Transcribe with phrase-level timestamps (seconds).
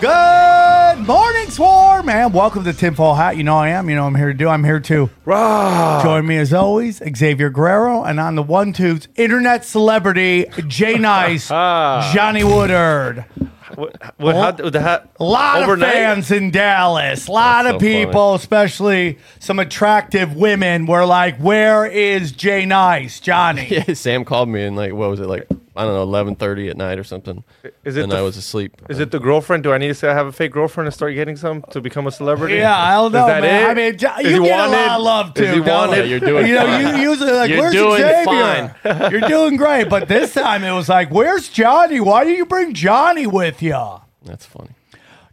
[0.00, 3.36] Good morning, Swarm, and welcome to Tinfoil Hat.
[3.36, 3.90] You know I am.
[3.90, 4.48] You know I'm here to do.
[4.48, 9.62] I'm here to join me as always, Xavier Guerrero, and on the one twos, internet
[9.66, 13.26] celebrity Jay Nice, Johnny Woodard.
[13.74, 14.34] What, what,
[14.74, 15.88] how, A lot overnight?
[15.88, 17.28] of fans in Dallas.
[17.28, 18.06] A lot That's of so funny.
[18.06, 24.48] people, especially some attractive women, were like, "Where is Jay Nice, Johnny?" Yeah, Sam called
[24.48, 25.46] me and like, what was it like?
[25.80, 27.42] I don't know, eleven thirty at night or something.
[27.84, 28.80] Is it and the I f- was asleep.
[28.88, 29.62] Is it the girlfriend?
[29.62, 31.80] Do I need to say I have a fake girlfriend and start getting some to
[31.80, 32.56] become a celebrity?
[32.56, 33.62] Yeah, I don't know, Is that man.
[33.64, 33.70] it?
[33.70, 35.44] I mean, Jo- Is you he get a lot of love too.
[35.44, 35.96] Is he don't wanted?
[35.96, 36.02] you?
[36.02, 36.96] Yeah, you're doing You know, fine.
[37.00, 40.88] you usually like, You're "Where's doing Xavier?" you're doing great, but this time it was
[40.88, 42.00] like, "Where's Johnny?
[42.00, 43.78] Why do you bring Johnny with you?"
[44.24, 44.70] That's funny.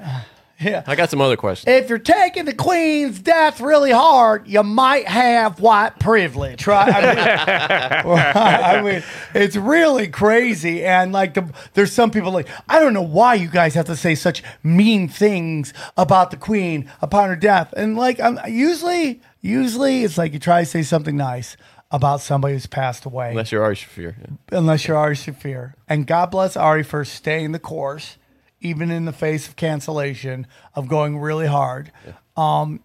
[0.61, 0.83] Yeah.
[0.87, 1.69] I got some other questions.
[1.69, 6.89] If you're taking the queen's death really hard, you might have white privilege, right?
[6.95, 9.03] I mean, I mean,
[9.35, 10.83] it's really crazy.
[10.85, 13.97] And like, the, there's some people like, I don't know why you guys have to
[13.97, 17.75] say such mean things about the queen upon her death.
[17.77, 21.57] And like, I'm usually, usually it's like you try to say something nice
[21.91, 24.15] about somebody who's passed away Unless you're Ari Shaffir.
[24.19, 24.59] Yeah.
[24.59, 25.75] unless you're Ari Shaffir.
[25.87, 28.17] And God bless Ari for staying the course,
[28.61, 31.93] even in the face of cancellation, of going really hard.
[32.37, 32.81] Um,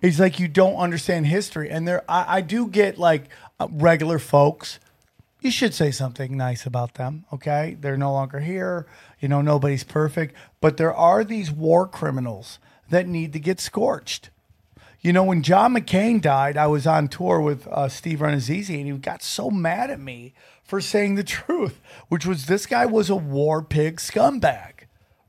[0.00, 1.70] it's like you don't understand history.
[1.70, 3.24] And there, I, I do get like
[3.58, 4.78] uh, regular folks.
[5.40, 7.76] You should say something nice about them, okay?
[7.80, 8.86] They're no longer here.
[9.20, 10.34] You know, nobody's perfect.
[10.60, 12.58] But there are these war criminals
[12.90, 14.30] that need to get scorched.
[15.00, 18.86] You know, when John McCain died, I was on tour with uh, Steve Rannazzisi, and
[18.86, 20.34] he got so mad at me
[20.64, 24.77] for saying the truth, which was this guy was a war pig scumbag,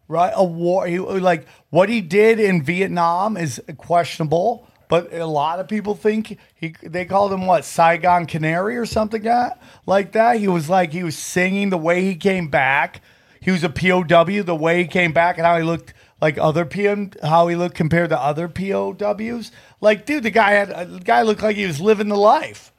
[0.09, 0.33] right?
[0.35, 5.69] A war, he, like what he did in Vietnam is questionable, but a lot of
[5.69, 10.39] people think he they called him what Saigon Canary or something that like that.
[10.39, 13.01] He was like he was singing the way he came back.
[13.39, 16.65] He was a POW the way he came back and how he looked like other
[16.65, 19.51] PM, how he looked compared to other POWs.
[19.79, 22.73] Like, dude, the guy had uh, the guy looked like he was living the life.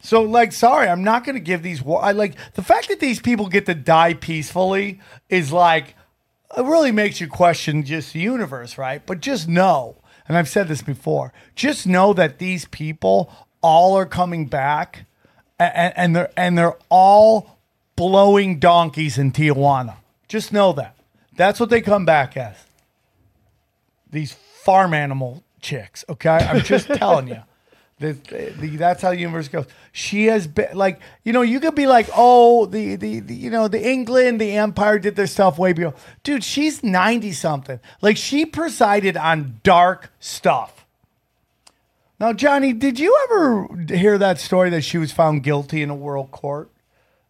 [0.00, 1.82] So, like, sorry, I'm not going to give these.
[1.82, 5.00] I like the fact that these people get to die peacefully
[5.30, 5.96] is like
[6.56, 9.04] it really makes you question just the universe, right?
[9.04, 9.96] But just know,
[10.28, 15.06] and I've said this before, just know that these people all are coming back,
[15.58, 17.58] and, and they're and they're all
[17.96, 19.96] blowing donkeys in Tijuana.
[20.28, 20.96] Just know that.
[21.36, 22.56] That's what they come back as.
[24.10, 26.36] These farm animal chicks, okay?
[26.36, 27.42] I'm just telling you.
[28.00, 28.12] The,
[28.58, 29.66] the, that's how the universe goes.
[29.92, 33.50] She has been like, you know, you could be like, oh, the, the, the you
[33.50, 35.94] know, the England, the Empire did their stuff way before.
[36.24, 37.78] Dude, she's 90 something.
[38.02, 40.86] Like she presided on dark stuff.
[42.18, 45.94] Now, Johnny, did you ever hear that story that she was found guilty in a
[45.94, 46.70] world court?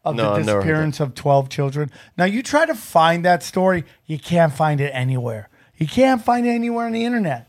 [0.05, 1.90] of No, the disappearance of 12 children.
[2.17, 5.49] Now, you try to find that story, you can't find it anywhere.
[5.76, 7.49] You can't find it anywhere on the internet.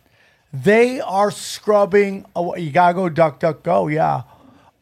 [0.63, 2.25] They are scrubbing.
[2.35, 3.87] away- You gotta go duck, duck, go.
[3.87, 4.21] Yeah,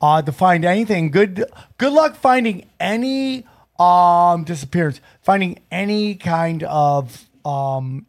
[0.02, 1.10] uh, to find anything.
[1.10, 1.46] Good,
[1.78, 3.46] good luck finding any
[3.80, 5.02] um disappearance.
[5.22, 8.06] Finding any kind of um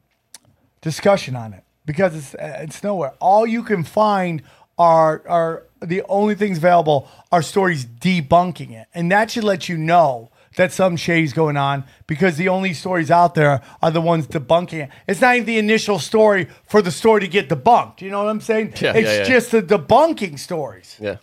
[0.82, 3.12] discussion on it because it's it's nowhere.
[3.20, 4.42] All you can find
[4.78, 9.76] are are the only things available are stories debunking it, and that should let you
[9.78, 14.26] know that some shade's going on because the only stories out there are the ones
[14.26, 14.90] debunking it.
[15.08, 18.00] It's not even the initial story for the story to get debunked.
[18.00, 18.74] You know what I'm saying?
[18.80, 19.24] Yeah, it's yeah, yeah.
[19.24, 20.96] just the debunking stories.
[21.00, 21.16] Yeah.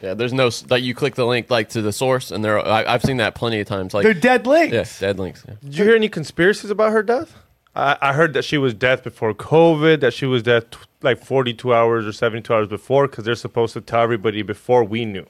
[0.00, 2.58] Yeah, there's no s- like you click the link like to the source, and there
[2.58, 3.94] I, I've seen that plenty of times.
[3.94, 4.74] Like They're dead links.
[4.74, 5.44] yeah, dead links.
[5.48, 5.54] Yeah.
[5.62, 7.34] Did you hear any conspiracies about her death?
[7.74, 11.24] I, I heard that she was dead before COVID, that she was dead t- like
[11.24, 15.26] 42 hours or 72 hours before, because they're supposed to tell everybody before we knew.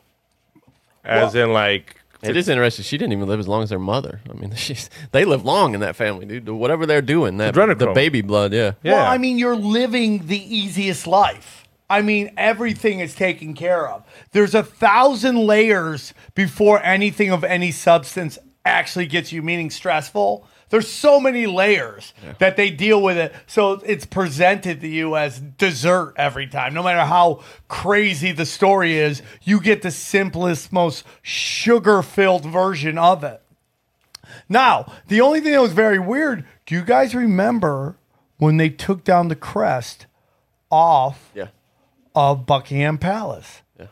[1.05, 2.85] As in, like, It is interesting.
[2.85, 4.21] She didn't even live as long as her mother.
[4.29, 6.49] I mean, she's they live long in that family, dude.
[6.49, 8.73] Whatever they're doing, that the baby blood, yeah.
[8.82, 8.94] yeah.
[8.94, 11.67] Well, I mean, you're living the easiest life.
[11.88, 14.05] I mean, everything is taken care of.
[14.32, 20.49] There's a thousand layers before anything of any substance actually gets you, meaning stressful.
[20.75, 23.32] There's so many layers that they deal with it.
[23.47, 26.75] So it's presented to you as dessert every time.
[26.75, 32.99] No matter how crazy the story is, you get the simplest, most sugar filled version
[32.99, 33.41] of it.
[34.49, 37.97] Now, the only thing that was very weird, do you guys remember
[38.38, 40.06] when they took down the crest
[40.73, 41.50] off Yeah.
[42.17, 43.62] of Buckingham Palace?
[43.79, 43.87] Yeah.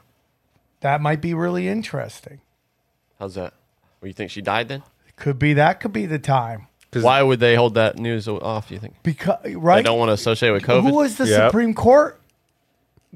[0.80, 2.40] That might be really interesting.
[3.20, 3.54] How's that?
[4.00, 4.82] Well, you think she died then?
[5.14, 6.66] Could be that could be the time.
[6.94, 8.70] Why would they hold that news o- off?
[8.70, 9.84] You think Because they right?
[9.84, 10.82] don't want to associate with COVID?
[10.90, 11.48] Who was the Yep.
[11.50, 12.18] Supreme Court?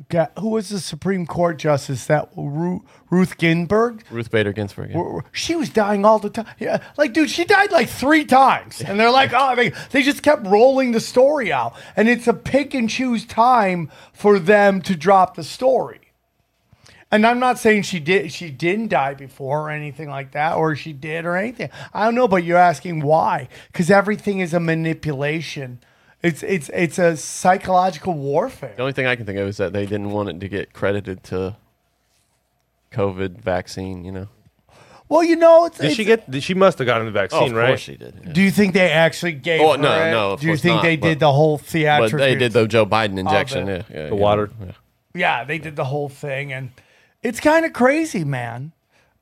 [0.09, 2.07] ga- Who was the Supreme Court justice?
[2.07, 4.03] That Ru- Ruth Ginsburg.
[4.11, 4.91] Ruth Bader Ginsburg.
[4.95, 5.21] yeah.
[5.33, 6.47] She was dying all the time.
[6.59, 10.23] Yeah, like dude, she died like three times, and they're like, oh, they they just
[10.23, 14.97] kept rolling the story out, and it's a pick and choose time for them to
[14.97, 16.01] drop the story.
[17.17, 20.77] And I'm not saying she did she didn't die before or anything like that, or
[20.77, 21.71] she did or anything.
[21.95, 23.49] I don't know, but you're asking why?
[23.73, 25.79] Because everything is a manipulation.
[26.23, 28.75] It's it's it's a psychological warfare.
[28.77, 30.75] The only thing I can think of is that they didn't want it to get
[30.75, 31.57] credited to
[32.93, 34.05] COVID vaccine.
[34.05, 34.29] You know.
[35.09, 36.31] Well, you know, it's, did she get?
[36.31, 37.69] Did, she must have gotten the Oh, vaccine, of right?
[37.69, 38.21] course she did.
[38.27, 38.33] yeah.
[38.33, 39.63] Do you think they actually gave?
[39.63, 40.11] Oh, her no, it?
[40.11, 42.19] no, of Do you course think not, they but- did the whole But theatrical?
[42.19, 43.69] they did the Joe Biden injection.
[43.69, 44.51] Yeah, yeah, The yeah, water.
[44.61, 44.73] yeah.
[45.15, 46.73] Yeah, they did the whole thing, and
[47.27, 48.73] it's kind of crazy, man.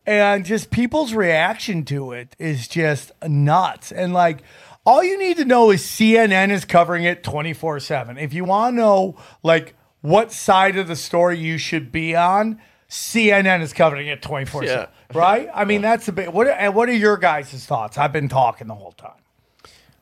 [0.05, 3.91] And just people's reaction to it is just nuts.
[3.91, 4.43] And like,
[4.85, 8.19] all you need to know is CNN is covering it 24 7.
[8.19, 12.61] If you want to know, like, what side of the story you should be on,
[12.91, 14.89] CNN is covering it 24 7.
[15.15, 15.49] Right?
[15.55, 16.31] I mean, that's a bit.
[16.31, 17.97] What, and what are your guys' thoughts?
[17.97, 19.13] I've been talking the whole time.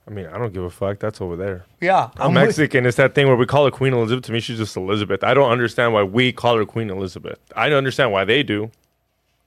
[0.06, 0.98] I mean, I don't give a fuck.
[0.98, 1.64] That's over there.
[1.80, 2.10] Yeah.
[2.16, 2.86] I'm with- Mexican.
[2.86, 4.24] It's that thing where we call her Queen Elizabeth.
[4.24, 5.22] To me, she's just Elizabeth.
[5.22, 7.38] I don't understand why we call her Queen Elizabeth.
[7.54, 8.70] I don't understand why they do.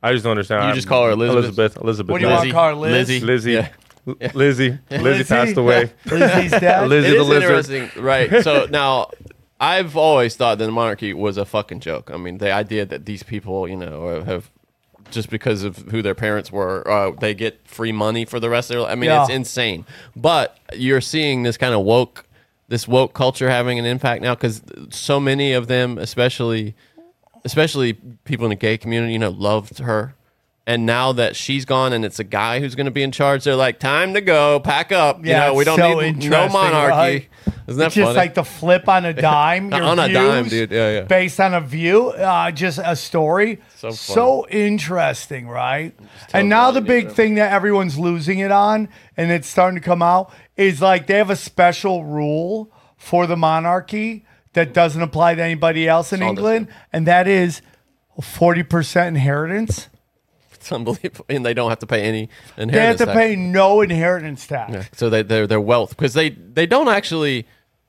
[0.01, 0.67] I just don't understand.
[0.69, 1.45] You just call her Elizabeth?
[1.45, 1.77] Elizabeth.
[1.77, 2.11] Elizabeth.
[2.11, 2.35] What do you no.
[2.35, 3.09] want to call her, Liz?
[3.09, 3.19] Lizzie.
[3.25, 3.51] Lizzie.
[3.53, 3.69] Yeah.
[4.07, 4.77] L- Lizzie.
[4.91, 5.91] Lizzie passed away.
[6.05, 6.87] Lizzie's dead.
[6.87, 7.43] Liz- It the is lizard.
[7.43, 8.43] interesting, right?
[8.43, 9.09] So now,
[9.59, 12.11] I've always thought that the monarchy was a fucking joke.
[12.13, 14.51] I mean, the idea that these people, you know, have
[15.11, 18.69] just because of who their parents were, uh, they get free money for the rest
[18.69, 18.81] of their.
[18.83, 18.91] life.
[18.91, 19.23] I mean, Yeah.
[19.23, 19.85] it's insane.
[20.15, 22.25] But you're seeing this kind of woke,
[22.67, 26.75] this woke culture having an impact now because so many of them, especially,
[27.43, 27.93] especially
[28.23, 30.15] people in the gay community, you know, loved her.
[30.67, 33.43] And now that she's gone and it's a guy who's going to be in charge,
[33.43, 36.49] they're like, "Time to go, pack up." You Yeah, know, we don't so need no
[36.49, 36.89] monarchy.
[36.91, 37.27] right?
[37.67, 38.17] Isn't that It's just funny?
[38.17, 39.69] like the flip on a dime.
[39.71, 40.71] your On a dime, dude.
[40.71, 41.01] Yeah, yeah.
[41.01, 43.59] Based on a view, uh, just a story.
[43.75, 45.93] So So, interesting, right?
[46.33, 50.01] And now the big thing that everyone's losing it on, and it's starting to come
[50.01, 55.43] out, is like they have a special rule for the monarchy that doesn't apply to
[55.43, 57.61] anybody else in England, and that is
[58.19, 59.89] forty percent inheritance.
[60.65, 62.71] It's unbelievable, and they don't have to pay any inheritance.
[62.73, 63.15] They have to tax.
[63.15, 64.73] pay no inheritance tax.
[64.73, 64.83] Yeah.
[64.93, 67.45] So they their their wealth because they they don't actually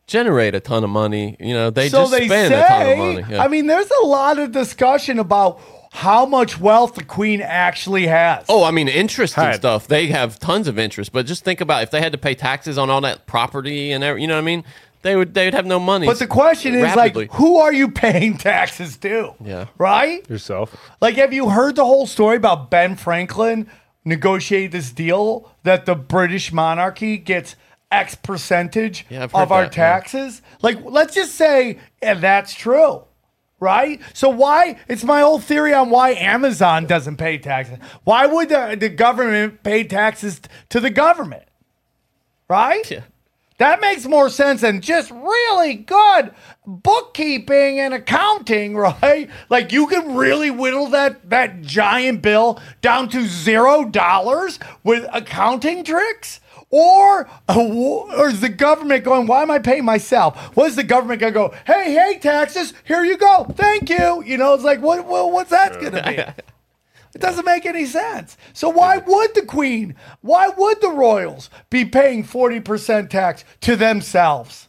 [0.06, 1.38] generate a ton of money.
[1.40, 2.62] You know, they so just they spend say.
[2.62, 3.24] a ton of money.
[3.30, 3.42] Yeah.
[3.42, 5.58] I mean, there's a lot of discussion about
[5.90, 8.44] how much wealth the queen actually has.
[8.50, 9.56] Oh, I mean, interest and Had.
[9.56, 9.88] stuff.
[9.88, 12.76] They have tons of interest, but just think about if they had to pay taxes
[12.76, 14.64] on all that property and every, you know what I mean.
[15.06, 16.04] They would they would have no money.
[16.06, 17.26] but the question is rapidly.
[17.26, 19.34] like, who are you paying taxes to?
[19.42, 19.66] Yeah.
[19.78, 20.28] Right?
[20.28, 20.74] Yourself.
[21.00, 23.68] Like, have you heard the whole story about Ben Franklin
[24.04, 27.54] negotiated this deal that the British monarchy gets
[27.90, 29.92] X percentage Yeah, I've heard of our that, yeah.
[29.92, 30.42] taxes?
[30.60, 33.04] Like, let's just say and that's true.
[33.60, 34.00] right?
[34.12, 34.78] So why?
[34.88, 37.78] It's my whole theory on why Amazon doesn't pay taxes.
[38.04, 41.44] Why would the, the government pay taxes t- to the government?
[42.48, 42.90] Right?
[42.90, 43.00] Yeah.
[43.58, 46.34] That makes more sense than just really good
[46.66, 49.30] bookkeeping and accounting, right?
[49.48, 55.84] Like you can really whittle that that giant bill down to zero dollars with accounting
[55.84, 56.40] tricks.
[56.68, 60.36] Or, or is the government going, why am I paying myself?
[60.56, 63.44] What is the government going to go, hey, hey, taxes, here you go.
[63.54, 64.22] Thank you.
[64.24, 66.42] You know, it's like, what, what what's that going to be?
[67.16, 68.36] It doesn't make any sense.
[68.52, 74.68] So why would the queen, why would the royals be paying 40% tax to themselves?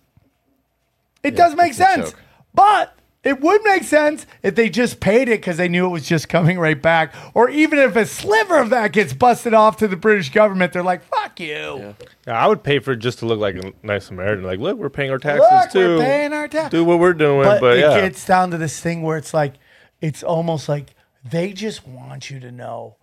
[1.24, 2.16] It doesn't make sense.
[2.54, 6.08] But it would make sense if they just paid it because they knew it was
[6.08, 7.14] just coming right back.
[7.34, 10.82] Or even if a sliver of that gets busted off to the British government, they're
[10.84, 11.96] like, fuck you.
[12.26, 14.46] Yeah, I would pay for it just to look like a nice American.
[14.46, 15.98] Like, look, we're paying our taxes Look, too.
[15.98, 16.72] we're paying our taxes.
[16.80, 18.00] Do what we're doing, But, but, it yeah.
[18.00, 19.56] gets down to this thing where it's like,
[20.00, 20.94] it's almost like
[21.30, 22.96] they just want you to know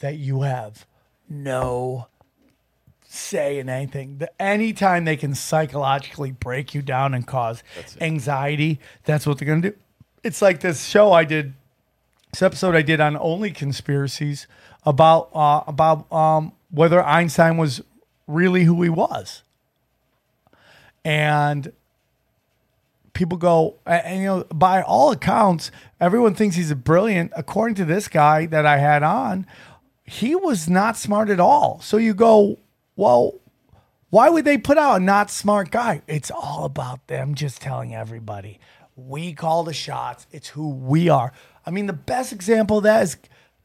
[0.00, 0.86] that you have
[1.28, 2.06] no
[3.06, 4.18] say in anything.
[4.18, 7.62] The, anytime they can psychologically break you down and cause
[8.00, 9.76] anxiety, that's what they're going to do.
[10.22, 11.54] It's like this show I did,
[12.32, 14.46] this episode I did on only conspiracies
[14.84, 17.82] about uh, about um, whether Einstein was
[18.26, 19.42] really who he was,
[21.04, 21.72] and
[23.12, 27.32] people go and, you know by all accounts everyone thinks he's brilliant.
[27.36, 29.46] According to this guy that i had on
[30.04, 31.80] he was not smart at all.
[31.80, 32.58] So you go
[32.96, 33.34] well
[34.10, 36.02] why would they put out a not smart guy?
[36.06, 38.60] It's all about them just telling everybody.
[38.94, 40.26] We call the shots.
[40.30, 41.32] It's who we are.
[41.64, 43.16] I mean the best example of that is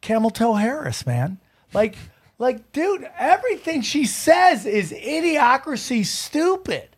[0.02, 1.40] camel toe harris man.
[1.74, 1.98] Like
[2.38, 6.97] like dude everything she says is idiocracy stupid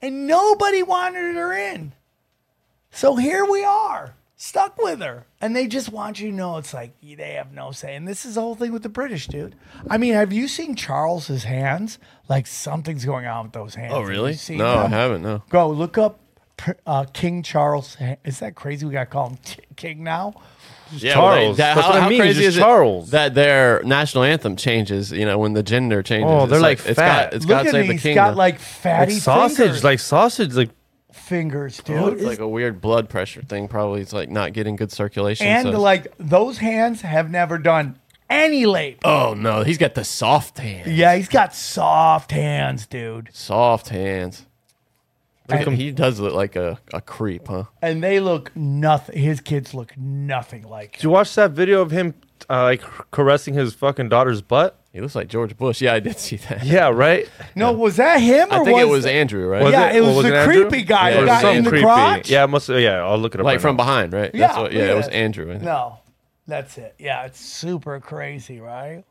[0.00, 1.92] and nobody wanted her in.
[2.90, 5.26] So here we are, stuck with her.
[5.40, 7.94] And they just want you to know it's like they have no say.
[7.94, 9.54] And this is the whole thing with the British, dude.
[9.88, 11.98] I mean, have you seen Charles's hands?
[12.28, 13.92] Like something's going on with those hands.
[13.94, 14.36] Oh, really?
[14.50, 15.22] No, I haven't.
[15.22, 15.42] No.
[15.50, 16.20] Go look up
[16.86, 17.96] uh, King Charles.
[18.24, 18.84] Is that crazy?
[18.86, 19.38] We got to call him
[19.76, 20.34] King now?
[20.92, 21.56] Yeah, Charles.
[21.58, 23.08] that- That's how, what I mean, crazy is Charles.
[23.08, 25.12] it that their national anthem changes?
[25.12, 26.30] You know, when the gender changes.
[26.30, 27.30] Oh, they're like it's fat.
[27.30, 27.86] got it's Look got at say him.
[27.88, 28.14] the He's king.
[28.14, 29.84] got like fatty like sausage, fingers.
[29.84, 30.70] like sausage, like
[31.12, 31.96] fingers, dude.
[31.98, 33.68] Oh, it's like a weird blood pressure thing.
[33.68, 35.46] Probably it's like not getting good circulation.
[35.46, 37.98] and so- like those hands have never done
[38.30, 38.98] any labor.
[39.04, 40.88] oh no, he's got the soft hands.
[40.88, 43.30] Yeah, he's got soft hands, dude.
[43.32, 44.44] Soft hands.
[45.48, 47.64] And- he does look like a, a creep, huh?
[47.80, 49.18] And they look nothing.
[49.18, 52.14] His kids look nothing like Did you watch that video of him
[52.50, 54.78] uh, like caressing his fucking daughter's butt?
[54.92, 55.80] He looks like George Bush.
[55.80, 56.64] Yeah, I did see that.
[56.64, 57.28] Yeah, right.
[57.54, 58.48] No, was that him?
[58.50, 59.62] Or I think was it was Andrew, right?
[59.62, 60.68] Was Yeah, it was What the Andrew?
[60.68, 61.84] creepy guy who got in the creepy.
[61.84, 62.30] crotch?
[62.30, 62.68] Yeah, it must.
[62.68, 63.44] Yeah, I'll look it up.
[63.44, 63.84] like right from now.
[63.84, 64.30] behind, right?
[64.34, 65.08] Yeah, That's what, look yeah, it was.
[65.08, 65.58] Andrew.
[65.58, 65.98] No,
[66.46, 66.94] that's it.
[66.98, 69.04] Yeah, it's super crazy, right?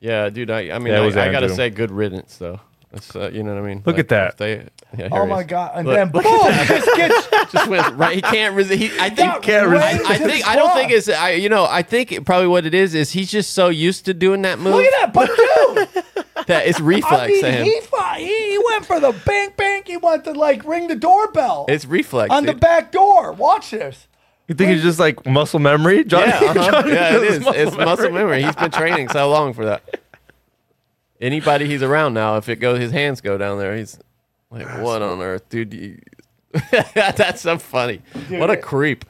[0.00, 0.50] Yeah, dude.
[0.50, 2.60] I, I mean, Yeah, I, I gotta say, good riddance, though.
[2.94, 3.82] That's, uh, you know what I mean?
[3.84, 4.38] Look at that.
[4.38, 5.72] They, yeah, here Oh my god!
[5.74, 8.14] And Look, then look boom, at just gets just went right.
[8.14, 8.80] He can't resist.
[8.80, 9.42] He, I think.
[9.42, 10.46] can't I, resist I his think.
[10.48, 11.08] I don't think it's.
[11.08, 11.66] I, you know.
[11.68, 14.60] I think it- probably what it is is he's just so used to doing that
[14.60, 16.04] move look at that, but dude,
[16.46, 19.82] that it's I reflex mean, he, fought, he he went for the bang bang.
[19.84, 22.30] He went to like ring the doorbell It's reflex.
[22.32, 23.32] on the back door.
[23.32, 24.06] Watch this.
[24.46, 26.26] You think it's just like muscle memory, Johnny?
[26.28, 26.54] Yeah, uh-huh.
[26.70, 27.44] Johnny yeah, it does is.
[27.44, 28.42] muscle It's muscle memory.
[28.44, 29.82] He's been training so long for that.
[31.20, 33.76] Anybody he's around now, if it goes, his hands go down there.
[33.76, 33.98] He's
[34.50, 36.00] like, "What on earth, dude?" You...
[36.94, 38.02] That's so funny.
[38.30, 39.04] what a creep.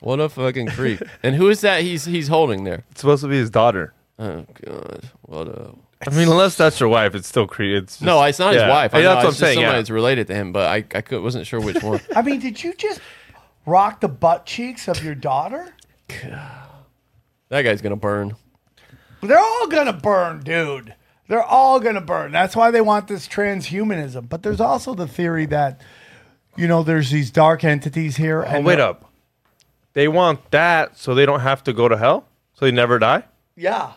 [0.00, 1.02] What a fucking creep.
[1.22, 1.82] And who is that?
[1.82, 2.84] He's he's holding there.
[2.90, 3.92] It's supposed to be his daughter.
[4.18, 5.72] Oh god, what a.
[6.06, 7.76] I mean, unless that's your wife, it's still creepy.
[7.76, 8.64] It's just- No, it's not yeah.
[8.64, 8.94] his wife.
[8.94, 9.54] I know, that's what I'm saying.
[9.54, 9.78] Somebody Yeah.
[9.78, 12.00] that's related to him, but I I could, wasn't sure which one.
[12.16, 13.00] I mean, did you just
[13.64, 15.74] rock the butt cheeks of your daughter?
[17.48, 18.36] that guy's gonna burn.
[19.22, 20.94] They're all gonna burn, dude.
[21.28, 22.32] They're all gonna burn.
[22.32, 24.28] That's why they want this transhumanism.
[24.28, 25.80] But there's also the theory that,
[26.56, 28.44] you know, there's these dark entities here.
[28.46, 29.10] Oh, wait up.
[29.94, 33.24] They want that so they don't have to go to hell, so they never die.
[33.56, 33.92] Yeah,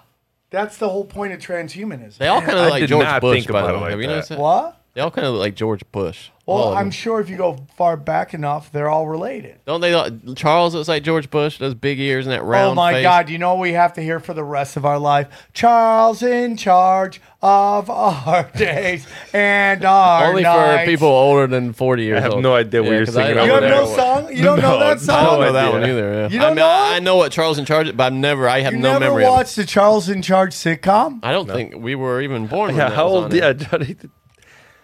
[0.50, 2.18] that's the whole point of transhumanism.
[2.18, 3.78] They all kind I of like did George not Bush, think by about the it
[3.78, 3.82] way.
[3.82, 4.14] like Have you that.
[4.14, 4.40] noticed that?
[4.40, 4.79] what?
[5.00, 6.28] They all kind of look like George Bush.
[6.46, 9.60] Well, I'm sure if you go far back enough, they're all related.
[9.66, 9.94] Don't they?
[9.96, 11.58] look- Charles looks like George Bush.
[11.60, 12.72] Those big ears and that round.
[12.72, 13.04] oh my face.
[13.04, 13.30] God!
[13.30, 15.28] You know what we have to hear for the rest of our life?
[15.54, 20.82] Charles in charge of our days and our Only nights.
[20.82, 22.18] for people older than forty years.
[22.18, 22.44] I have old.
[22.44, 23.96] no idea what you're 'cause I singing don't You have over know no there.
[23.96, 24.36] that song.
[24.36, 25.24] You don't know No, that I I song.
[25.24, 25.80] don't know No that idea.
[25.80, 26.12] one either.
[26.14, 26.28] Yeah.
[26.30, 26.96] You I don't mean, I, know?
[26.96, 28.50] I know what Charles in charge, but I've never.
[28.50, 31.20] I have You no never memory watched the Charles in Charge sitcom?
[31.24, 32.70] I don't think we were even born.
[32.70, 33.24] when Yeah, that how was old?
[33.26, 33.40] on there.
[33.40, 33.96] Yeah, Johnny.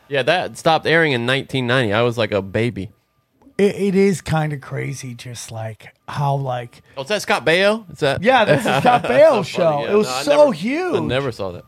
[0.08, 1.94] Yeah, that stopped airing in 1990.
[1.94, 2.92] I was like a baby.
[3.58, 7.90] It, it is kind of crazy, just like how like Oh, is that Scott Baio?
[7.92, 8.22] Is that?
[8.22, 9.72] yeah, that's the Scott Baio show.
[9.72, 9.92] Funny, yeah.
[9.92, 10.96] it was No, I so never- huge.
[10.96, 11.64] I never saw that.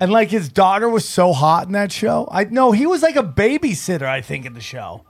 [0.00, 2.28] And like his daughter was so hot in that show.
[2.30, 5.04] I no, he was like a babysitter, I think, in the show.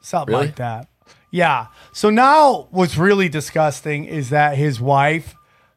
[0.00, 0.46] Something Really?
[0.46, 0.88] like that.
[1.30, 1.68] Yeah.
[1.92, 5.34] So now what's really disgusting is that his wife,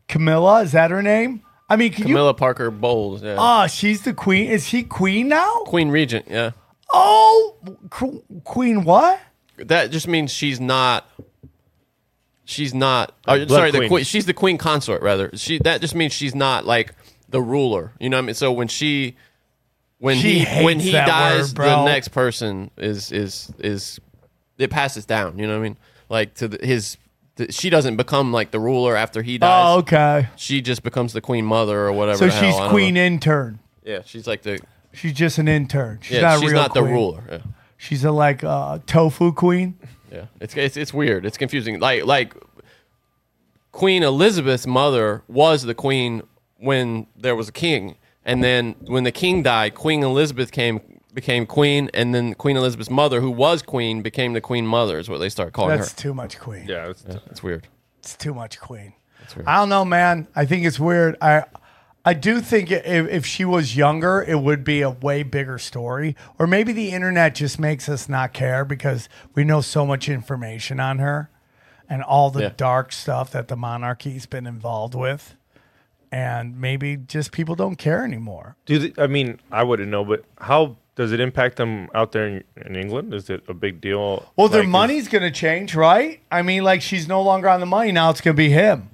[0.08, 1.42] Camilla, is that her name?
[1.70, 3.22] I mean, can Camilla Parker Bowles.
[3.22, 3.34] Yeah.
[3.34, 4.50] you Oh, she's the queen.
[4.50, 5.52] Is she queen now?
[5.66, 6.28] Queen Regent.
[6.30, 6.52] Yeah.
[6.94, 7.56] Oh,
[7.90, 9.20] qu- queen what?
[9.58, 11.10] That just means she's not.
[12.46, 13.14] She's not.
[13.28, 13.90] Oh, Blood sorry, the queen.
[13.90, 14.04] queen.
[14.06, 15.30] She's the queen consort, rather.
[15.34, 15.60] She.
[15.60, 16.96] That just means she's not like
[17.28, 17.92] the ruler.
[18.00, 18.36] You know what I mean?
[18.36, 19.18] So when she,
[20.00, 24.00] when She he, when he dies, word, the next person is is is
[24.58, 25.38] it passes down.
[25.38, 25.78] You know what I mean?
[26.08, 26.96] Like to the, his.
[27.50, 29.64] She doesn't become like the ruler after he dies.
[29.76, 30.28] Oh, okay.
[30.36, 32.18] She just becomes the queen mother or whatever.
[32.18, 33.02] So the hell, she's I don't queen know.
[33.06, 33.60] intern.
[33.84, 34.60] Yeah, she's like the.
[34.94, 36.00] She's just an intern.
[36.02, 36.94] She's Yeah, not a she's real not the queen.
[36.94, 37.24] ruler.
[37.30, 37.38] Yeah.
[37.78, 39.78] She's a like uh, tofu queen.
[40.12, 41.26] Yeah, it's, it's it's weird.
[41.26, 41.80] It's confusing.
[41.80, 42.34] Like like
[43.72, 46.24] Queen Elizabeth's mother was the queen
[46.58, 50.82] when there was a king, and then when the king died, Queen Elizabeth came
[51.18, 55.00] became queen, and then Queen Elizabeth's mother, who was queen, became the queen mother.
[55.00, 55.78] Is what they start calling her.
[55.78, 55.98] That's her.
[55.98, 56.66] too much queen.
[56.68, 57.68] Yeah, it's, It's weird.
[58.00, 58.94] It's too much queen.
[59.36, 59.48] weird.
[59.48, 60.28] I don't know, man.
[60.36, 61.18] I think it's weird.
[61.20, 61.46] I
[62.06, 66.16] I do think if, if she was younger, it would be a way bigger story.
[66.38, 70.80] Or maybe the internet just makes us not care because we know so much information
[70.80, 71.32] on her
[71.90, 72.52] and all the Yeah.
[72.56, 75.36] dark stuff that the monarchy's been involved with.
[76.12, 78.56] And maybe just people don't care anymore.
[78.68, 82.28] Do they, I mean I wouldn't know, but how does it impact them out there
[82.28, 83.14] in, in England?
[83.14, 84.26] Is it a big deal?
[84.36, 86.20] Well, their Like, is- money's going to change, right?
[86.30, 87.92] I mean, like she's no longer on the money.
[87.94, 88.90] Now it's going to be him.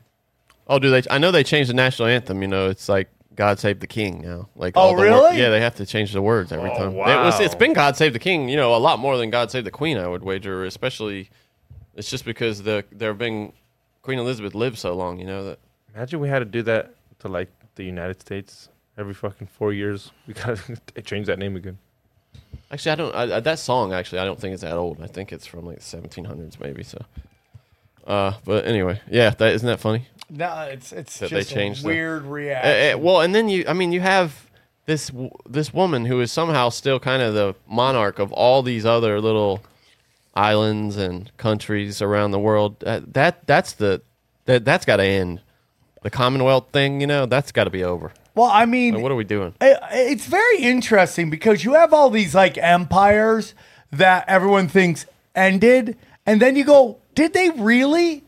[0.67, 1.01] Oh, do they?
[1.10, 2.41] I know they changed the national anthem.
[2.41, 4.48] You know, it's like God Save the King now.
[4.55, 5.39] Like, Oh, all the wor- really?
[5.39, 6.89] yeah, they have to change the words every Oh, time.
[6.91, 7.39] It was.
[7.39, 7.60] It's wow.
[7.60, 8.48] been God Save the King.
[8.50, 9.98] You know, a lot more than God Save the Queen.
[9.98, 11.29] I would wager, especially.
[11.95, 13.53] It's just because the there have been
[14.01, 15.19] Queen Elizabeth lived so long.
[15.19, 15.60] You know that.
[15.95, 20.12] Imagine we had to do that to like the United States every fucking four years.
[20.28, 20.60] We gotta
[21.04, 21.78] change that name again.
[22.72, 23.15] Actually, I don't.
[23.15, 25.02] I, that song actually, I don't think it's that old.
[25.02, 26.84] I think it's from like the 1700s, maybe.
[26.84, 27.04] So.
[28.08, 30.08] Uh, but anyway, yeah, that isn't that funny?
[30.30, 32.96] No, it's it's That they just changed a the- weird Uh, reaction.
[32.96, 34.50] uh, well, and then you, I mean, you have
[34.86, 35.12] this
[35.48, 39.62] this woman who is somehow still kind of the monarch of all these other little
[40.36, 42.84] islands and countries around the world.
[42.84, 44.02] Uh, that that's the
[44.46, 45.41] that that's got to end.
[46.02, 48.12] The Commonwealth thing, you know, that's got to be over.
[48.36, 49.54] Well, I mean, Like, what are we doing?
[49.62, 53.54] it- it's very interesting because you have all these like empires
[53.91, 58.24] that everyone thinks ended, and then you go, did they really?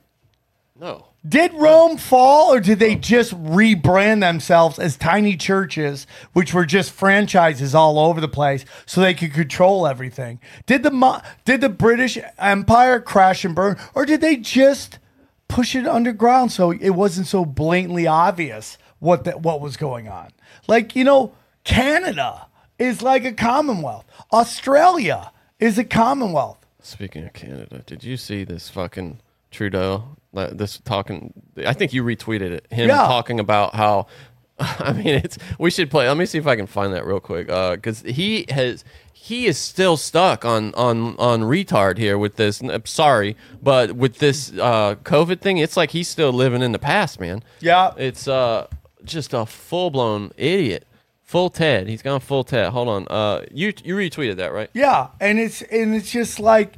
[0.79, 1.07] No.
[1.27, 6.91] Did Rome fall, or did they just rebrand themselves as tiny churches, which were just
[6.91, 10.39] franchises all over the place, so they could control everything?
[10.67, 14.99] Did the Mo- did the British Empire crash and burn, or did they just
[15.47, 20.29] push it underground so it wasn't so blatantly obvious what that what was going on?
[20.67, 22.47] Like you know, Canada
[22.79, 24.05] is like a Commonwealth.
[24.31, 26.57] Australia is a Commonwealth.
[26.81, 29.19] Speaking of Canada, did you see this fucking
[29.51, 30.17] Trudeau?
[30.35, 31.33] uh, This talking,
[31.65, 32.67] I think you retweeted it.
[32.71, 32.97] Him Yeah.
[33.07, 34.05] talking about how,
[34.59, 35.37] I mean, it's.
[35.57, 36.07] We should play.
[36.07, 38.83] Let me see if I can find that real quick, because he has.
[39.13, 42.61] He is still stuck on on on retard here with this.
[42.61, 46.79] n- Sorry, but with this uh, COVID thing, it's like he's still living in the
[46.79, 47.41] past, man.
[47.59, 47.93] Yeah.
[47.97, 48.67] It's uh
[49.05, 50.85] just a full blown idiot.
[51.23, 51.87] Full Ted.
[51.87, 52.69] He's gone full Ted.
[52.71, 53.07] Hold on.
[53.09, 54.69] Uh, you you retweeted that, right?
[54.73, 56.75] Yeah, and it's and it's just like,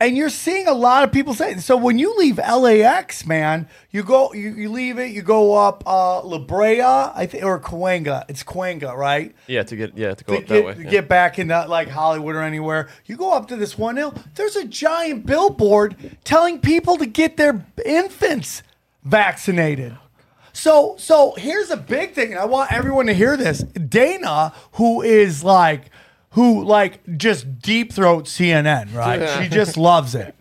[0.00, 1.56] and you're seeing a lot of people say.
[1.56, 5.82] So when you leave LAX, man, you go, you, you leave it, you go up
[5.84, 8.24] uh, La Brea, I think, or Cahuenga.
[8.28, 9.34] It's Cahuenga, right?
[9.48, 10.74] Yeah, to get yeah to go To up get, that way.
[10.74, 10.90] to yeah.
[10.90, 14.14] get back into like Hollywood or anywhere, you go up to this one hill.
[14.36, 18.62] There's a giant billboard telling people to get their infants
[19.02, 19.96] vaccinated.
[20.56, 22.30] So, so here's a big thing.
[22.32, 23.58] and I want everyone to hear this.
[23.58, 25.90] Dana, who is like,
[26.30, 29.20] who like just deep throat CNN, right?
[29.42, 30.34] She just loves it.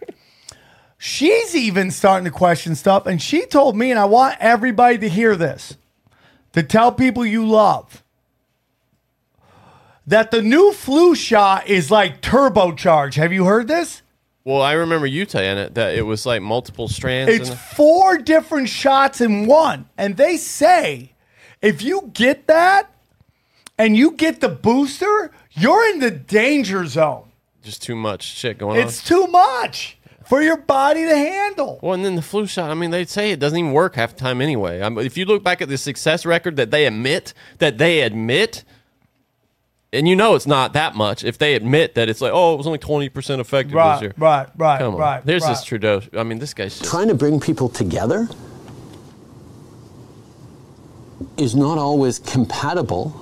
[0.97, 5.09] She's even starting to question stuff, and she told me, and I want everybody to
[5.09, 5.75] hear this,
[6.53, 8.01] to tell people you love
[10.07, 13.15] that the new flu shot is like turbocharged.
[13.15, 14.01] Have you heard this?
[14.45, 17.33] Well, I remember you saying it that it was like multiple strands.
[17.33, 19.89] It's and four different shots in one.
[19.97, 21.13] And they say
[21.63, 22.91] if you get that
[23.79, 27.31] and you get the booster, you're in the danger zone.
[27.63, 28.87] just too much shit going on.
[28.87, 31.79] It's too much for your body to handle.
[31.81, 32.69] Well, and then the flu shot.
[32.69, 34.81] I mean, they say it doesn't even work half the time anyway.
[34.83, 38.01] I mean, if you look back at the success record that they admit, that they
[38.01, 38.63] admit,
[39.95, 42.57] and you know it's not that much if they admit that it's like, oh, it
[42.57, 44.13] was only twenty percent effective this Right, year.
[44.17, 45.25] right, right, Come on, right.
[45.25, 45.49] there's right.
[45.49, 46.01] this Trudeau.
[46.13, 48.27] I mean, this guy's just, trying to bring people together
[51.37, 53.21] is not always compatible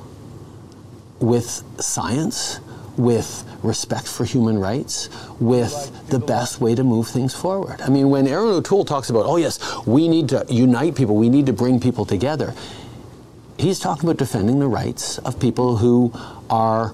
[1.19, 2.59] with science,
[2.97, 5.09] with respect for human rights,
[5.39, 7.81] with the best way to move things forward.
[7.81, 11.29] I mean, when Erin O'Toole talks about, oh, yes, we need to unite people, we
[11.29, 12.53] need to bring people together,
[13.57, 16.11] he's talking about defending the rights of people who
[16.49, 16.93] are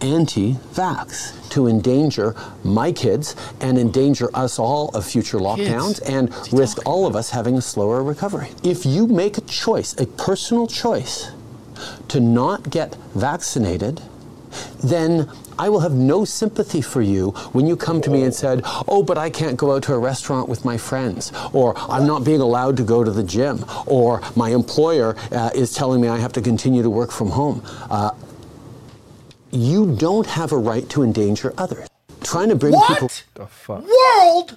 [0.00, 6.78] anti vax to endanger my kids and endanger us all of future lockdowns and risk
[6.86, 8.48] all of us having a slower recovery.
[8.64, 11.30] If you make a choice, a personal choice,
[12.08, 14.00] to not get vaccinated,
[14.82, 18.62] then I will have no sympathy for you when you come to me and said,
[18.88, 22.24] "Oh, but I can't go out to a restaurant with my friends," or "I'm not
[22.24, 26.18] being allowed to go to the gym," or "My employer uh, is telling me I
[26.18, 28.10] have to continue to work from home." Uh,
[29.50, 31.86] you don't have a right to endanger others.
[32.22, 33.08] Trying to bring people.
[33.08, 33.84] What The fuck?
[33.84, 34.56] world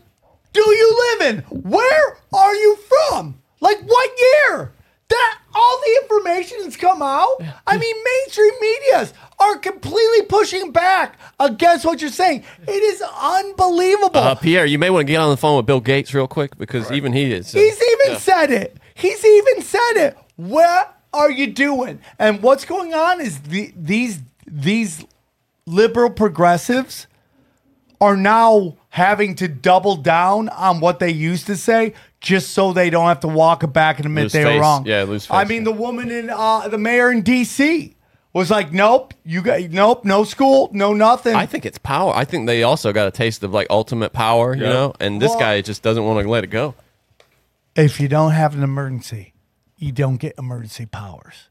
[0.54, 1.38] do you live in?
[1.70, 3.36] Where are you from?
[3.60, 4.72] Like what year?
[5.10, 7.36] That all the information has come out.
[7.68, 12.44] I mean, mainstream medias are completely pushing back against what you're saying.
[12.68, 14.20] It is unbelievable.
[14.20, 16.58] uh, Pierre, you may want to get on the phone with Bill Gates real quick
[16.58, 17.54] because even he is.
[17.56, 18.18] uh, He's even yeah.
[18.18, 18.78] said it.
[18.96, 20.18] He's even said it.
[20.38, 22.00] What are you doing?
[22.20, 25.06] And what's going on is the, these these
[25.66, 27.08] liberal progressives
[28.02, 31.94] are now having to double down on what they used to say
[32.26, 34.86] just so they don't have to walk it back and admit Lose they were wrong.
[34.86, 35.36] Yeah, lose face.
[35.36, 37.96] I mean, the woman in uh, the mayor in D.C.
[38.34, 42.12] was like, "Nope, you got nope, no school, no nothing." I think it's power.
[42.16, 44.94] I think they also got a taste of like ultimate power, you know.
[45.00, 46.74] And this Well- guy just doesn't want to let it go.
[47.76, 49.34] if you don't have an emergency,
[49.78, 51.50] you don't get emergency powers.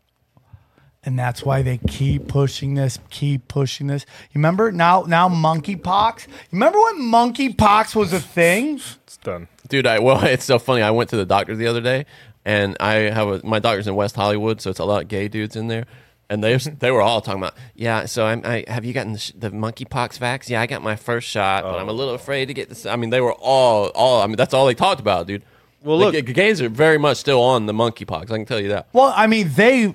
[1.06, 4.06] And that's why they keep pushing this, keep pushing this.
[4.32, 6.26] You remember now now monkeypox?
[6.26, 8.80] You remember when monkeypox was a thing?
[9.24, 9.48] It's done.
[9.68, 10.82] Dude, I well, it's so funny.
[10.82, 12.04] I went to the doctor the other day,
[12.44, 15.28] and I have a, my doctor's in West Hollywood, so it's a lot of gay
[15.28, 15.86] dudes in there,
[16.28, 18.04] and they they were all talking about, yeah.
[18.04, 20.48] So I'm, I have you gotten the, sh- the monkeypox vax?
[20.50, 22.84] Yeah, I got my first shot, but I'm a little afraid to get this.
[22.84, 24.20] I mean, they were all all.
[24.20, 25.42] I mean, that's all they talked about, dude.
[25.82, 28.22] Well, The look- g- gays are very much still on the monkeypox.
[28.30, 28.88] I can tell you that.
[28.92, 29.94] Well, I mean, they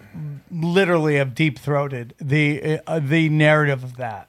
[0.51, 4.28] literally have deep throated the uh, the narrative of that.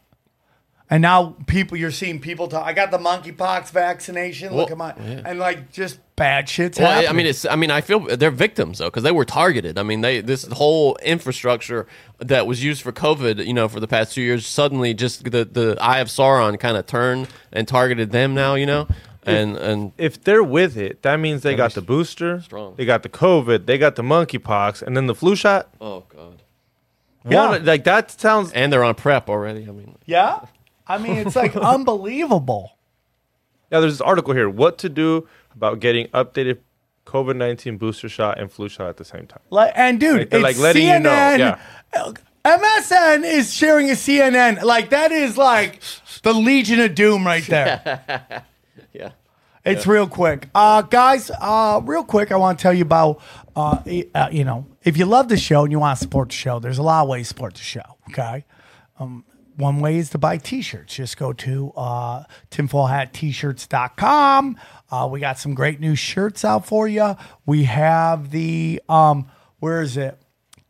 [0.92, 2.66] And now people, you're seeing people talk.
[2.66, 4.52] I got the monkeypox vaccination.
[4.54, 7.08] Look at my and like just bad shit's Well, I- happening.
[7.10, 7.44] I mean, it's.
[7.46, 9.78] I mean, I feel they're victims though because they were targeted.
[9.78, 11.86] I mean, they this whole infrastructure
[12.18, 15.44] that was used for COVID, you know, for the past two years, suddenly just the
[15.44, 18.88] the eye of Sauron kind of turned and targeted them now, you know,
[19.24, 22.74] and and If they're with it, that means they got the booster, strong.
[22.76, 25.68] they got the COVID, they got the monkeypox, and then the flu shot.
[25.80, 26.42] oh god,
[27.28, 27.48] Yeah.
[27.50, 28.50] One- like that sounds.
[28.52, 29.62] and they're on PrEP already.
[29.68, 30.40] I mean, yeah.
[30.90, 32.76] I mean, it's like unbelievable.
[33.70, 34.48] Yeah, there's this article here.
[34.48, 36.58] What to do about getting updated
[37.06, 39.40] COVID nineteen booster shot and flu shot at the same time.
[39.50, 41.38] Like, and dude, Like, they're, it's like, letting you know, CNN.
[41.38, 42.12] yeah.
[42.44, 44.62] MSN is sharing a CNN.
[44.62, 45.80] Like that is like
[46.22, 48.44] the Legion of Doom right there.
[48.92, 49.10] yeah.
[49.64, 51.30] It's real quick, uh, guys.
[51.38, 53.20] Uh, real quick, I want to tell you about.
[53.54, 53.78] Uh,
[54.14, 56.58] uh, you know, if you love the show and you want to support the show,
[56.60, 57.82] there's a lot of ways to support the show.
[58.08, 58.44] Okay.
[58.98, 59.24] Um,
[59.60, 60.94] one way is to buy t-shirts.
[60.94, 64.56] Just go to uh, tinfoilhatt-t-shirts.com.
[64.90, 67.16] Uh, we got some great new shirts out for you.
[67.46, 70.18] We have the um, where is it?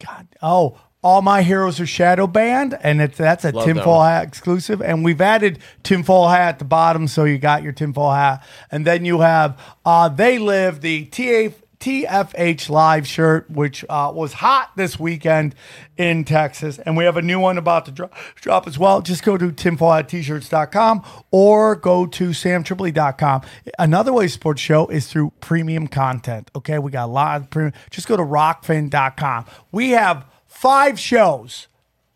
[0.04, 4.26] God, oh, all my heroes are shadow Band, and it's that's a Love tinfoil hat
[4.26, 4.82] exclusive.
[4.82, 8.46] And we've added tinfoil hat at the bottom, so you got your tinfoil hat.
[8.70, 11.54] And then you have uh, they live the TA.
[11.80, 15.54] TFH live shirt, which uh, was hot this weekend
[15.96, 16.78] in Texas.
[16.78, 19.00] And we have a new one about to drop, drop as well.
[19.00, 23.42] Just go to tinfoilat-shirts.com or go to samtripoli.com.
[23.78, 26.50] Another way to support the show is through premium content.
[26.54, 27.72] Okay, we got a lot of premium.
[27.90, 29.46] Just go to rokfin.com.
[29.72, 31.68] We have five shows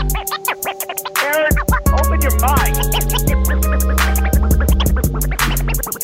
[1.24, 1.54] Aaron,
[1.93, 2.76] open your mind.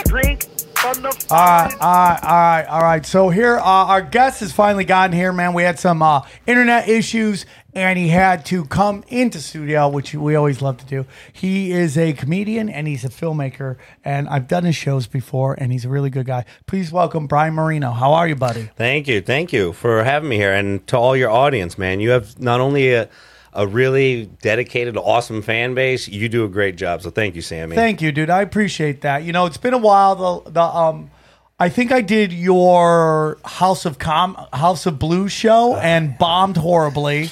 [0.06, 3.06] Drink All right, all right, all right, all right.
[3.06, 5.54] So here, uh, our guest has finally gotten here, man.
[5.54, 10.34] We had some uh, internet issues, and he had to come into studio, which we
[10.34, 11.06] always love to do.
[11.32, 15.72] He is a comedian and he's a filmmaker, and I've done his shows before, and
[15.72, 16.46] he's a really good guy.
[16.65, 17.91] Please welcome Brian Marino.
[17.91, 18.72] How are you, buddy?
[18.76, 19.22] Thank you.
[19.22, 20.52] Thank you for having me here.
[20.52, 23.08] And to all your audience, man, you have not only a,
[23.54, 27.02] a really dedicated, awesome fan base, you do a great job.
[27.02, 27.76] So thank you, Sammy.
[27.76, 28.30] Thank you, dude.
[28.30, 29.24] I appreciate that.
[29.24, 30.42] You know, it's been a while.
[30.44, 31.12] The the um,
[31.60, 37.30] I think I did your House of Com House of Blues show and bombed horribly.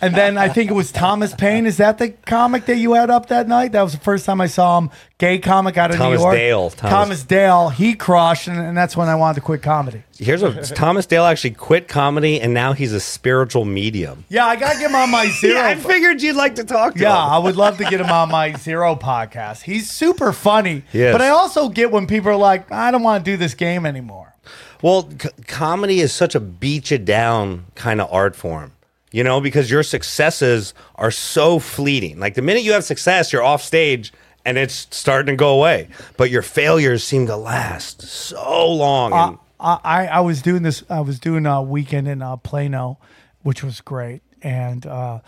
[0.00, 1.66] And then I think it was Thomas Paine.
[1.66, 3.72] Is that the comic that you had up that night?
[3.72, 4.90] That was the first time I saw him.
[5.18, 6.34] Gay comic out of Thomas New York.
[6.34, 6.70] Thomas Dale.
[6.70, 7.68] Thomas, Thomas- Dale.
[7.68, 10.02] He crushed, and, and that's when I wanted to quit comedy.
[10.18, 14.24] Here's what Thomas Dale actually quit comedy and now he's a spiritual medium.
[14.28, 15.54] Yeah, I gotta get him on my zero.
[15.60, 17.32] Yeah, I figured you'd like to talk to Yeah, him.
[17.32, 19.62] I would love to get him on my Zero podcast.
[19.62, 20.82] He's super funny.
[20.92, 21.12] Yes.
[21.12, 23.84] But I also get when people are like, I don't want to do this game
[23.84, 24.34] anymore.
[24.82, 28.72] Well, c- comedy is such a beat you down kind of art form,
[29.14, 32.18] you know, because your successes are so fleeting.
[32.18, 34.12] Like the minute you have success, you're off stage
[34.44, 35.88] and it's starting to go away.
[36.16, 39.12] But your failures seem to last so long.
[39.12, 40.82] and- I, I, I was doing this.
[40.90, 42.98] I was doing a weekend in uh, Plano,
[43.42, 44.22] which was great.
[44.42, 45.20] And uh,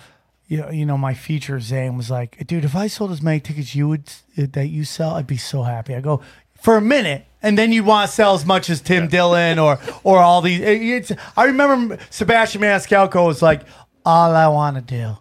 [0.49, 3.39] you know, you know, my feature Zane was like, "Dude, if I sold as many
[3.39, 6.21] tickets you would that you sell, I'd be so happy." I go
[6.61, 9.79] for a minute, and then you want to sell as much as Tim Dillon or
[10.05, 10.61] or all these.
[10.61, 13.63] it- It's, I remember Sebastian Maniscalco was like,
[14.05, 15.17] "All I want to do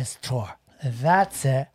[0.00, 0.48] is tour.
[0.84, 1.68] That's it."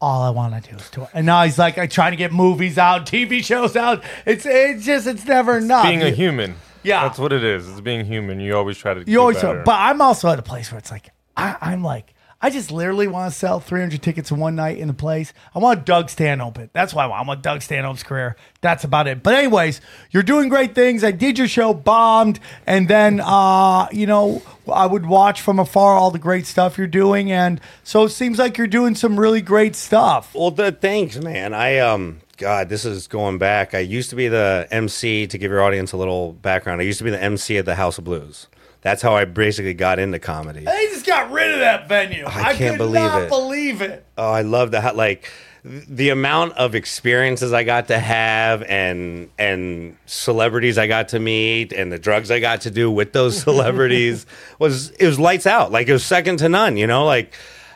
[0.00, 2.32] All I want to do is tour, and now he's like, I'm trying to get
[2.32, 4.02] movies out, TV shows out.
[4.26, 5.84] It's it's just it's never enough.
[5.84, 6.56] Being a human.
[6.82, 7.04] Yeah.
[7.04, 7.68] That's what it is.
[7.68, 8.40] It's being human.
[8.40, 9.62] You always try to You always, better.
[9.64, 12.12] but I'm also at a place where it's like I, I'm like
[12.44, 15.32] I just literally want to sell 300 tickets in one night in the place.
[15.54, 16.58] I want Doug Stanhope.
[16.72, 17.24] That's why I want.
[17.24, 18.34] I want Doug Stanhope's career.
[18.60, 19.22] That's about it.
[19.22, 21.04] But anyways, you're doing great things.
[21.04, 25.94] I did your show, bombed, and then uh, you know I would watch from afar
[25.94, 29.40] all the great stuff you're doing, and so it seems like you're doing some really
[29.40, 30.34] great stuff.
[30.34, 31.54] Well, the, thanks, man.
[31.54, 33.72] I um, God, this is going back.
[33.72, 35.28] I used to be the MC.
[35.28, 37.76] To give your audience a little background, I used to be the MC at the
[37.76, 38.48] House of Blues.
[38.82, 40.64] That's how I basically got into comedy.
[40.64, 42.24] They just got rid of that venue.
[42.26, 43.28] I, can't believe it.
[43.28, 44.04] believe it.
[44.18, 44.96] Oh, I love that.
[44.96, 45.30] Like
[45.64, 51.72] the amount of experiences I got to have, and and celebrities I got to meet,
[51.72, 54.26] and the drugs I got to do with those celebrities
[54.58, 55.70] was it was lights out.
[55.70, 56.76] Like it was second to none.
[56.76, 57.34] You know, like.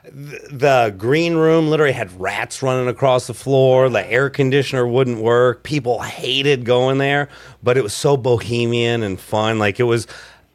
[0.08, 3.88] The green room literally had rats running across the floor.
[3.88, 5.64] The air conditioner wouldn't work.
[5.64, 7.28] People hated going there,
[7.60, 9.58] but it was so bohemian and fun.
[9.58, 10.06] Like it was,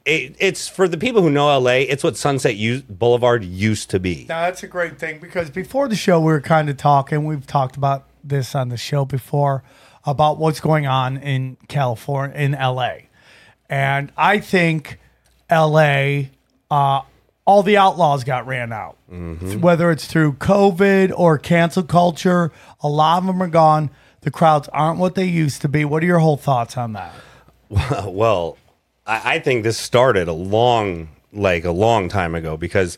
[0.05, 1.71] it, it's for the people who know LA.
[1.71, 4.25] It's what Sunset U- Boulevard used to be.
[4.27, 7.25] Now that's a great thing because before the show we were kind of talking.
[7.25, 9.63] We've talked about this on the show before
[10.05, 12.93] about what's going on in California in LA,
[13.69, 14.99] and I think
[15.49, 16.23] LA
[16.71, 17.01] uh,
[17.45, 18.97] all the outlaws got ran out.
[19.09, 23.89] Whether it's through COVID or cancel culture, a lot of them are gone.
[24.21, 25.83] The crowds aren't what they used to be.
[25.83, 27.11] What are your whole thoughts on that?
[28.05, 28.57] well,
[29.05, 32.97] I, I think this started a long, like a long time ago because.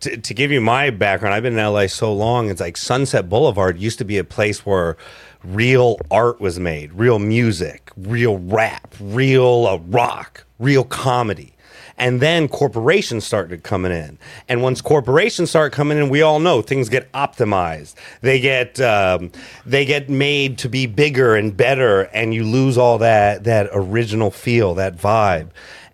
[0.00, 2.48] To, to give you my background, I've been in LA so long.
[2.48, 4.96] It's like Sunset Boulevard used to be a place where
[5.44, 11.52] real art was made, real music, real rap, real uh, rock, real comedy.
[12.00, 14.18] And then corporations started coming in.
[14.48, 17.94] And once corporations start coming in, we all know things get optimized.
[18.22, 19.30] They get um,
[19.66, 24.30] they get made to be bigger and better, and you lose all that that original
[24.30, 25.50] feel, that vibe.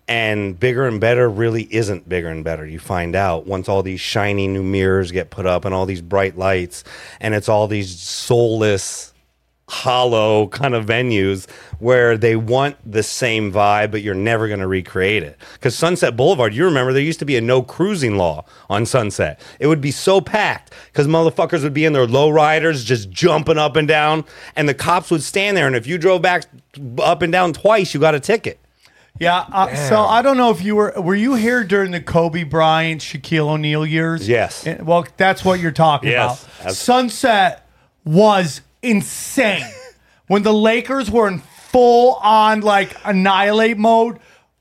[0.07, 2.65] And bigger and better really isn't bigger and better.
[2.65, 6.01] You find out once all these shiny new mirrors get put up and all these
[6.01, 6.85] bright lights,
[7.19, 9.13] and it's all these soulless
[9.69, 11.49] hollow kind of venues
[11.79, 15.37] where they want the same vibe, but you're never going to recreate it.
[15.53, 19.41] Because Sunset Boulevard, you remember there used to be a no cruising law on Sunset.
[19.59, 23.57] It would be so packed because motherfuckers would be in their low riders just jumping
[23.57, 24.23] up and down,
[24.55, 25.67] and the cops would stand there.
[25.67, 26.45] And if you drove back
[26.99, 28.59] up and down twice, you got a ticket.
[29.19, 29.45] Yeah.
[29.51, 33.01] Uh, so I don't know if you were were you here during the Kobe Bryant,
[33.01, 34.29] Shaquille O'Neal years?
[34.29, 34.65] Yes.
[34.67, 36.43] Eh, Well, that's what you're talking Yes.
[36.43, 36.57] about.
[36.59, 37.67] That's- Sunset
[38.05, 39.65] was insane
[40.27, 44.19] when the Lakers were in full on like annihilate mode.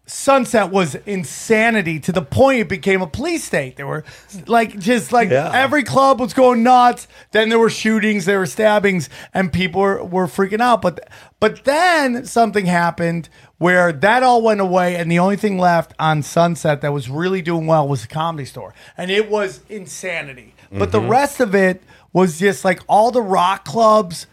[0.09, 3.77] Sunset was insanity to the point it became a police state.
[3.77, 4.05] There were
[4.47, 5.51] like just like Yeah.
[5.53, 7.09] every club was going nuts.
[7.33, 10.81] Then there were shootings, there were stabbings, and people were, were freaking out.
[10.81, 11.09] But
[11.41, 16.23] but then something happened where that all went away, and the only thing left on
[16.23, 20.55] Sunset that was really doing well was the comedy store, and it was insanity.
[20.71, 21.09] But the mm-hmm.
[21.09, 21.83] rest of it
[22.17, 24.27] was just like all the rock clubs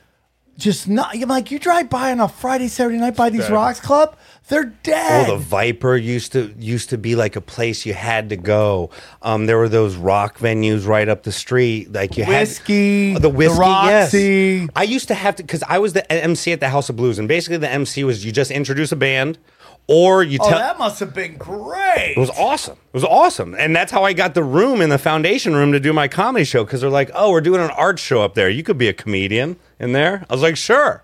[0.55, 3.51] just not you're like you drive by on a Friday, Saturday night by these Dead.
[3.51, 4.15] rocks club,
[4.49, 5.27] they're dead.
[5.27, 8.91] Oh, the Viper used to used to be like a place you had to go.
[9.23, 13.29] Um, there were those rock venues right up the street, like you Whiskey, had the
[13.29, 13.55] whiskey.
[13.55, 14.19] the Roxy.
[14.61, 16.95] Yes, I used to have to because I was the MC at the House of
[16.95, 19.39] Blues, and basically the MC was you just introduce a band,
[19.87, 20.59] or you oh, tell.
[20.59, 22.13] that must have been great.
[22.15, 22.77] It was awesome.
[22.77, 23.55] It was awesome.
[23.55, 26.45] And that's how I got the room in the foundation room to do my comedy
[26.45, 28.49] show because they're like, oh, we're doing an art show up there.
[28.49, 30.25] You could be a comedian in there.
[30.29, 31.03] I was like, sure.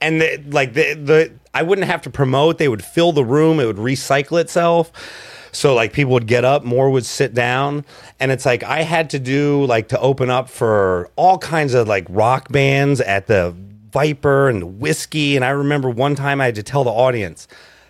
[0.00, 2.58] And the, like the, the, I wouldn't have to promote.
[2.58, 3.60] They would fill the room.
[3.60, 4.92] It would recycle itself.
[5.52, 7.84] So like people would get up, more would sit down.
[8.20, 11.88] And it's like I had to do like to open up for all kinds of
[11.88, 13.54] like rock bands at the
[13.90, 15.36] Viper and the Whiskey.
[15.36, 17.48] And I remember one time I had to tell the audience,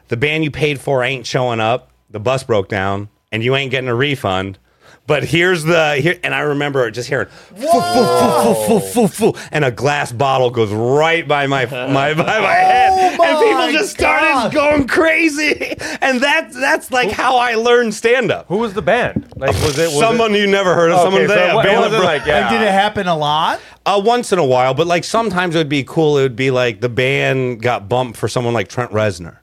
[0.08, 1.90] the band you paid for ain't showing up.
[2.10, 4.58] The bus broke down and you ain't getting a refund.
[5.06, 9.34] But here's the here, and I remember just hearing, "Foo, foo, foo, foo, foo, foo,"
[9.50, 13.72] and a glass bottle goes right by my my by my head, and my people
[13.72, 14.52] just started God.
[14.52, 15.74] going crazy.
[16.02, 18.46] And that's that's like how I learned stand up.
[18.48, 19.32] Who was the band?
[19.36, 21.80] Like, was it was Someone you never heard of, Okay, someone so that what- band
[21.80, 22.26] was that it like?
[22.26, 22.38] Yeah.
[22.40, 23.60] And did it happen a lot?
[23.86, 26.18] uh, once in a while, but like sometimes it would be cool.
[26.18, 29.38] It would be like the band got bumped for someone like Trent Reznor.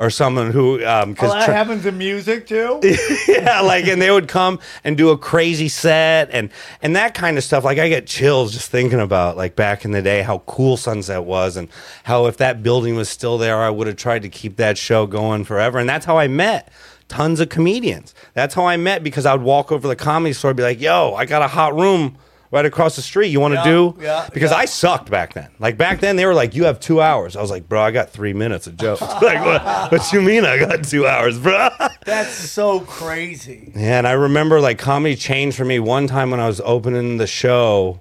[0.00, 2.80] Or someone who, um, Oh, because that happens in music too.
[3.28, 6.48] yeah, like, and they would come and do a crazy set and
[6.80, 7.64] and that kind of stuff.
[7.64, 11.24] Like, I get chills just thinking about like back in the day how cool Sunset
[11.24, 11.68] was and
[12.04, 15.06] how if that building was still there, I would have tried to keep that show
[15.06, 15.78] going forever.
[15.78, 16.72] And that's how I met
[17.08, 18.14] tons of comedians.
[18.32, 20.80] That's how I met because I would walk over the comedy store, and be like,
[20.80, 22.16] "Yo, I got a hot room."
[22.52, 23.96] Right across the street, you want to Yeah, do?
[24.00, 24.56] yeah, Because yeah.
[24.56, 25.48] I sucked back then.
[25.60, 27.92] Like back then, they were like, "You have two hours." I was like, "Bro, I
[27.92, 29.92] got three minutes of jokes." like, what?
[29.92, 30.44] What you mean?
[30.44, 31.68] I got two hours, bro?
[32.04, 33.70] That's so crazy.
[33.76, 37.18] Yeah, and I remember like comedy changed for me one time when I was opening
[37.18, 38.00] the show,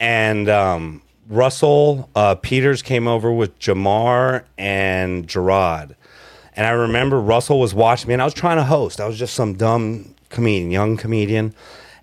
[0.00, 5.96] and um, Russell uh, Peters came over with Jamar and Gerard,
[6.56, 9.02] and I remember Russell was watching me, and I was trying to host.
[9.02, 11.54] I was just some dumb comedian, young comedian,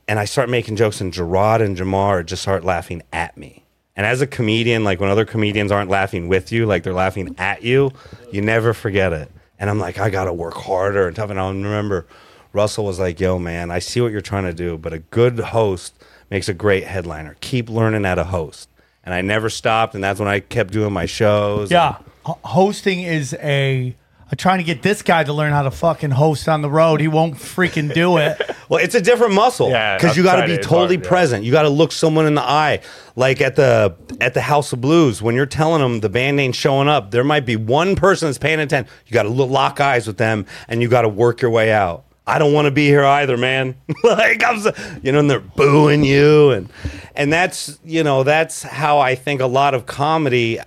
[0.09, 3.63] and I start making jokes, and Gerard and Jamar just start laughing at me.
[3.95, 7.35] And as a comedian, like when other comedians aren't laughing with you, like they're laughing
[7.37, 7.91] at you,
[8.31, 9.31] you never forget it.
[9.59, 11.29] And I'm like, I gotta work harder and tough.
[11.29, 12.07] And I'll remember
[12.53, 15.37] Russell was like, Yo, man, I see what you're trying to do, but a good
[15.37, 15.93] host
[16.31, 17.35] makes a great headliner.
[17.41, 18.67] Keep learning how to host.
[19.03, 21.69] And I never stopped, and that's when I kept doing my shows.
[21.69, 23.95] Yeah, hosting is a.
[24.31, 27.01] I'm trying to get this guy to learn how to fucking host on the road.
[27.01, 28.39] He won't freaking do it.
[28.69, 31.09] Well, it's a different muscle Yeah, because you got to be totally hard, yeah.
[31.09, 31.43] present.
[31.43, 32.81] You got to look someone in the eye,
[33.15, 36.53] like at the at the House of Blues when you're telling them the band ain't
[36.53, 37.09] showing up.
[37.09, 38.93] There might be one person that's paying attention.
[39.07, 42.05] You got to lock eyes with them, and you got to work your way out.
[42.27, 43.75] I don't want to be here either, man.
[44.03, 44.71] like I'm, so,
[45.01, 46.69] you know, and they're booing you, and
[47.15, 50.59] and that's you know that's how I think a lot of comedy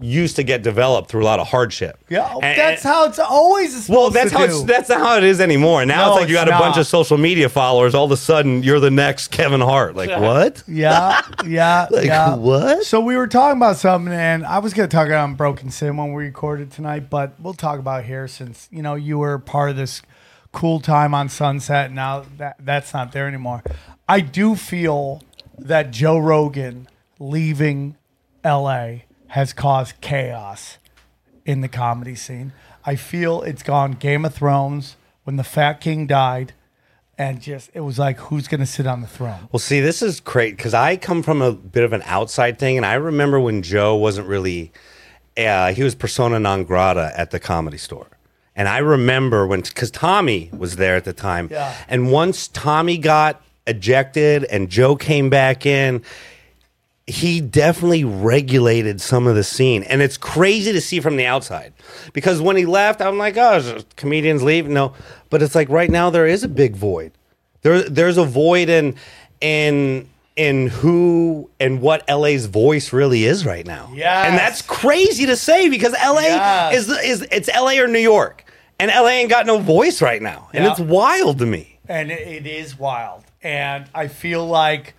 [0.00, 1.98] used to get developed through a lot of hardship.
[2.08, 4.52] Yeah, And- that's how it's always supposed well, that's to how do.
[4.52, 5.84] it's, that's not how it is anymore.
[5.86, 7.94] Now No, it's like you it's got a bunch of social media followers.
[7.94, 9.96] All of a sudden, you're the next Kevin Hart.
[9.96, 10.62] Like what?
[10.68, 12.34] Yeah, yeah, Like, yeah.
[12.36, 12.84] what?
[12.84, 15.96] So we were talking about something, and I was going to talk about Broken Sin
[15.96, 19.38] when we recorded tonight, but we'll talk about it here since you know you were
[19.38, 20.02] part of this
[20.52, 21.90] cool time on Sunset.
[21.90, 23.62] Now that that's not there anymore.
[24.08, 25.22] I do feel
[25.58, 26.86] that Joe Rogan
[27.18, 27.96] leaving
[28.44, 29.05] L.A.
[29.28, 30.78] has caused chaos
[31.44, 32.52] in the comedy scene.
[32.84, 36.52] I feel it's gone Game of Thrones when the Fat King died,
[37.18, 39.48] and just it was like who's going to sit on the throne.
[39.50, 42.76] Well, see, this is great because I come from a bit of an outside thing,
[42.76, 44.72] and I remember when Joe wasn't really,
[45.36, 48.08] uh, he was persona non grata at the comedy store.
[48.54, 51.48] And I remember when, because Tommy was there at the time.
[51.50, 51.74] Yeah.
[51.88, 56.02] And once Tommy got ejected and Joe came back in,
[57.06, 59.82] he definitely regulated some of the scene.
[59.84, 61.72] And it's crazy to see from the outside
[62.12, 64.66] because when he left, I'm like, oh, comedians leave.
[64.68, 64.92] No,
[65.30, 67.12] but it's like right now there is a big void.
[67.62, 68.96] There, there's a void in,
[69.40, 73.90] in, in who and what LA's voice really is right now.
[73.94, 74.24] Yeah.
[74.28, 76.74] And that's crazy to say because LA Yes.
[76.88, 76.88] is,
[77.22, 78.44] is, it's LA or New York.
[78.78, 80.48] And LA ain't got no voice right now.
[80.52, 80.70] And Yeah.
[80.72, 81.78] it's wild to me.
[81.88, 84.94] and it, it is wild and i feel like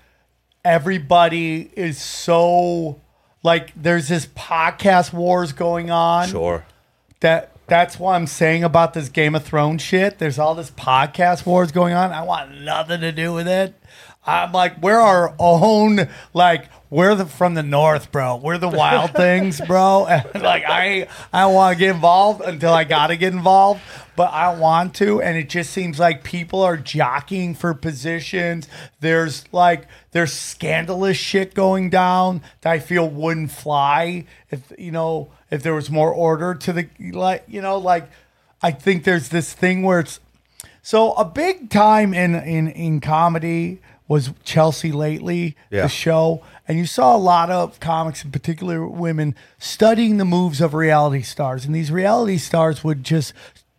[0.67, 2.99] everybody is so
[3.41, 6.27] like there's this podcast wars going on.
[6.27, 6.65] Sure.
[7.21, 10.19] that that's what i'm saying about this game of thrones shit.
[10.19, 12.11] There's all this podcast wars going on.
[12.11, 13.75] I want nothing to do with it.
[14.25, 18.37] I'm like we're our own like we're the from the north bro.
[18.37, 20.05] We're the wild things bro.
[20.05, 23.81] And like i i don't want to get involved until i gotta get involved
[24.15, 28.67] but i want to and it just seems like people are jockeying for positions.
[28.99, 35.29] There's like there's scandalous shit going down that i feel wouldn't fly if you know
[35.51, 38.09] if there was more order to the like you know like
[38.61, 40.19] i think there's this thing where it's
[40.81, 45.83] so a big time in in in comedy was Chelsea lately, Yeah.
[45.83, 50.61] the show, and you saw a lot of comics, in particular women, studying the moves
[50.61, 53.33] of reality stars, and these reality stars would just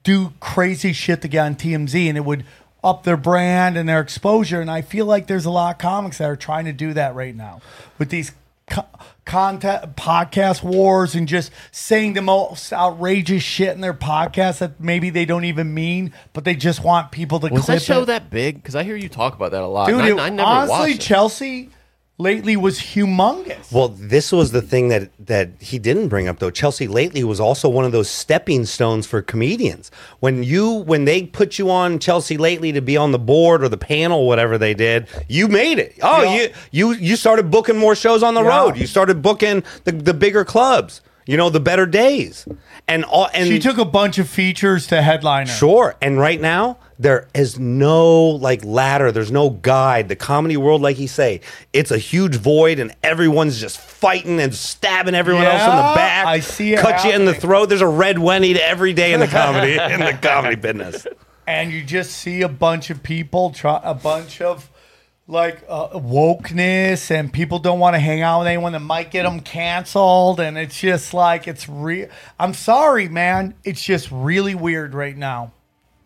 [0.04, 2.44] do crazy shit to get on TMZ, and it would
[2.84, 4.60] up their brand and their exposure.
[4.60, 7.14] And I feel like there's a lot of comics that are trying to do that
[7.14, 7.60] right now
[7.98, 8.32] with these
[8.70, 8.86] co-
[9.28, 15.10] content podcast wars and just saying the most outrageous shit in their podcast that maybe
[15.10, 18.06] they don't even mean, but they just want people to Was clip that show it.
[18.06, 18.56] that big?
[18.56, 19.86] Because I hear you talk about that a lot.
[19.86, 20.98] Dude, and it- I, I never honestly.
[20.98, 21.70] Chelsea
[22.18, 23.72] lately was humongous.
[23.72, 26.50] Well, this was the thing that that he didn't bring up though.
[26.50, 29.90] Chelsea lately was also one of those stepping stones for comedians.
[30.20, 33.68] When you when they put you on Chelsea lately to be on the board or
[33.68, 35.96] the panel, whatever they did, you made it.
[36.02, 36.34] Oh, Yeah.
[36.34, 38.58] you you you started booking more shows on the Yeah.
[38.64, 38.76] road.
[38.76, 41.00] You started booking the the bigger clubs.
[41.28, 42.48] You know, the better days.
[42.88, 45.44] And all and she took a bunch of features to headliner.
[45.50, 45.94] Sure.
[46.00, 49.12] And right now, there is no like ladder.
[49.12, 50.08] There's no guide.
[50.08, 51.42] The comedy world, like you say,
[51.74, 56.26] it's a huge void, and everyone's just fighting and stabbing everyone else in the back.
[56.26, 57.66] I see it Cut you in the throat.
[57.68, 61.06] There's a Red Wedding to every day in the comedy in the comedy business.
[61.46, 64.70] and you just see a bunch of people try a bunch of
[65.28, 69.24] like uh, wokeness and people don't want to hang out with anyone that might get
[69.24, 72.08] them canceled and it's just like it's real
[72.40, 73.54] i'm sorry man.
[73.62, 75.52] It's just really weird right now.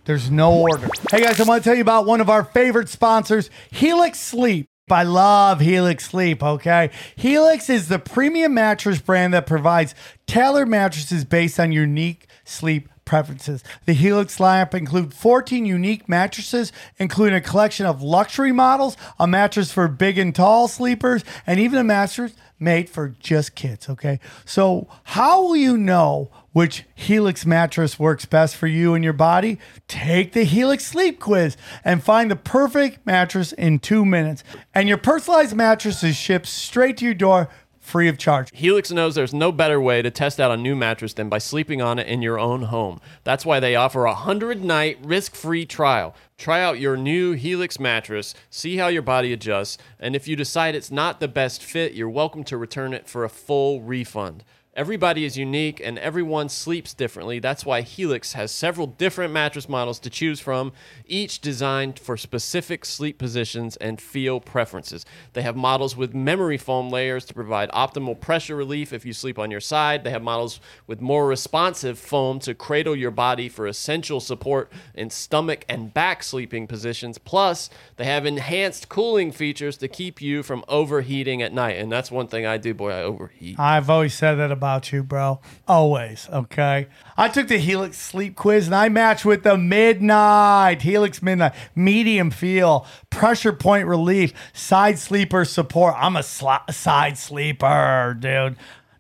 [0.05, 0.89] There's no order.
[1.11, 4.66] Hey guys i want to tell you about one of our favorite sponsors helix sleep.
[4.91, 6.91] I love Helix Sleep, okay?
[7.16, 9.95] Helix is the premium mattress brand that provides
[10.27, 13.63] tailored mattresses based on unique sleep preferences.
[13.85, 19.71] The Helix lineup include 14 unique mattresses, including a collection of luxury models, a mattress
[19.71, 24.19] for big and tall sleepers, and even a mattress made for just kids, okay?
[24.47, 29.59] So, how will you know which Helix mattress works best for you and your body?
[29.89, 34.43] Take the Helix Sleep Quiz and find the perfect mattress in two minutes.
[34.73, 37.51] And your personalized mattress is shipped straight to your door
[37.93, 38.49] free of charge.
[38.55, 41.82] Helix knows there's no better way to test out a new mattress than by sleeping
[41.82, 42.99] on it in your own home.
[43.22, 46.14] That's why they offer a 100 night risk free trial.
[46.38, 50.74] Try out your new Helix mattress, see how your body adjusts, and if you decide
[50.74, 54.43] it's not the best fit, you're welcome to return it for a full refund.
[54.75, 57.39] Everybody is unique and everyone sleeps differently.
[57.39, 60.73] That's why Helix has several different mattress models to choose from,
[61.05, 65.05] each designed for specific sleep positions and feel preferences.
[65.35, 69.39] They have models with memory foam layers to provide optimal pressure relief if you sleep
[69.39, 70.05] on your side.
[70.05, 75.11] They have models with more responsive foam to cradle your body for essential support in
[75.11, 77.18] stomach and back sleeping positions.
[77.18, 81.77] Plus, they have enhanced cooling features to keep you from overheating at night.
[81.77, 83.61] And that's one thing I do, boy, I overheat.
[83.61, 85.41] I've always said that about about you, bro.
[85.67, 86.29] Always.
[86.33, 86.87] Okay.
[87.17, 90.83] I took the Helix sleep quiz and I matched with the Midnight.
[90.83, 91.53] Helix Midnight.
[91.75, 95.97] Medium feel, pressure point relief, side sleeper support.
[95.99, 98.55] I'm a side sleeper, dude.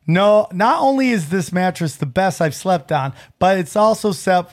[0.04, 4.50] No, not only is this mattress the best I've slept on, but it's also set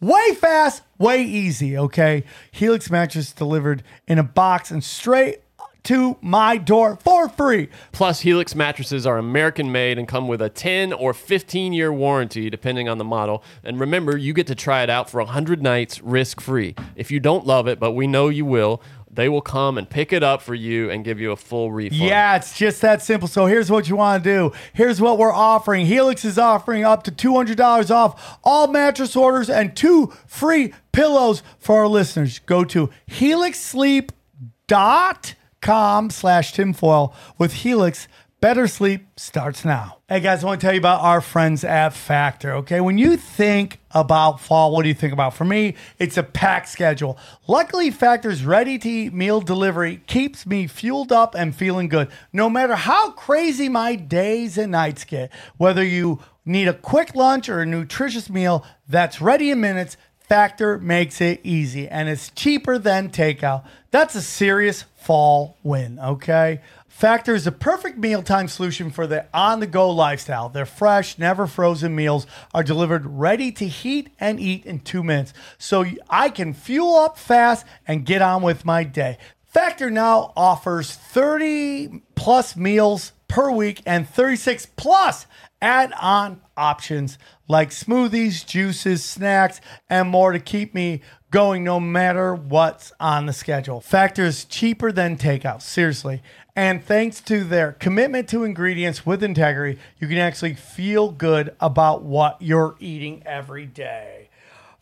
[0.00, 1.78] way fast, way easy.
[1.78, 2.24] Okay.
[2.50, 5.42] Helix mattress delivered in a box and straight
[5.84, 7.68] to my door for free.
[7.92, 12.50] Plus, Helix mattresses are American made and come with a 10 or 15 year warranty,
[12.50, 13.42] depending on the model.
[13.64, 16.74] And remember, you get to try it out for 100 nights risk free.
[16.96, 20.12] If you don't love it, but we know you will, they will come and pick
[20.12, 22.00] it up for you and give you a full refund.
[22.00, 23.26] Yeah, it's just that simple.
[23.26, 24.52] So here's what you want to do.
[24.72, 25.86] Here's what we're offering.
[25.86, 31.80] Helix is offering up to $200 off all mattress orders and two free pillows for
[31.80, 32.38] our listeners.
[32.40, 38.08] Go to helixsleep.com slash tinfoil with Helix.
[38.40, 39.98] Better sleep starts now.
[40.08, 42.54] Hey guys, I want to tell you about our friends at Factor.
[42.54, 45.34] Okay, when you think about fall, what do you think about?
[45.34, 47.18] For me, it's a packed schedule.
[47.46, 52.08] Luckily, Factor's ready to eat meal delivery keeps me fueled up and feeling good.
[52.32, 57.50] No matter how crazy my days and nights get, whether you need a quick lunch
[57.50, 59.98] or a nutritious meal that's ready in minutes,
[60.30, 63.64] Factor makes it easy and it's cheaper than takeout.
[63.90, 66.60] That's a serious fall win, okay?
[66.86, 70.48] Factor is a perfect mealtime solution for the on the go lifestyle.
[70.48, 75.32] Their fresh, never frozen meals are delivered ready to heat and eat in two minutes.
[75.58, 79.18] So I can fuel up fast and get on with my day.
[79.48, 85.26] Factor now offers 30 plus meals per week and 36 plus
[85.62, 87.16] add on options
[87.46, 91.00] like smoothies, juices, snacks, and more to keep me
[91.30, 93.80] going no matter what's on the schedule.
[93.80, 96.22] Factor is cheaper than takeout, seriously.
[96.56, 102.02] And thanks to their commitment to ingredients with integrity, you can actually feel good about
[102.02, 104.29] what you're eating every day.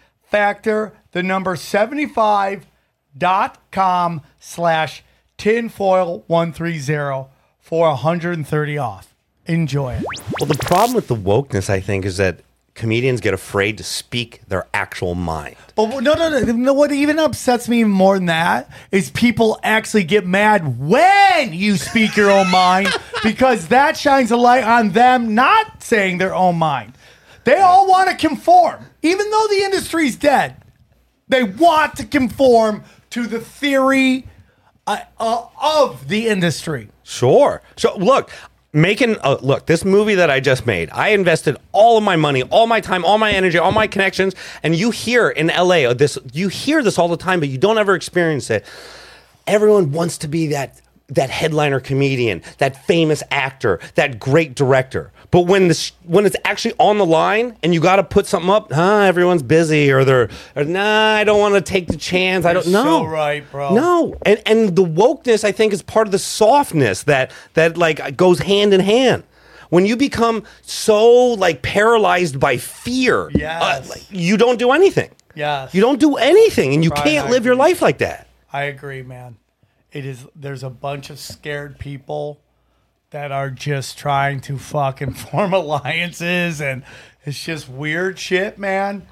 [1.13, 5.05] the number 75.com slash
[5.39, 7.29] tinfoil130
[7.59, 9.15] for 130 off.
[9.47, 10.05] Enjoy it.
[10.41, 12.41] Well, the problem with the wokeness, I think, is that
[12.75, 15.57] comedians get afraid to speak their actual mind.
[15.77, 16.75] But no, no, no, no.
[16.75, 22.17] What even upsets me more than that is people actually get mad when you speak
[22.17, 22.89] your own mind
[23.23, 26.95] because that shines a light on them not saying their own mind.
[27.45, 30.57] They all want to conform, even though the industry's dead.
[31.29, 34.27] They want to conform to the theory
[34.87, 36.89] uh, uh, of the industry.
[37.03, 37.63] Sure.
[37.77, 38.31] So look,
[38.75, 40.91] making uh, look this movie that I just made.
[40.91, 44.35] I invested all of my money, all my time, all my energy, all my connections,
[44.63, 46.19] and you hear in LA uh, this.
[46.33, 48.67] You hear this all the time, but you don't ever experience it.
[49.47, 55.13] Everyone wants to be that that headliner comedian, that famous actor, that great director.
[55.35, 58.49] But when this when it's actually on the line and you got to put something
[58.49, 59.01] up, huh?
[59.01, 61.17] Everyone's busy, or they're or, nah.
[61.17, 62.45] I don't want to take the chance.
[62.45, 63.03] I don't know.
[63.03, 63.75] so right, bro.
[63.75, 68.17] No, and and the wokeness I think is part of the softness that that like
[68.17, 69.25] goes hand in hand.
[69.71, 73.61] When you become so like paralyzed by fear, Yes.
[73.61, 75.11] uh, like, you don't do anything.
[75.35, 75.75] Yes.
[75.75, 78.29] You don't do anything, and you Brian, can't I live your life like that.
[78.53, 79.39] I agree, man.
[79.91, 80.29] It is.
[80.37, 82.39] There's a bunch of scared people
[83.15, 86.83] that are just trying to fucking form alliances, and
[87.25, 89.07] it's just weird shit, man.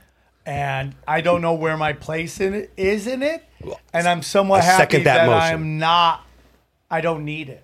[0.44, 3.44] And I don't know where my place in it is in it,
[3.92, 5.54] and I'm somewhat I happy second that that, motion.
[5.54, 6.26] I'm not.
[6.90, 7.62] I don't need it.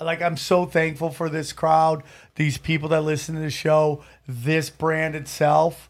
[0.00, 2.04] Like I'm so thankful for this crowd,
[2.36, 5.89] these people that listen to the show, this brand itself.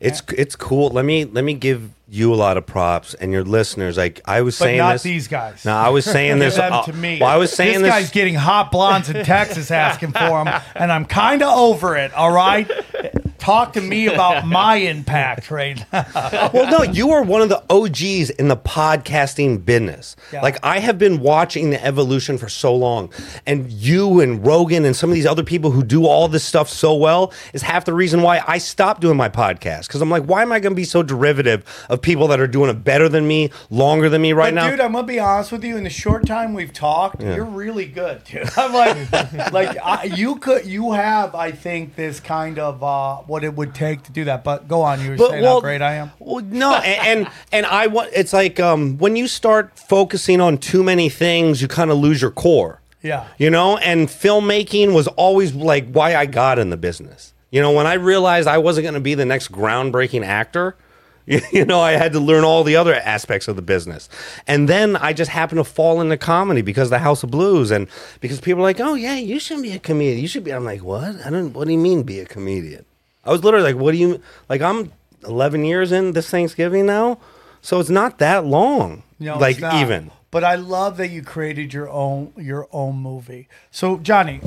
[0.00, 0.88] It's it's cool.
[0.90, 3.96] Let me let me give you a lot of props and your listeners.
[3.98, 5.02] Like I was But saying not this.
[5.02, 5.64] these guys.
[5.64, 6.56] No, I was saying Give this.
[6.56, 7.18] them uh, to me.
[7.20, 7.90] Well, I was saying this this.
[7.90, 12.12] guy's getting hot blondes in Texas asking for them, and I'm kind of over it.
[12.14, 12.68] All right,
[13.40, 16.06] talk to me about my impact right now.
[16.52, 20.16] well, no, you are one of the OGs in the podcasting business.
[20.32, 20.42] Yeah.
[20.42, 23.12] Like I have been watching the evolution for so long,
[23.46, 26.68] and you and Rogan and some of these other people who do all this stuff
[26.68, 29.86] so well is half the reason why I stopped doing my podcast.
[29.86, 32.46] Because I'm like, why am I going to be so derivative of people that are
[32.46, 34.70] doing it better than me, longer than me right but now?
[34.70, 35.76] dude, I'm gonna be honest with you.
[35.76, 38.48] In the short time we've talked, you're really good, dude.
[38.56, 43.44] I'm like, like I, you could, you have, I think, this kind of uh, what
[43.44, 44.42] it would take to do that.
[44.42, 46.10] But go on, you were saying how great I am.
[46.18, 50.58] Well, no, and, and and I want it's like um, when you start focusing on
[50.58, 52.80] too many things, you kind of lose your core.
[53.02, 53.28] Yeah.
[53.38, 57.32] You know, and filmmaking was always like why I got in the business.
[57.50, 60.76] You know, when I realized I wasn't going to be the next groundbreaking actor,
[61.26, 64.08] you, you know, I had to learn all the other aspects of the business.
[64.46, 67.70] And then I just happened to fall into comedy because of the House of Blues
[67.70, 67.86] and
[68.20, 70.18] because people are like, "Oh, yeah, you shouldn't be a comedian.
[70.18, 71.24] You should be." I'm like, "What?
[71.24, 72.84] I don't what do you mean be a comedian?"
[73.30, 74.90] I was literally like, "What do you like I'm
[75.24, 77.18] 11 years in this Thanksgiving now?"
[77.62, 79.04] So it's not that long.
[79.20, 79.74] No, it's like not.
[79.74, 80.10] even.
[80.32, 83.48] But I love that you created your own your own movie.
[83.70, 84.40] So Johnny,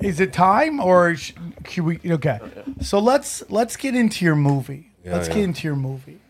[0.00, 1.32] is it time or sh-
[1.68, 2.00] should we?
[2.06, 2.38] Okay,
[2.80, 4.92] so let's let's get into your movie.
[5.04, 5.34] Yeah, let's yeah.
[5.34, 6.20] get into your movie.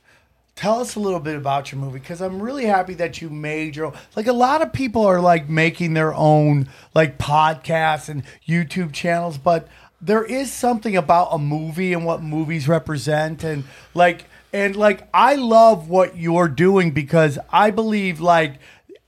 [0.56, 3.74] Tell us a little bit about your movie because I'm really happy that you made
[3.74, 3.94] your own.
[4.14, 9.36] Like a lot of people are like making their own like podcasts and YouTube channels,
[9.36, 9.66] but
[10.04, 15.36] there is something about a movie and what movies represent and like and like I
[15.36, 18.58] love what you're doing because I believe like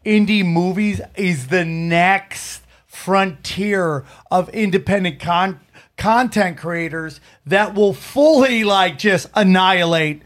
[0.04, 5.60] indie movies is the next frontier of independent con-
[5.98, 10.22] content creators that will fully like just annihilate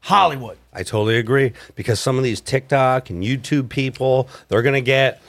[0.00, 0.56] Hollywood.
[0.72, 5.22] I totally agree because some of these TikTok and YouTube people, they're gonna get,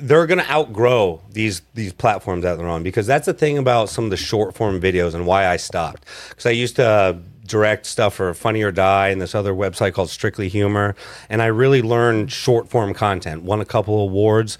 [0.00, 4.04] they're gonna outgrow these these platforms that they're on because that's the thing about some
[4.04, 6.86] of the short form videos and why I stopped because I used to.
[6.86, 7.14] Uh,
[7.48, 10.94] direct stuff for Funny or Die and this other website called Strictly Humor
[11.30, 14.58] and I really learned short form content won a couple awards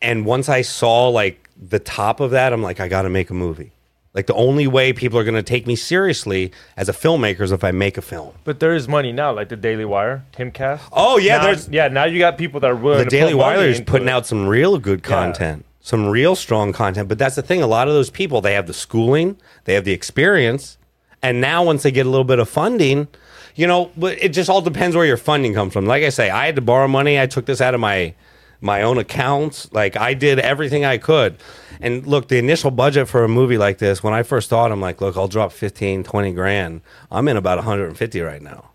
[0.00, 3.30] and once I saw like the top of that I'm like I got to make
[3.30, 3.72] a movie
[4.18, 7.52] like the only way people are going to take me seriously as a filmmaker is
[7.52, 10.80] if I make a film But there is money now, like the Daily Wire, Timcast.
[10.90, 11.86] Oh, yeah, Now- there's- yeah.
[11.86, 13.04] Now you got people that are willing.
[13.04, 14.10] the Daily Wire is putting it.
[14.10, 17.08] out some real good content, some real strong content.
[17.08, 19.84] But that's the thing: a lot of those people they have the schooling, they have
[19.84, 20.78] the experience,
[21.22, 23.06] and now once they get a little bit of funding,
[23.54, 25.86] you know, but it just all depends where your funding comes from.
[25.86, 27.20] Like I say, I had to borrow money.
[27.20, 28.14] I took this out of my
[28.60, 29.72] my own accounts.
[29.72, 31.36] Like I did everything I could.
[31.80, 34.80] And look, the initial budget for a movie like this, when I first thought, I'm
[34.80, 36.80] like, look, I'll drop 15, 20 grand.
[37.10, 38.70] I'm in about 150 right now.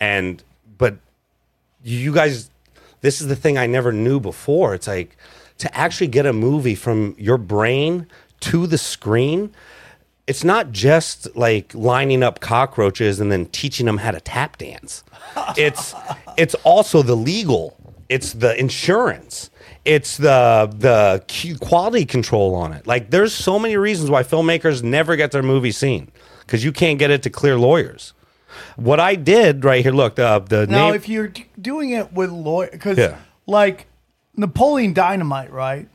[0.00, 0.42] And,
[0.78, 0.96] but
[1.84, 2.50] you guys
[3.02, 4.74] this is the thing I never knew before.
[4.74, 5.16] It's like
[5.58, 8.06] to actually get a movie from your brain
[8.40, 9.52] to the screen.
[10.26, 15.04] It's not just like lining up cockroaches and then teaching them how to tap dance.
[15.56, 15.94] It's
[16.38, 17.76] it's also the legal.
[18.12, 19.50] It's the insurance.
[19.84, 22.86] It's the the quality control on it.
[22.86, 26.10] Like there's so many reasons why filmmakers never get their movie seen
[26.40, 28.12] because you can't get it to clear lawyers.
[28.76, 30.94] What I did right here, look, the the Now, name.
[30.94, 33.16] if you're d- doing it with lawyer, because Yeah.
[33.46, 33.86] like
[34.36, 35.88] Napoleon Dynamite, right,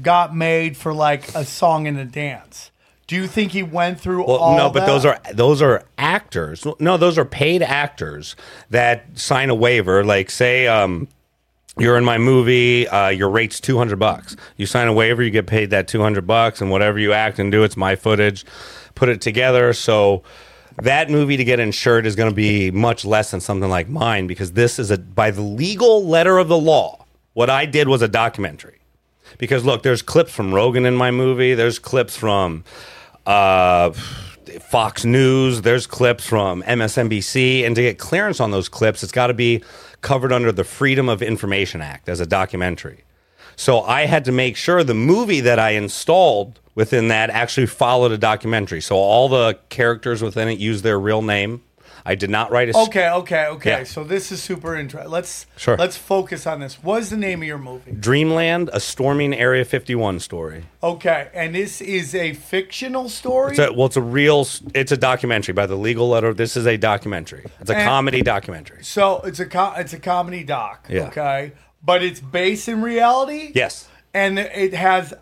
[0.00, 2.70] got made for like a song and a dance.
[3.06, 4.86] Do you think he went through Well, all no, but that?
[4.86, 6.66] those are those are actors.
[6.80, 8.34] No, those are paid actors
[8.70, 10.02] that sign a waiver.
[10.02, 11.08] Like, say, um,
[11.78, 12.86] you're in my movie.
[12.88, 14.36] Uh, your rate's two hundred bucks.
[14.56, 17.38] You sign a waiver, you get paid that two hundred bucks, and whatever you act
[17.38, 18.44] and do, it's my footage.
[18.94, 19.72] Put it together.
[19.72, 20.22] So
[20.80, 24.26] that movie to get insured is going to be much less than something like mine
[24.26, 27.04] because this is a by the legal letter of the law.
[27.34, 28.80] What I did was a documentary
[29.38, 31.54] because look, there's clips from Rogan in my movie.
[31.54, 32.64] There's clips from
[33.26, 33.90] uh,
[34.60, 35.62] Fox News.
[35.62, 39.62] There's clips from MSNBC, and to get clearance on those clips, it's got to be
[40.02, 43.04] covered under the Freedom of Information Act as a documentary.
[43.56, 48.12] So I had to make sure the movie that I installed within that actually followed
[48.12, 48.80] a documentary.
[48.80, 51.62] So all the characters within it use their real name.
[52.04, 53.70] I did not write a Okay, okay, okay.
[53.70, 53.84] Yeah.
[53.84, 55.10] So this is super interesting.
[55.10, 55.76] Let's Sure.
[55.76, 56.82] let's focus on this.
[56.82, 57.92] What is the name of your movie?
[57.92, 60.64] Dreamland, a storming Area 51 story.
[60.82, 63.52] Okay, and this is a fictional story.
[63.52, 66.34] It's a, well, it's a real, it's a documentary by the legal letter.
[66.34, 67.46] This is a documentary.
[67.60, 68.82] It's a And- comedy documentary.
[68.82, 70.86] so it's a co- it's a comedy doc.
[70.88, 71.02] Yeah.
[71.06, 71.52] Okay,
[71.84, 73.52] but it's based in reality.
[73.54, 73.88] Yes.
[74.14, 75.14] and it has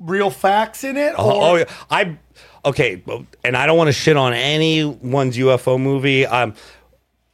[0.00, 1.14] real facts in it.
[1.16, 1.64] Oh, or- oh, yeah.
[1.90, 2.16] I
[2.64, 3.02] okay,
[3.44, 6.26] and I don't want to shit on anyone's UFO movie.
[6.26, 6.54] Um,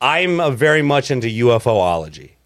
[0.00, 1.28] I'm very much into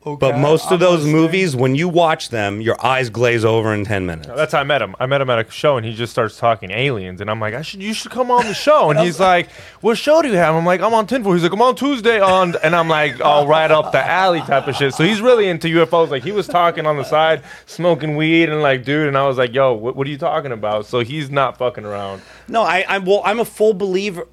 [0.05, 0.19] UFOlogy.
[0.19, 4.07] But most of those movies, when you watch them, your eyes glaze over in ten
[4.07, 4.29] minutes.
[4.29, 4.95] That's how I met him.
[4.99, 7.55] I met him at a show, and he just starts talking aliens, and I'm like,
[7.55, 8.91] I should, you should come on the show.
[8.91, 9.51] And he's like,
[9.81, 10.55] What show do you have?
[10.55, 11.35] I'm like, I'm on tinfoil.
[11.35, 14.67] He's like, I'm on Tuesday on, and I'm like, oh, right up the alley type
[14.69, 14.95] of shit.
[14.95, 16.11] So he's really into UFOs.
[16.11, 19.39] Like he was talking on the side, smoking weed, and like, dude, and I was
[19.39, 20.87] like, Yo, what, what are you talking about?
[20.87, 22.23] So he's not fucking around.
[22.49, 23.23] No, I, I'm well.
[23.25, 24.27] I'm a full believer.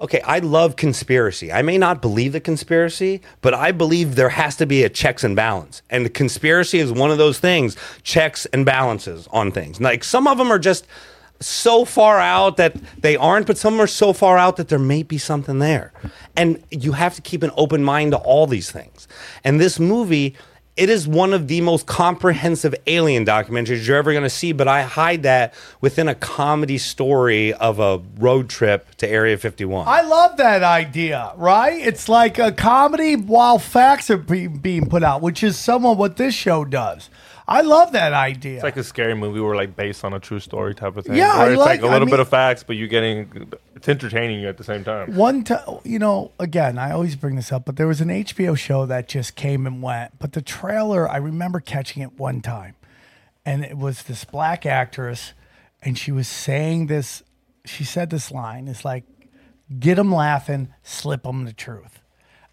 [0.00, 1.52] Okay, I love conspiracy.
[1.52, 5.24] I may not believe the conspiracy, but I believe there has to be a checks
[5.24, 5.82] and balance.
[5.90, 9.78] And the conspiracy is one of those things, checks and balances on things.
[9.78, 10.86] Like some of them are just
[11.40, 15.02] so far out that they aren't, but some are so far out that there may
[15.02, 15.92] be something there.
[16.34, 19.06] And you have to keep an open mind to all these things.
[19.44, 20.34] And this movie,
[20.80, 24.66] it is one of the most comprehensive alien documentaries you're ever going to see, but
[24.66, 25.52] I hide that
[25.82, 29.86] within a comedy story of a road trip to Area 51.
[29.86, 31.78] I love that idea, right?
[31.78, 36.16] It's like a comedy while facts are be- being put out, which is somewhat what
[36.16, 37.10] this show does.
[37.50, 38.54] I love that idea.
[38.54, 41.16] It's like a scary movie where like based on a true story type of thing.
[41.16, 42.86] Yeah, where I it's like- like, a I little mean- bit of facts, but you're
[42.88, 45.14] getting it's entertaining you at the same time.
[45.16, 48.54] One time, you know, again, I always bring this up, but there was an HBO
[48.56, 50.18] show that just came and went.
[50.20, 52.76] But the trailer, I remember catching it one time,
[53.44, 55.32] and it was this black actress,
[55.82, 57.22] and she was saying this.
[57.64, 59.04] She said this line: "It's like,
[59.78, 62.00] get them laughing, slip them the truth,"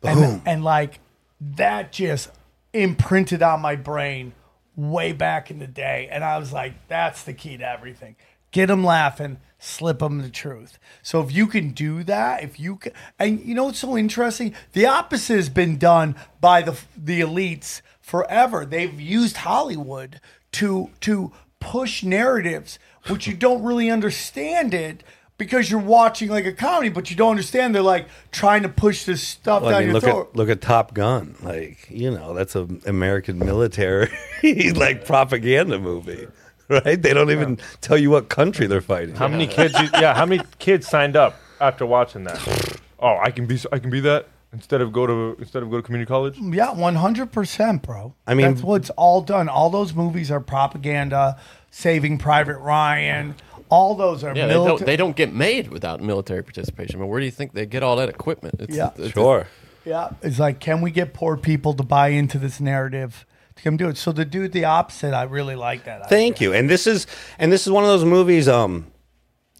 [0.02, 1.00] and and like
[1.40, 2.32] that just
[2.74, 4.34] imprinted on my brain
[4.78, 8.16] way back in the day, and I was like, that's the key to everything.
[8.52, 10.80] Get them laughing, slip them the truth.
[11.04, 14.56] So if you can do that, if you can, and you know what's so interesting?
[14.72, 18.66] The opposite has been done by the the elites forever.
[18.66, 20.22] They've used Hollywood
[20.54, 25.04] to to push narratives which you don't really understand it
[25.38, 27.76] because you're watching like a comedy, but you don't understand.
[27.76, 30.30] They're like trying to push this stuff Well, down I mean, your look throat.
[30.32, 31.36] at look at Top Gun.
[31.42, 34.10] Like you know, that's an American military
[34.76, 36.28] like propaganda movie,
[36.70, 37.02] right?
[37.02, 39.16] They don't even tell you what country they're fighting.
[39.16, 39.74] How many kids?
[39.80, 42.80] You, yeah, how many kids signed up after watching that?
[43.00, 45.78] Oh, I can be I can be that instead of go to instead of go
[45.78, 46.38] to community college.
[46.38, 48.16] Mm, yeah, one hundred percent, bro.
[48.26, 49.50] I mean- that's what's all done.
[49.50, 51.40] All those movies are propaganda.
[51.70, 53.36] Saving Private Ryan.
[53.70, 54.86] All those are Yeah, they don't, military.
[54.86, 57.00] they don't get made without military participation.
[57.00, 58.56] But where do you think they get all that equipment?
[58.60, 58.92] It's, Yeah.
[58.96, 59.48] it's- Sure.
[59.86, 63.78] Yeah, it's like, can we get poor people to buy into this narrative to come
[63.78, 63.98] do it?
[63.98, 66.10] So to do the opposite, I really like that.
[66.10, 66.54] Thank you.
[66.54, 67.08] And this is
[67.40, 68.48] and this is one of those movies.
[68.50, 68.88] Um,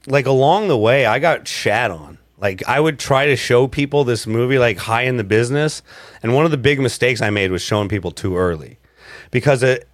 [0.06, 2.18] like along the way, I got shat on.
[2.38, 5.82] Like I would try to show people this movie like high in the business,
[6.22, 8.80] and one of the big mistakes I made was showing people too early,
[9.32, 9.88] because it.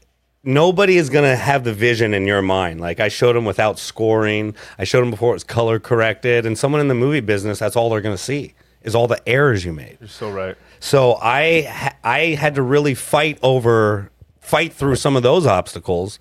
[0.46, 2.82] Nobody is gonna have the vision in your mind.
[2.82, 4.56] Like I showed them without scoring.
[4.78, 6.46] I showed them before it was color corrected.
[6.46, 9.64] And someone in the movie business, that's all they're gonna see is all the errors
[9.64, 9.98] you made.
[10.02, 10.58] You're so right.
[10.80, 16.20] So I I had to really fight over fight through some of those obstacles.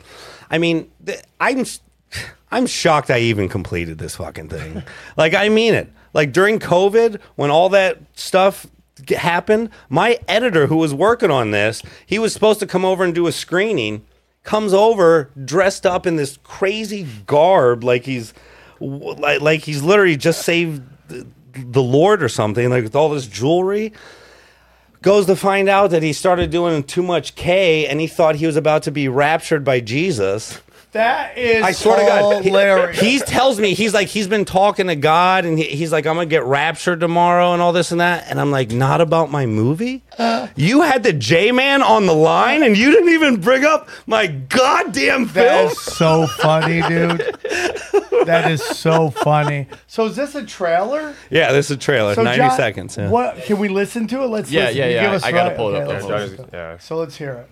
[0.50, 0.90] I mean,
[1.40, 1.64] I'm
[2.52, 4.84] I'm shocked I even completed this fucking thing.
[5.16, 5.92] like I mean it.
[6.14, 8.66] Like during COVID when all that stuff
[9.08, 13.14] happened, my editor who was working on this, he was supposed to come over and
[13.14, 14.04] do a screening,
[14.42, 18.34] comes over dressed up in this crazy garb like he's
[18.80, 23.26] like, like he's literally just saved the, the Lord or something, like with all this
[23.26, 23.92] jewelry
[25.02, 28.46] goes to find out that he started doing too much K and he thought he
[28.46, 30.60] was about to be raptured by Jesus.
[30.92, 33.00] That is I swear to God, he, hilarious.
[33.00, 36.16] he tells me he's like he's been talking to God and he, he's like I'm
[36.16, 39.46] gonna get raptured tomorrow and all this and that and I'm like not about my
[39.46, 40.02] movie.
[40.54, 44.26] You had the J man on the line and you didn't even bring up my
[44.26, 45.66] goddamn That film.
[45.72, 47.36] is so funny, dude.
[48.26, 49.68] that is so funny.
[49.86, 51.14] So is this a trailer?
[51.30, 52.96] Yeah, this is a trailer, So 90 John, seconds.
[52.98, 53.08] Yeah.
[53.08, 54.26] What can we listen to it?
[54.26, 54.76] Let's Yeah, listen.
[54.76, 55.10] yeah, You yeah.
[55.12, 56.02] give I gotta right- pull it okay, up.
[56.10, 56.78] let's Yeah, yeah.
[56.78, 57.50] So let's hear it.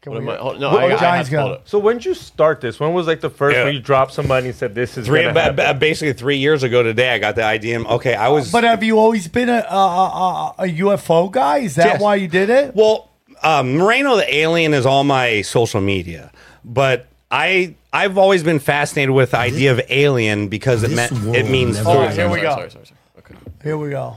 [0.00, 1.52] Can What we am I- hear- hold- no, What- I- I have to pull got-
[1.54, 1.60] it.
[1.64, 2.78] So when did you start this?
[2.78, 3.64] When was like the first Yeah.
[3.64, 5.56] where you dropped somebody and said this is Three, gonna ba- happen?
[5.56, 7.80] ba- basically three years ago today, I got the idea.
[7.80, 8.52] Okay, I was.
[8.52, 11.58] But have you always been a, a, a, a UFO guy?
[11.58, 12.00] Is that Yes.
[12.00, 12.76] why you did it?
[12.76, 13.08] Well,
[13.42, 16.30] um, Moreno the alien is all my social media,
[16.64, 21.48] but I I've always been fascinated with the idea of alien because it meant it
[21.50, 22.12] means Oh, food.
[22.12, 22.50] here we sorry, go.
[22.54, 22.98] Sorry, sorry, sorry.
[23.18, 23.34] Okay.
[23.64, 24.16] Here we go.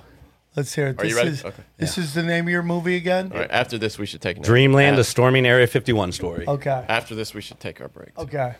[0.55, 0.99] Let's hear it.
[0.99, 1.29] Are you this ready?
[1.29, 1.63] is Okay.
[1.77, 3.31] this is the name of your movie again.
[3.31, 3.51] All right.
[3.51, 6.45] After this, we should take a Dreamland, a After, storming Area 51 story.
[6.47, 6.85] Okay.
[6.89, 8.17] after this, we should take our break.
[8.17, 8.55] Okay.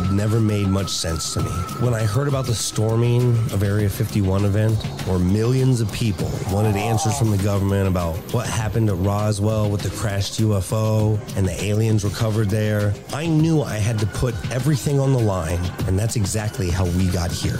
[0.00, 1.50] Had never made much sense to me.
[1.80, 4.76] When I heard about the storming of Area 51 event,
[5.06, 9.82] where millions of people wanted answers from the government about what happened at Roswell with
[9.82, 14.98] the crashed UFO and the aliens recovered there, I knew I had to put everything
[15.00, 17.58] on the line, and that's exactly how we got here.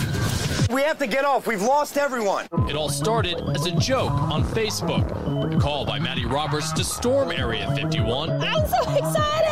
[0.71, 1.47] We have to get off.
[1.47, 2.47] We've lost everyone.
[2.69, 5.55] It all started as a joke on Facebook.
[5.55, 8.31] A call by Matty Roberts to storm Area 51.
[8.31, 9.49] I'm so excited!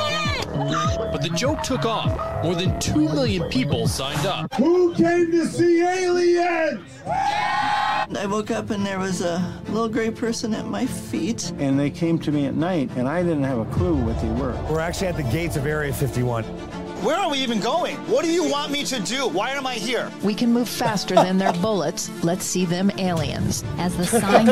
[0.56, 2.42] But the joke took off.
[2.42, 4.52] More than 2 million people signed up.
[4.54, 6.80] Who came to see aliens?
[7.06, 11.52] I woke up and there was a little gray person at my feet.
[11.58, 14.28] And they came to me at night, and I didn't have a clue what they
[14.28, 14.52] were.
[14.70, 16.44] We're actually at the gates of Area 51.
[17.02, 17.96] Where are we even going?
[18.08, 19.28] What do you want me to do?
[19.28, 20.10] Why am I here?
[20.22, 22.08] We can move faster than their bullets.
[22.24, 23.64] Let's see them aliens.
[23.76, 24.48] As the signs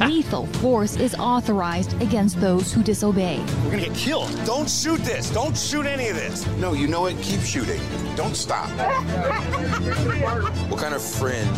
[0.00, 3.44] warn, lethal force is authorized against those who disobey.
[3.64, 4.34] We're gonna get killed.
[4.46, 5.28] Don't shoot this.
[5.28, 6.46] Don't shoot any of this.
[6.56, 7.20] No, you know it.
[7.20, 7.80] Keep shooting.
[8.16, 8.70] Don't stop.
[10.70, 11.54] what kind of friend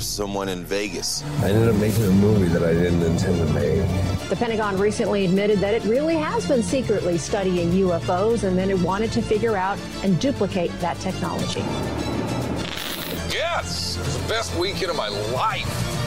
[0.00, 1.22] leaves someone in Vegas?
[1.42, 3.86] I ended up making a movie that I didn't intend to make.
[4.30, 8.78] The Pentagon recently admitted that it really has been secretly studying UFOs and then it
[8.78, 11.60] wanted to figure out and duplicate that technology.
[13.30, 15.99] Yes, it was the best weekend of my life.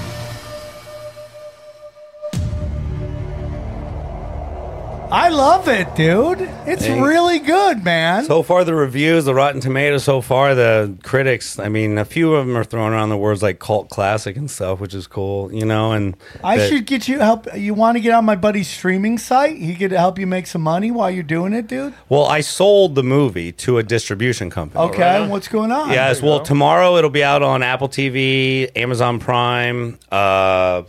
[5.16, 6.42] I love it, dude.
[6.66, 7.06] It's Thanks.
[7.06, 8.26] really good, man.
[8.26, 12.34] So far, the reviews, the Rotten Tomatoes, so far, the critics, I mean, a few
[12.34, 15.54] of them are throwing around the words like cult classic and stuff, which is cool,
[15.54, 17.46] you know, and I that- should get you help.
[17.56, 19.58] You want to get on my buddy's streaming site?
[19.58, 21.94] He could help you make some money while you're doing it, dude.
[22.10, 24.84] Well, I sold the movie to a distribution company.
[24.86, 25.92] Okay, what's going on?
[25.92, 30.00] Yes, well, tomorrow it'll be out on Apple TV, Amazon Prime.
[30.12, 30.82] Uh,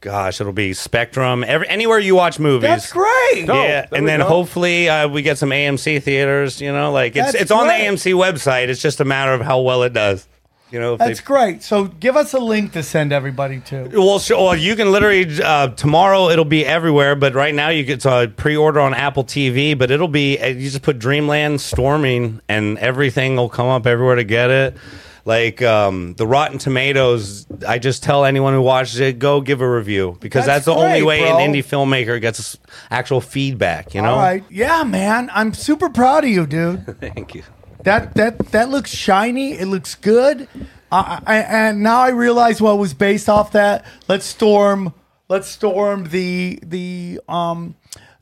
[0.00, 1.44] gosh, it'll be Spectrum.
[1.44, 2.68] Every, anywhere you watch movies.
[2.68, 3.46] That's great.
[3.46, 6.60] Yeah, and then hopefully uh, we get some AMC theaters.
[6.60, 7.72] You know, like it's That's it's on the.
[7.72, 8.68] AMC website.
[8.68, 10.26] It's just a matter of how well it does.
[10.70, 11.62] You know, if That's they, great.
[11.64, 13.90] So give us a link to send everybody to.
[13.92, 16.28] well, sure, well, you can literally uh, tomorrow.
[16.28, 19.76] It'll be everywhere, but right now you get to pre-order on Apple TV.
[19.76, 24.14] But it'll be uh, you just put Dreamland storming, and everything will come up everywhere
[24.16, 24.76] to get it.
[25.24, 29.70] Like um, the Rotten Tomatoes, I just tell anyone who watches it, go give a
[29.70, 31.38] review because That's that's, the only great, way bro.
[31.38, 32.56] an indie filmmaker gets
[32.90, 33.94] actual feedback.
[33.94, 34.12] You know.
[34.12, 34.44] All right.
[34.50, 35.30] Yeah, man.
[35.32, 36.86] I'm super proud of you, dude.
[37.00, 37.42] Thank you.
[37.84, 39.52] That that that looks shiny.
[39.52, 40.48] It looks good.
[40.92, 43.84] I, and now I realize what was based off that.
[44.08, 44.92] Let's storm.
[45.28, 47.76] Let's storm the the um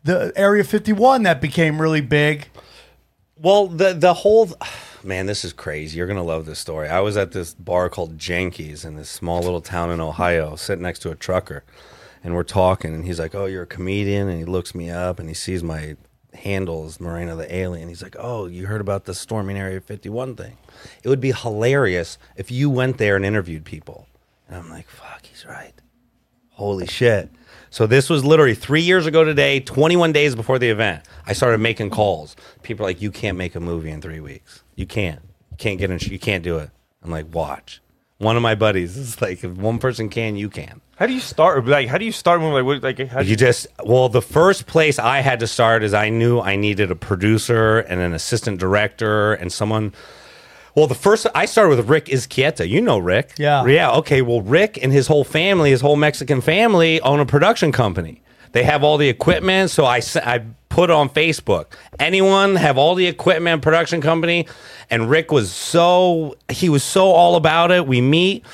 [0.04, 2.48] the Area 51 that became really big.
[3.40, 4.50] Well, the the whole
[5.04, 5.96] man, this is crazy.
[5.96, 6.88] You're gonna love this story.
[6.88, 10.82] I was at this bar called Jenkies in this small little town in Ohio, sitting
[10.82, 11.62] next to a trucker,
[12.24, 15.20] and we're talking, and he's like, "Oh, you're a comedian," and he looks me up,
[15.20, 15.96] and he sees my
[16.34, 17.88] handles, Moreno the Alien.
[17.88, 20.56] He's like, "Oh, you heard about the storming Area 51 thing?
[21.04, 24.08] It would be hilarious if you went there and interviewed people."
[24.48, 25.74] And I'm like, "Fuck, he's right."
[26.50, 27.30] Holy shit.
[27.70, 31.04] So this was literally three years ago today, 21 days before the event.
[31.26, 32.36] I started making calls.
[32.62, 34.62] People are like, you can't make a movie in three weeks.
[34.74, 35.20] You can't.
[35.50, 35.98] You can't get in.
[36.00, 36.70] You can't do it.
[37.02, 37.80] I'm like, watch.
[38.18, 40.80] One of my buddies is like, if one person can, you can.
[40.96, 41.64] How do you start?
[41.66, 44.22] Like, how do you start when like, what, like, how do You just well, the
[44.22, 48.12] first place I had to start is I knew I needed a producer and an
[48.12, 49.92] assistant director and someone.
[50.78, 52.68] Well, the first I started with Rick Izquieta.
[52.68, 53.32] You know Rick.
[53.36, 53.66] Yeah.
[53.66, 53.90] Yeah.
[53.96, 54.22] Okay.
[54.22, 58.22] Well, Rick and his whole family, his whole Mexican family, own a production company.
[58.52, 59.70] They have all the equipment.
[59.70, 61.72] So I, I put on Facebook.
[61.98, 64.46] Anyone have all the equipment, production company,
[64.88, 67.84] and Rick was so he was so all about it.
[67.88, 68.44] We meet.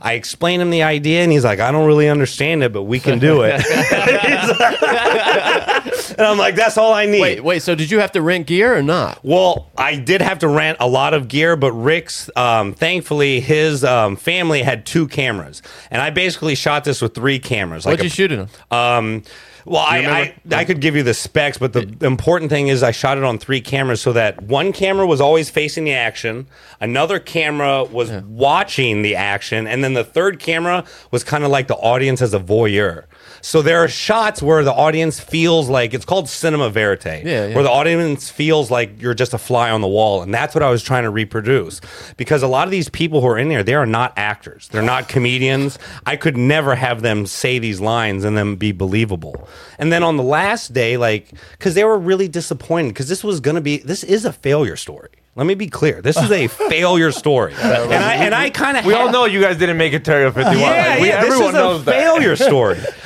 [0.00, 3.00] I explain him the idea, and he's like, "I don't really understand it, but we
[3.00, 3.62] can do it."
[6.18, 7.62] and I'm like, "That's all I need." Wait, wait.
[7.62, 9.18] So did you have to rent gear or not?
[9.22, 13.84] Well, I did have to rent a lot of gear, but Rick's, um, thankfully, his
[13.84, 17.84] um, family had two cameras, and I basically shot this with three cameras.
[17.84, 18.98] What'd a- you shoot it on?
[18.98, 19.22] Um,
[19.70, 22.90] well, I, I I could give you the specs, but the important thing is I
[22.90, 26.48] shot it on three cameras so that one camera was always facing the action,
[26.80, 31.68] another camera was watching the action, and then the third camera was kind of like
[31.68, 33.04] the audience as a voyeur.
[33.42, 37.54] So there are shots where the audience feels like it's called cinema verite, Yeah, yeah.
[37.54, 40.64] where the audience feels like you're just a fly on the wall, and that's what
[40.64, 41.80] I was trying to reproduce.
[42.16, 44.82] Because a lot of these people who are in there, they are not actors, they're
[44.82, 45.78] not comedians.
[46.06, 49.48] I could never have them say these lines and then be believable.
[49.78, 53.40] And then on the last day, like, because they were really disappointed, because this was
[53.40, 55.10] going to be, this is a failure story.
[55.36, 56.02] Let me be clear.
[56.02, 59.40] This is a failure story, and I and I kind of We all know you
[59.40, 60.58] guys didn't make it to Area 51.
[60.58, 62.78] yeah, Like, we, yeah, this everyone is a knows failure story.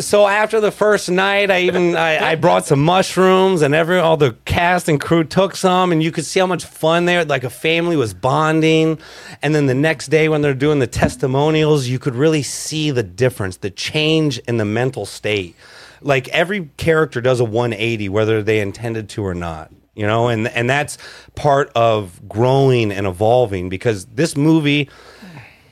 [0.00, 4.16] so after the first night, I even I, I brought some mushrooms, and every all
[4.16, 7.24] the cast and crew took some, and you could see how much fun they were.
[7.24, 8.98] Like a family was bonding,
[9.42, 13.02] and then the next day when they're doing the testimonials, you could really see the
[13.02, 15.54] difference, the change in the mental state.
[16.00, 19.70] Like every character does a 180, whether they intended to or not.
[19.94, 20.98] You know, and and that's
[21.34, 24.88] part of growing and evolving because this movie,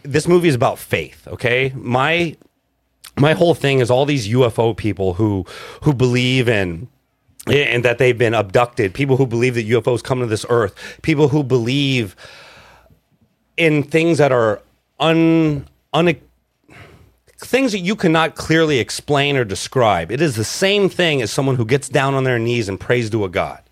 [0.02, 1.26] this movie is about faith.
[1.28, 2.36] Okay, my
[3.18, 5.44] my whole thing is all these UFO people who
[5.82, 6.88] who believe in
[7.46, 11.28] and that they've been abducted, people who believe that UFOs come to this earth, people
[11.28, 12.14] who believe
[13.56, 14.60] in things that are
[15.00, 16.16] un un
[17.38, 20.10] things that you cannot clearly explain or describe.
[20.10, 23.10] It is the same thing as someone who gets down on their knees and prays
[23.10, 23.62] to a god.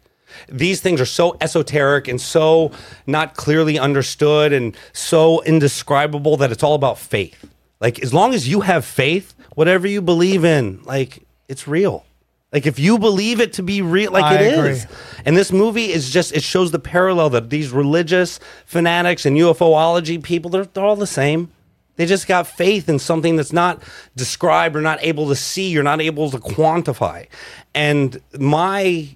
[0.49, 2.71] These things are so esoteric and so
[3.07, 7.45] not clearly understood and so indescribable that it's all about faith.
[7.81, 12.05] Like as long as you have faith, whatever you believe in, like it's real.
[12.53, 14.71] Like if you believe it to be real, like I it agree.
[14.71, 14.87] is.
[15.25, 20.23] And this movie is just it shows the parallel that these religious fanatics and UFOlogy
[20.23, 21.53] people, they're, they're all the same.
[21.97, 23.83] They just got faith in something that's not
[24.15, 27.27] described or not able to see, you're not able to quantify.
[27.75, 29.09] And my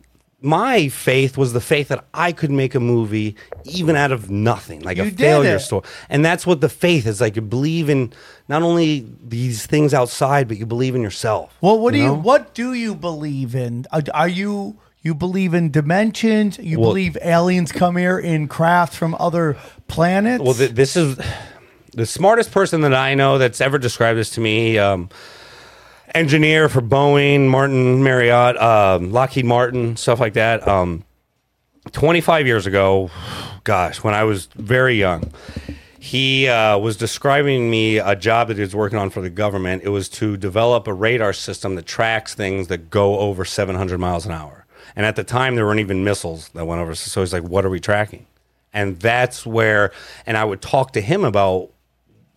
[0.43, 4.81] my faith was the faith that I could make a movie even out of nothing,
[4.81, 5.61] like You a failure it.
[5.61, 5.85] story.
[6.09, 7.37] And that's what the faith is like.
[7.37, 8.13] You believe in
[8.49, 11.55] not only these things outside, but you believe in yourself.
[11.61, 13.87] Well, what do you what do you believe in?
[13.93, 16.59] Are, are you you believe in dimensions?
[16.59, 19.57] You Well- believe aliens come here in crafts from other
[19.89, 20.43] planets?
[20.43, 21.19] Well, th- this is
[21.93, 24.79] the smartest person that I know that's ever described this to me.
[24.79, 25.09] Um,
[26.15, 30.67] engineer for Boeing, Martin Marietta, um, Lockheed Martin, stuff like that.
[30.67, 31.05] Um,
[31.93, 33.11] 25 years ago,
[33.65, 35.33] gosh, when I was very young,
[35.99, 39.83] he uh, was describing me a job that he was working on for the government.
[39.85, 44.27] It was to develop a radar system that tracks things that go over 700 miles
[44.27, 44.67] an hour.
[44.97, 46.95] And at the time, there weren't even missiles that went over.
[46.95, 48.27] So he's like, "What are we tracking?"
[48.73, 49.93] And that's where,
[50.27, 51.71] and I would talk to him about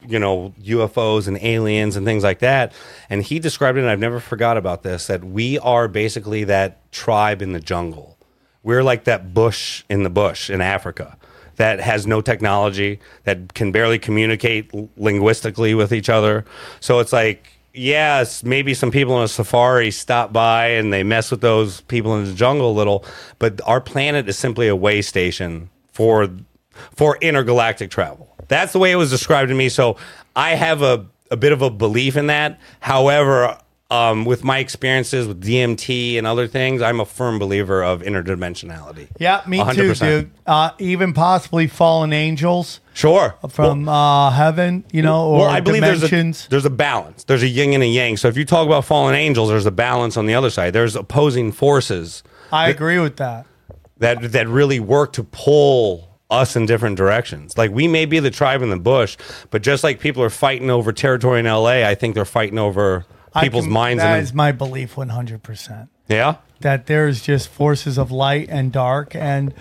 [0.07, 2.73] you know UFOs and aliens and things like that.
[3.09, 5.07] And he described it, and I've never forgot about this.
[5.07, 8.17] That we are basically that tribe in the jungle.
[8.63, 11.17] We're like that bush in the bush in Africa
[11.57, 16.45] that has no technology, that can barely communicate linguistically with each other.
[16.79, 21.31] So it's like, yes, maybe some people on a safari stop by and they mess
[21.31, 23.05] with those people in the jungle a little,
[23.39, 26.29] but our planet is simply a way station for
[26.95, 28.32] for intergalactic travel.
[28.53, 29.69] That's the way it was described to me.
[29.69, 29.97] So
[30.35, 32.59] I have a, a bit of a belief in that.
[32.79, 33.57] However,
[33.89, 39.07] um, with my experiences with DMT and other things, I'm a firm believer of interdimensionality.
[39.19, 39.99] yeah, me too, 100%.
[39.99, 40.31] dude.
[40.45, 42.79] Uh, even possibly fallen angels.
[42.93, 43.35] Sure.
[43.49, 47.23] From uh, heaven, you know, or well, I believe there's a, there's a balance.
[47.23, 48.17] There's a yin and a yang.
[48.17, 50.73] So if you talk about fallen angels, there's a balance on the other side.
[50.73, 53.47] There's opposing forces I agree with that.
[53.97, 57.57] that that really work to pull us in different directions.
[57.57, 59.17] Like we may be the tribe in the bush,
[59.51, 63.05] but just like people are fighting over territory in LA, I think they're fighting over
[63.33, 64.03] I people's can- minds.
[64.03, 65.89] That is my belief, one hundred percent.
[66.07, 66.37] yeah.
[66.61, 69.53] That there's just forces of light and dark, and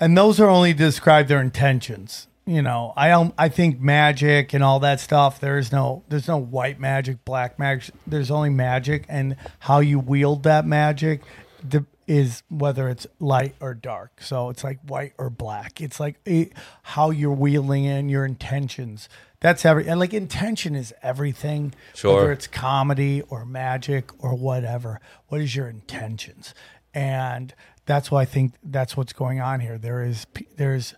[0.00, 2.26] and those are only to describe their intentions.
[2.46, 3.34] You know, I don't.
[3.36, 5.38] I think magic and all that stuff.
[5.40, 6.04] There is no.
[6.08, 7.94] There's no white magic, black magic.
[8.06, 11.22] There's only magic, and how you wield that magic
[11.68, 14.22] de- is whether it's light or dark.
[14.22, 15.80] So it's like white or black.
[15.80, 19.10] It's like it, how you're wheeling in your intentions.
[19.40, 21.74] That's every and like intention is everything.
[21.94, 22.16] Sure.
[22.16, 25.00] Whether it's comedy or magic or whatever.
[25.28, 26.54] What is your intentions?
[26.94, 27.54] And
[27.84, 29.76] that's why I think that's what's going on here.
[29.76, 30.94] There is there's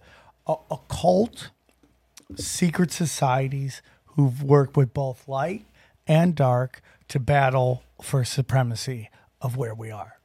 [0.47, 1.51] a, a cult,
[2.37, 3.83] secret societies
[4.15, 5.67] who've worked with both light
[6.07, 9.11] and dark to battle for supremacy
[9.43, 10.20] of where we are.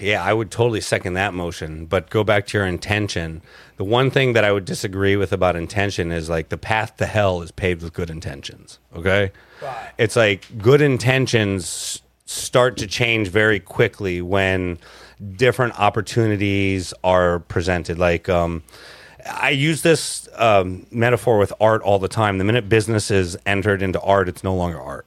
[0.00, 1.86] Yeah, I would totally second that motion.
[1.86, 3.42] But go back to your intention.
[3.76, 7.06] The one thing that I would disagree with about intention is like the path to
[7.06, 8.78] hell is paved with good intentions.
[8.94, 9.32] Okay?
[9.98, 14.78] It's like good intentions start to change very quickly when
[15.36, 17.98] different opportunities are presented.
[17.98, 18.62] Like, um,
[19.30, 22.38] I use this um, metaphor with art all the time.
[22.38, 25.06] The minute business is entered into art, it's no longer art.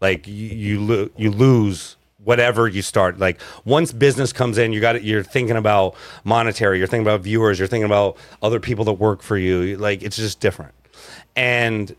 [0.00, 1.96] Like you you, lo- you lose
[2.26, 3.20] whatever you start.
[3.20, 5.04] Like once business comes in, you got it.
[5.04, 6.78] you're thinking about monetary.
[6.78, 7.60] You're thinking about viewers.
[7.60, 9.76] You're thinking about other people that work for you.
[9.76, 10.74] Like it's just different.
[11.36, 11.94] And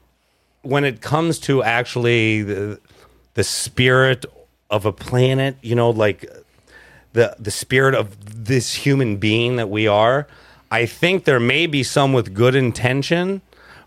[0.63, 2.80] when it comes to actually the
[3.36, 4.25] the spirit
[4.69, 6.30] of a planet, you know, like
[7.13, 10.28] the the spirit of this human being that we are,
[10.69, 13.41] I think there may be some with good intention,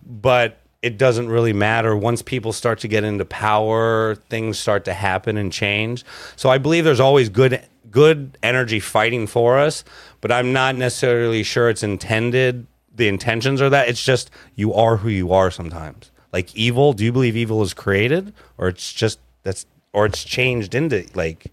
[0.07, 1.95] but it doesn't really matter.
[1.95, 6.05] Once people start to get into power things start to happen and change.
[6.37, 9.83] So i believe there's always good good energy fighting for us
[10.21, 12.65] but i'm not necessarily sure it's intended
[12.95, 16.11] the intentions are that it's just you are who you are sometimes.
[16.33, 20.75] Like evil do you believe evil is created or it's just that's or it's changed
[20.75, 21.51] into like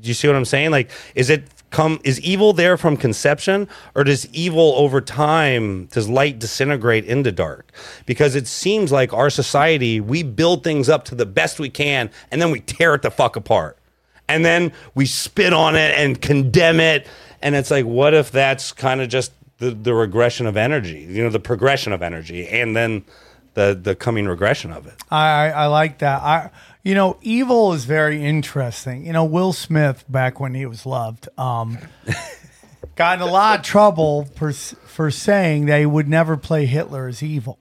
[0.00, 0.70] do you see what I'm saying?
[0.70, 2.00] Like, is it come?
[2.04, 7.72] Is evil there from conception, or does evil over time does light disintegrate into dark?
[8.06, 12.10] Because it seems like our society we build things up to the best we can,
[12.30, 13.78] and then we tear it the fuck apart,
[14.28, 17.06] and then we spit on it and condemn it,
[17.42, 21.06] and it's like, what if that's kind of just the the regression of energy?
[21.08, 23.04] You know, the progression of energy, and then
[23.54, 24.94] the the coming regression of it.
[25.10, 26.22] I, I, like that.
[26.22, 26.50] I
[26.82, 29.04] you know, evil is very interesting.
[29.06, 31.78] You know, Will Smith back when he was loved, um,
[32.96, 37.06] got in a lot of trouble for for saying that he would never play Hitler
[37.08, 37.58] as evil,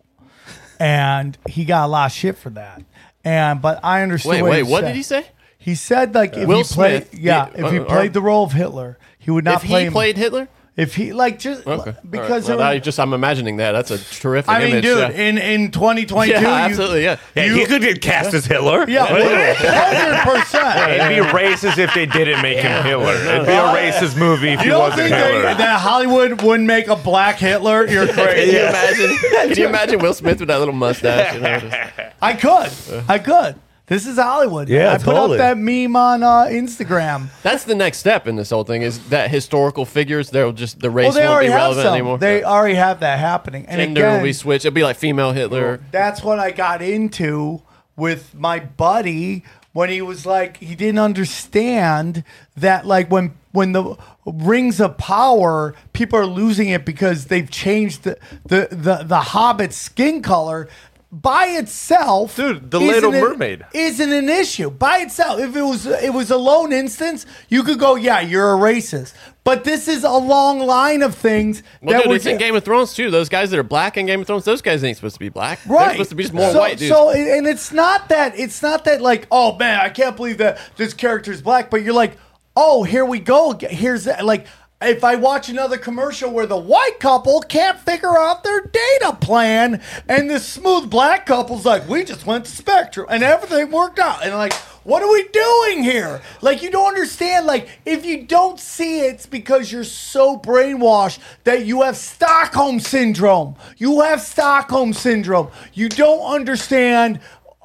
[0.79, 2.81] and he got a lot of shit for that.
[3.23, 4.31] And but I understood.
[4.31, 4.87] Wait, what wait, what said.
[4.87, 5.25] did he say?
[5.57, 8.21] He said like if Will he played, Smith, yeah, the- if he uh, played the
[8.21, 9.81] role of Hitler, he would not if play.
[9.81, 10.47] he him- played Hitler?
[10.79, 11.93] If he like just Okay.
[12.09, 12.57] because All it right.
[12.57, 13.73] Well, was- I just I'm imagining that.
[13.73, 14.83] That's a terrific I mean, image.
[14.83, 15.09] dude, yeah.
[15.11, 17.17] in in 2022, Yeah, you- absolutely, yeah.
[17.35, 18.89] Yeah, he could get cast as Hitler.
[18.89, 20.91] Yeah, hundred percent.
[20.91, 23.13] It'd be racist if they didn't make him Hitler.
[23.13, 25.53] It'd be a racist movie if You he don't wasn't think they, Hitler.
[25.55, 27.85] that Hollywood wouldn't make a black Hitler?
[27.87, 28.15] You're crazy.
[28.15, 28.51] Can crazy.
[28.53, 29.17] you imagine?
[29.49, 31.33] Can you imagine Will Smith with that little mustache?
[31.35, 31.75] You know, just-
[32.21, 33.03] I could.
[33.07, 33.55] I could.
[33.89, 34.69] This is Hollywood.
[34.69, 37.27] Yeah, I put up that meme on uh, Instagram.
[37.41, 38.83] That's the next step in this whole thing.
[38.83, 40.29] Is that historical figures?
[40.29, 41.93] They'll just the race Well, they won't already be have relevant some.
[41.95, 42.17] anymore.
[42.19, 43.65] They already have that happening.
[43.65, 44.65] And Gender again, will be switched.
[44.65, 45.81] It'll be like female Hitler.
[45.91, 47.63] that's what I got into
[47.95, 52.23] with my buddy when he was like he didn't understand
[52.55, 58.03] that like when when the rings of power people are losing it because they've changed
[58.03, 60.67] the the the, the hobbit's skin color
[61.11, 63.65] by itself dude The Little Mermaid.
[63.73, 67.79] isn't an issue by itself if it was it was a lone instance you could
[67.79, 72.07] go yeah you're a racist but this is a long line of things Well, that
[72.07, 73.09] dude, it's in Game of Thrones too.
[73.09, 75.29] Those guys that are black in Game of Thrones, those guys ain't supposed to be
[75.29, 75.59] black.
[75.63, 76.93] They're supposed to be just more so, white dudes.
[76.93, 80.59] So, and it's not that it's not that like, oh man, I can't believe that
[80.75, 81.71] this character is black.
[81.71, 82.17] But you're like,
[82.55, 83.57] oh, here we go.
[83.59, 84.05] Here's.
[84.05, 84.45] Like,
[84.81, 89.81] if I watch another commercial where the white couple can't figure out their data plan,
[90.07, 94.23] and this smooth black couple's like, we just went to Spectrum and everything worked out,
[94.23, 94.53] and like.
[94.85, 96.21] What are we doing here?
[96.41, 97.45] Like, you don't understand.
[97.45, 102.79] Like, if you don't see it, it's because you're so brainwashed that you have Stockholm
[102.79, 103.55] syndrome.
[103.77, 105.49] You have Stockholm syndrome.
[105.73, 107.19] You don't understand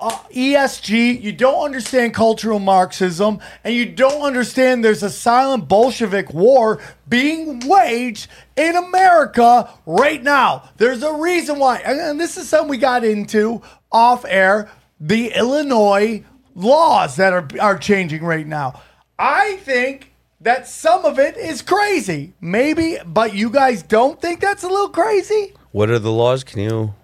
[0.04, 1.22] uh, ESG.
[1.22, 3.40] You don't understand cultural Marxism.
[3.64, 10.68] And you don't understand there's a silent Bolshevik war being waged in America right now.
[10.76, 11.78] There's a reason why.
[11.78, 16.22] And, and this is something we got into off air the Illinois
[16.54, 18.82] laws that are, are changing right now.
[19.18, 22.34] I think that some of it is crazy.
[22.40, 25.54] Maybe, but you guys don't think that's a little crazy?
[25.72, 26.44] What are the laws?
[26.44, 26.94] Can you?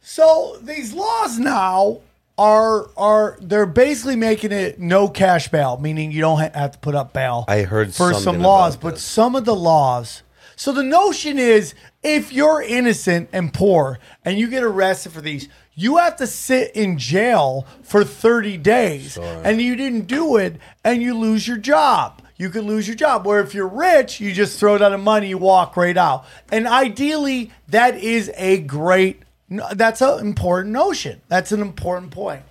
[0.00, 2.00] So these laws now
[2.40, 6.78] are are they're basically making it no cash bail, meaning you don't ha- have to
[6.78, 7.44] put up bail.
[7.46, 10.22] I heard for something some laws, about but some of the laws.
[10.56, 15.48] So the notion is, if you're innocent and poor and you get arrested for these,
[15.74, 21.02] you have to sit in jail for 30 days, and you didn't do it, and
[21.02, 22.22] you lose your job.
[22.36, 23.26] You could lose your job.
[23.26, 26.24] Where if you're rich, you just throw down the money, you walk right out.
[26.50, 29.22] And ideally, that is a great.
[29.50, 31.20] No, That's an important notion.
[31.28, 32.42] That's an important point.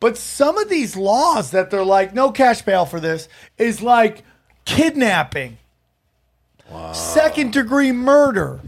[0.00, 4.24] But some of these laws that they're like, no cash bail for this, is like
[4.64, 5.58] kidnapping,
[6.92, 8.60] second degree murder,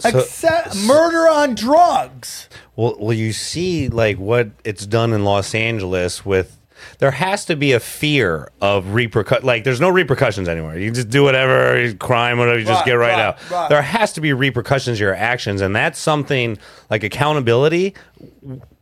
[0.00, 2.48] So- acce- murder on drugs.
[2.76, 6.56] Well, well, you see, like what it's done in Los Angeles with.
[6.98, 9.46] There has to be a fear of repercussion.
[9.46, 10.78] Like, there's no repercussions anywhere.
[10.78, 13.50] You just do whatever, crime, whatever, you just Right, get right, right, out.
[13.50, 13.68] right.
[13.68, 16.58] There has to be repercussions to your actions, and that's something
[16.90, 17.94] like accountability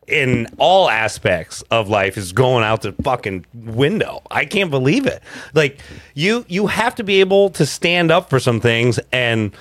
[0.06, 4.20] in all aspects of life is going out the fucking window.
[4.30, 5.22] I can't believe it.
[5.54, 5.80] Like
[6.14, 9.56] you you have to be able to stand up for some things and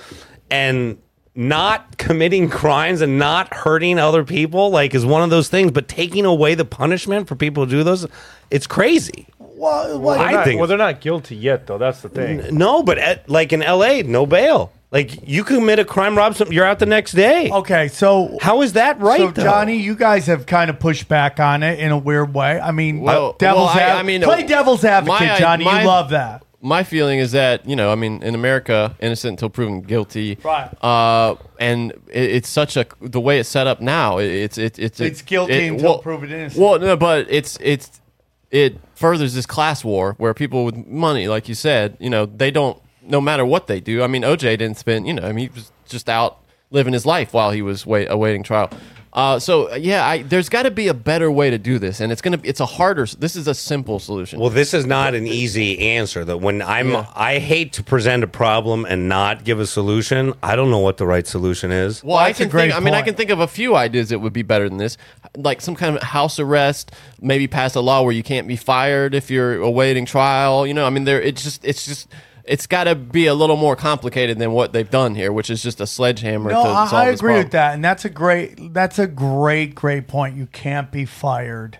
[0.50, 0.98] and
[1.36, 5.88] not committing crimes and not hurting other people like is one of those things but
[5.88, 8.06] taking away the punishment for people who do those
[8.50, 9.26] it's crazy.
[9.38, 11.78] Well, Well, they're I not, think well, they're not guilty yet, though.
[11.78, 12.40] That's the thing.
[12.40, 14.70] N- No, but at, like in LA, no bail.
[14.92, 17.50] Like you commit a crime, rob something, you're out the next day.
[17.50, 19.18] Okay, so how is that right?
[19.18, 19.42] So though?
[19.42, 22.60] Johnny, you guys have kind of pushed back on it in a weird way.
[22.60, 25.64] I mean, Well- devil's well, I- ad- I mean, play uh, devil's advocate, my- Johnny.
[25.64, 26.43] my- you love that.
[26.64, 30.38] My feeling is that you know, I mean, in America, innocent until proven guilty.
[30.42, 30.68] Right.
[30.82, 34.18] Uh, and it, it's such a the way it's set up now.
[34.18, 36.60] it- It's it, it's It's guilty it- until well- proven innocent.
[36.62, 38.00] Well, no, but it's it's
[38.50, 42.50] it furthers this class war where people with money, like you said, you know, they
[42.50, 44.02] don't no matter what they do.
[44.02, 46.38] I mean, OJ didn't spend, you know, I mean, he was just out
[46.70, 48.70] living his life while he was wait, awaiting trial.
[49.14, 52.10] Uh, so yeah, I, there's got to be a better way to do this, and
[52.10, 52.40] it's gonna.
[52.42, 53.06] It's a harder.
[53.06, 54.40] This is a simple solution.
[54.40, 56.24] Well, this is not an easy answer.
[56.24, 60.34] That when I'm, I hate to present a problem and not give a solution.
[60.42, 62.02] I don't know what the right solution is.
[62.02, 62.74] Well, I can think.
[62.74, 64.96] I mean, I can think of a few ideas that would be better than this,
[65.36, 66.90] like some kind of house arrest.
[67.20, 70.66] Maybe pass a law where you can't be fired if you're awaiting trial.
[70.66, 71.22] You know, I mean, there.
[71.22, 71.64] It's just.
[71.64, 72.08] It's just.
[72.46, 75.62] It's got to be a little more complicated than what they've done here, which is
[75.62, 78.98] just a sledgehammer No, to I, I agree with that, and that's a great that's
[78.98, 80.36] a great great point.
[80.36, 81.78] You can't be fired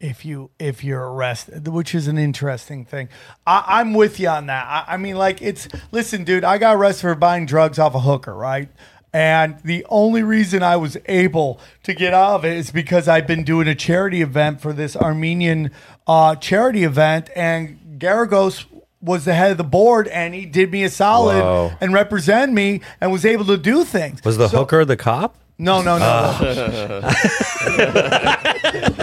[0.00, 3.08] if you if you're arrested, which is an interesting thing.
[3.46, 4.66] I, I'm with you on that.
[4.66, 6.44] I, I mean, like it's listen, dude.
[6.44, 8.68] I got arrested for buying drugs off a hooker, right?
[9.14, 13.28] And the only reason I was able to get out of it is because I've
[13.28, 15.70] been doing a charity event for this Armenian
[16.06, 18.64] uh, charity event, and Geragos
[19.04, 21.72] was the head of the board, and he did me a solid Whoa.
[21.80, 24.22] and represent me, and was able to do things.
[24.24, 25.36] Was the So- hooker the cop?
[25.56, 26.32] No, no, no.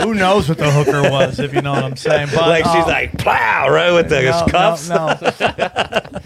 [0.03, 2.27] Who knows what the hooker was, if you know what I'm saying?
[2.35, 4.89] But like she's um, like plow right with the no, cuffs.
[4.89, 5.17] No,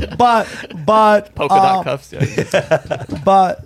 [0.09, 0.15] no.
[0.17, 0.47] but
[0.83, 2.11] but Polka dot um, cuffs.
[2.11, 3.05] Yeah.
[3.23, 3.65] but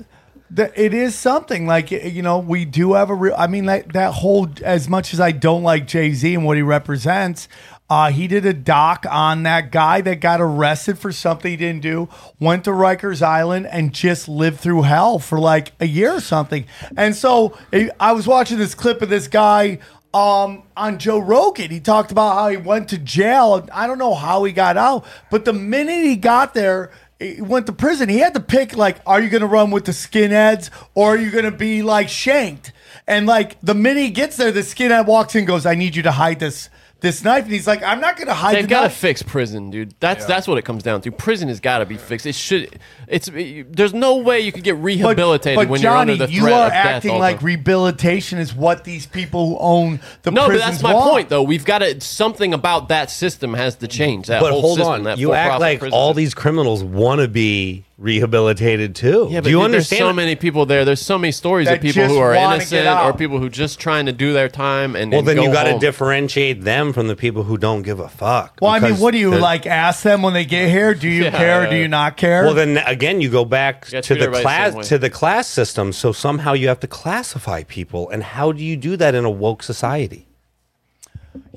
[0.51, 3.35] the, it is something like you know we do have a real.
[3.37, 6.57] I mean like that whole as much as I don't like Jay Z and what
[6.57, 7.47] he represents.
[7.89, 11.81] Uh, he did a doc on that guy that got arrested for something he didn't
[11.81, 12.07] do,
[12.39, 16.65] went to Rikers Island and just lived through hell for like a year or something.
[16.95, 17.57] And so
[17.99, 19.79] I was watching this clip of this guy
[20.13, 21.71] um, on Joe Rogan.
[21.71, 23.67] He talked about how he went to jail.
[23.71, 27.65] I don't know how he got out, but the minute he got there, he went
[27.65, 28.07] to prison.
[28.07, 31.17] He had to pick like, are you going to run with the skinheads or are
[31.17, 32.71] you going to be like shanked?
[33.07, 36.03] And like the minute he gets there, the skinhead walks in, goes, "I need you
[36.03, 36.69] to hide this
[37.01, 38.97] this knife," and he's like, "I'm not going to hide They've the got to knife."
[38.97, 39.93] fix prison, dude.
[39.99, 41.11] That's that's what it comes down to.
[41.11, 42.25] Prison has got to be fixed.
[42.25, 42.79] It should.
[43.07, 43.27] It's.
[43.29, 46.41] It, there's no way you could get rehabilitated but when Johnny, you're under the you
[46.41, 46.85] threat are of death.
[46.85, 50.71] acting all the like rehabilitation is what these people who own the no, but prisons
[50.71, 51.11] that's my want.
[51.11, 51.43] point, though.
[51.43, 54.27] We've got to something about that system has to change.
[54.27, 56.17] That but whole hold system, on, that you act for-profit like prison all system.
[56.23, 59.27] these criminals want to be rehabilitated too.
[59.29, 59.99] Yeah, but Do you dude, understand?
[60.01, 60.85] There's so many people there.
[60.85, 63.05] There's so many stories That of people just who are wanna innocent out.
[63.05, 65.51] or people who just trying to do their time and well, and then go you
[65.51, 65.79] got to home.
[65.79, 68.57] differentiate them from the people who don't give a fuck.
[68.61, 69.65] Well, I mean, because what do you they're- like?
[69.65, 70.93] Ask them when they get here.
[70.93, 71.63] Do you Yeah, care?
[71.63, 72.43] yeah, do you not care?
[72.45, 74.97] Well, then again, you go back gotta to treat the everybody the same class to
[74.97, 75.91] the class system.
[75.93, 79.29] So somehow you have to classify people, and how do you do that in a
[79.29, 80.25] woke society?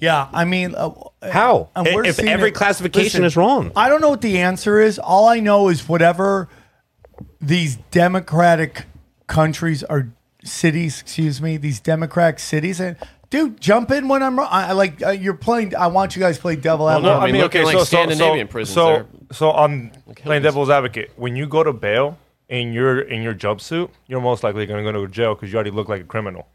[0.01, 0.91] Yeah, I mean, uh,
[1.31, 1.69] How?
[1.77, 3.73] and we're if seeing every it- classification is wrong.
[3.77, 4.99] I don't know what the answer is.
[4.99, 6.49] All I know is whatever
[7.41, 8.85] these democratic
[9.27, 10.13] countries or
[10.45, 12.97] cities, excuse me, these democratic cities, and
[13.31, 14.49] dude, jump in when I'm wrong.
[14.51, 15.75] I, I like uh, you're playing.
[15.77, 17.21] I want you guys to play devil Well, advocate.
[17.21, 21.47] no, I mean, okay, so, so, so, so, so on playing devil's advocate, when you
[21.47, 22.19] go to bail
[22.49, 25.57] in your in your jumpsuit, you're most likely going to go to jail because you
[25.57, 26.47] already look like a criminal.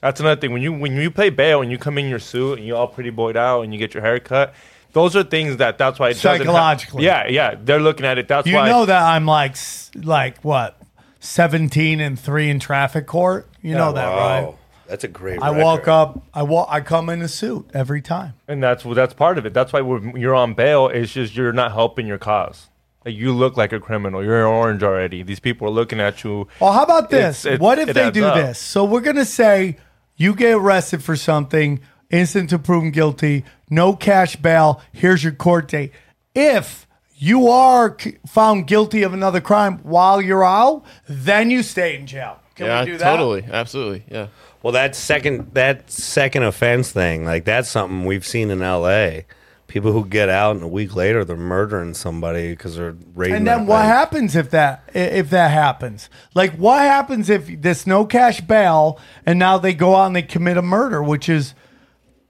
[0.00, 0.52] That's another thing.
[0.52, 2.86] When you when you play bail and you come in your suit and you're all
[2.88, 4.54] pretty boyed out and you get your hair cut,
[4.92, 7.04] those are things that that's why it doesn't ha- Psychologically.
[7.04, 8.28] yeah, yeah, they're looking at it.
[8.28, 10.80] That's you why know that I'm like s- like what
[11.20, 13.48] seventeen and three in traffic court.
[13.62, 14.54] You know that, right?
[14.86, 15.42] That's a great.
[15.42, 16.22] I walk up.
[16.32, 16.68] I walk.
[16.70, 18.34] I come in a suit every time.
[18.46, 19.52] And that's that's part of it.
[19.52, 22.68] That's why when you're on bail, it's just you're not helping your cause.
[23.04, 24.24] Like you look like a criminal.
[24.24, 25.22] You're orange already.
[25.22, 26.48] These people are looking at you.
[26.60, 27.44] Well, how about this?
[27.44, 28.34] It's- it- what if it they adds do up.
[28.36, 28.58] this?
[28.58, 29.76] So we're gonna say
[30.18, 31.80] you get arrested for something,
[32.10, 34.82] instant to proven guilty, no cash bail.
[34.92, 35.92] Here's your court date.
[36.34, 41.96] If you are c- found guilty of another crime while you're out, then you stay
[41.96, 42.40] in jail.
[42.56, 43.16] Can yeah, we do that?
[43.16, 44.26] totally, absolutely, yeah.
[44.62, 49.24] Well, that second that second offense thing, like that's something we've seen in L.A.
[49.68, 53.36] People who get out and a week later they're murdering somebody because they're raiding.
[53.36, 53.92] And then what bank.
[53.92, 56.08] happens if that if that happens?
[56.34, 60.22] Like what happens if there's no cash bail and now they go out and they
[60.22, 61.54] commit a murder, which is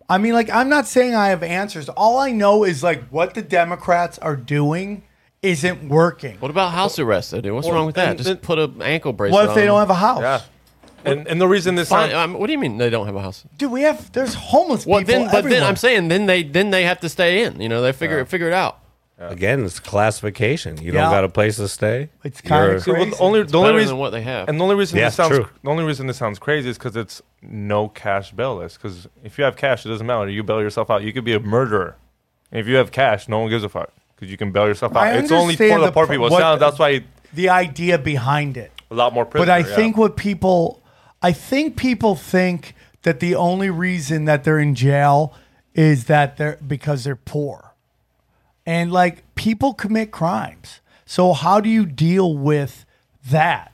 [0.09, 1.89] I mean like I'm not saying I have answers.
[1.89, 5.05] All I know is like what the Democrats are doing
[5.41, 6.37] isn't working.
[6.41, 7.53] What about house arrest, dude?
[7.53, 8.19] What's Well, wrong with that?
[8.19, 9.41] Just put an ankle bracelet.
[9.41, 10.21] What if they don't have a house?
[10.21, 10.41] Yeah.
[11.05, 13.15] And and the reason this Fine, sound- um, what do you mean they don't have
[13.17, 13.45] a house?
[13.57, 15.63] Dude, we have there's homeless Well, people then, but then.
[15.63, 17.61] I'm saying then they then they have to stay in.
[17.61, 18.79] You know, they figure figure it out.
[19.21, 20.77] Again, it's classification.
[20.81, 21.03] You Yeah.
[21.03, 22.09] don't got a place to stay.
[22.23, 24.49] It's You're- See, well, the only It's the only better reason than what they have.
[24.49, 25.49] and the only reason Yeah, this sounds true.
[25.65, 28.75] the only reason this sounds crazy is because it's no cash bailless.
[28.75, 30.29] Because if you have cash, it doesn't matter.
[30.29, 31.03] You bail yourself out.
[31.03, 31.97] You could be a murderer.
[32.53, 33.91] And if you have cash, no one gives a fuck.
[34.15, 35.03] because you can bail yourself out.
[35.05, 36.27] I It's only for understand the the poor pro- people.
[36.27, 37.03] It what- sounds- that's why
[37.33, 38.73] the idea behind it.
[38.91, 39.77] a lot more But I yeah.
[39.77, 40.81] think what people,
[41.21, 45.35] I think people think that the only reason that they're in jail
[45.75, 47.75] is that they're because they're poor,
[48.67, 50.81] and like people commit crimes.
[51.05, 52.85] So how do you deal with
[53.31, 53.73] that?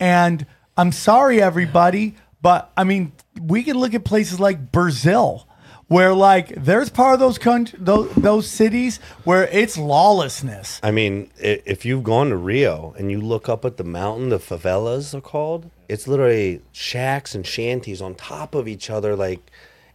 [0.00, 0.46] And
[0.76, 5.46] I'm sorry, everybody, but I mean, we can look at places like Brazil,
[5.92, 10.80] where like there's part of those country, those, those cities where it's lawlessness.
[10.82, 14.28] I mean, i- if you've gone to Rio and you look up at the mountain,
[14.30, 15.70] the favelas are called.
[15.88, 19.40] It's literally shacks and shanties on top of each other, like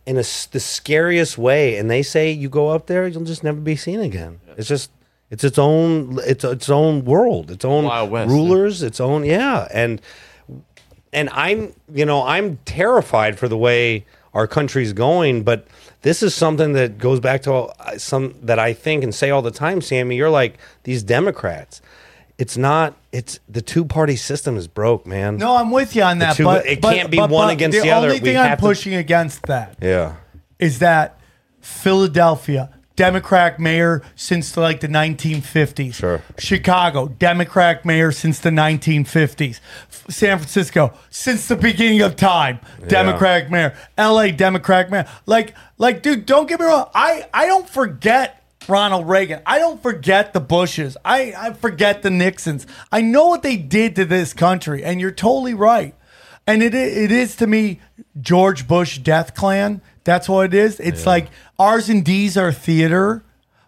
[0.06, 1.76] in a s the scariest way.
[1.78, 4.40] And they say you go up there, you'll just never be seen again.
[4.57, 4.91] It's just,
[5.30, 9.68] it's its own, it's its own world, its own Wild West, rulers, its own, yeah.
[9.74, 9.99] And
[11.14, 14.06] and I'm, you know, I'm terrified for the way
[14.38, 15.43] our country's going.
[15.43, 15.68] But
[16.03, 19.51] this is something that goes back to some that I think and say all the
[19.51, 20.15] time, Sammy.
[20.15, 21.81] You're like these Democrats.
[22.38, 22.95] It's not.
[23.11, 25.38] It's the two party system is broke, man.
[25.38, 26.35] No, I'm with you on that.
[26.35, 28.07] two- but it but- can't be but- one but against the, the other.
[28.09, 30.14] only We thing I'm have to- pushing against that Yeah.
[30.59, 31.19] is that
[31.61, 35.94] Philadelphia Democrat mayor since like the 1950s.
[35.94, 36.22] Sure.
[36.38, 39.61] Chicago Democrat mayor since the 1950s.
[39.90, 42.60] F- San Francisco since the beginning of time.
[42.88, 43.78] Democratic mayor.
[43.98, 44.32] L.A.
[44.32, 45.07] Democratic mayor.
[45.26, 46.90] Like like dude, don't get me wrong.
[46.94, 49.41] I I don't forget Ronald Reagan.
[49.45, 50.98] I don't forget the Bushes.
[51.06, 52.65] I, I forget the Nixons.
[52.91, 55.94] I know what they did to this country, and you're totally right.
[56.45, 57.80] And it it is to me
[58.19, 59.82] George Bush death clan.
[60.07, 60.79] That's what it is.
[60.79, 61.27] It's like
[61.59, 63.25] ours and D's are theater,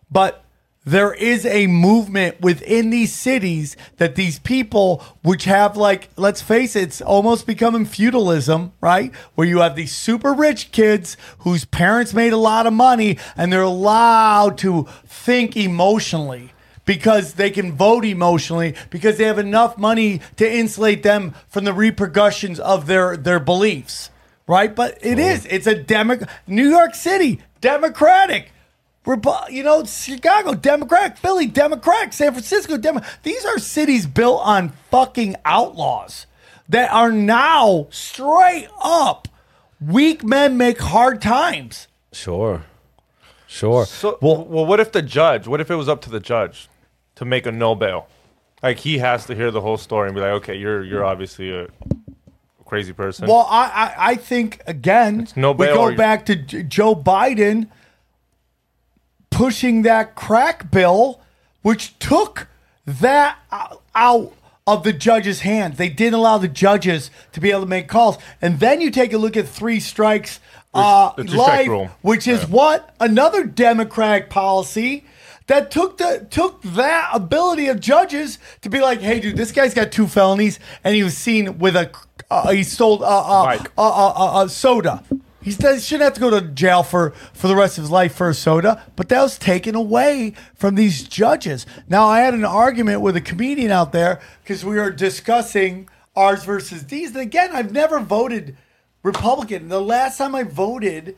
[0.10, 0.46] but
[0.86, 6.78] there is a movement within these cities that these people, which have like, let's face
[6.78, 9.14] it, it's almost becoming feudalism, right?
[9.36, 13.52] Where you have these super rich kids whose parents made a lot of money and
[13.52, 16.54] they're allowed to think emotionally
[16.86, 21.74] because they can vote emotionally because they have enough money to insulate them from the
[21.74, 24.10] repercussions of their their beliefs
[24.50, 25.22] right but it oh.
[25.22, 26.18] is it's a demo
[26.48, 28.52] new york city democratic
[29.06, 34.70] Repu- you know chicago democratic philly democratic san francisco Demo- these are cities built on
[34.92, 36.26] fucking outlaws
[36.68, 39.28] that are now straight up
[39.80, 42.64] weak men make hard times Sure.
[43.48, 43.86] Sure.
[43.86, 45.48] So, well, well, what if the judge?
[45.48, 46.70] What if it was up to the judge
[47.16, 48.08] to make a no bail?
[48.62, 51.08] Like he has to hear the whole story and be like, okay, you're you're mm.
[51.08, 51.68] obviously a
[52.70, 53.28] crazy person.
[53.28, 57.68] Well, I, I, I think again no we go back to J- Joe Biden
[59.30, 61.22] pushing that crack bill,
[61.62, 62.48] which took
[62.86, 63.38] that
[63.96, 64.34] out
[64.66, 65.78] of the judges' hands.
[65.78, 68.18] They didn't allow the judges to be able to make calls.
[68.42, 70.40] And then you take a look at three strikes
[70.74, 71.68] uh, life,
[72.02, 75.06] which is what another Democratic policy
[75.48, 79.74] that took the took that ability of judges to be like, hey, dude, this guy's
[79.74, 81.92] got two felonies, and he was seen with a
[82.30, 85.04] uh, he sold uh, uh, uh, uh, uh, uh, soda.
[85.42, 88.30] He shouldn't have to go to jail for, for the rest of his life for
[88.30, 91.66] a soda, but that was taken away from these judges.
[91.88, 96.44] Now, I had an argument with a comedian out there because we were discussing ours
[96.44, 97.12] versus these.
[97.12, 98.58] And again, I've never voted
[99.02, 99.70] Republican.
[99.70, 101.16] The last time I voted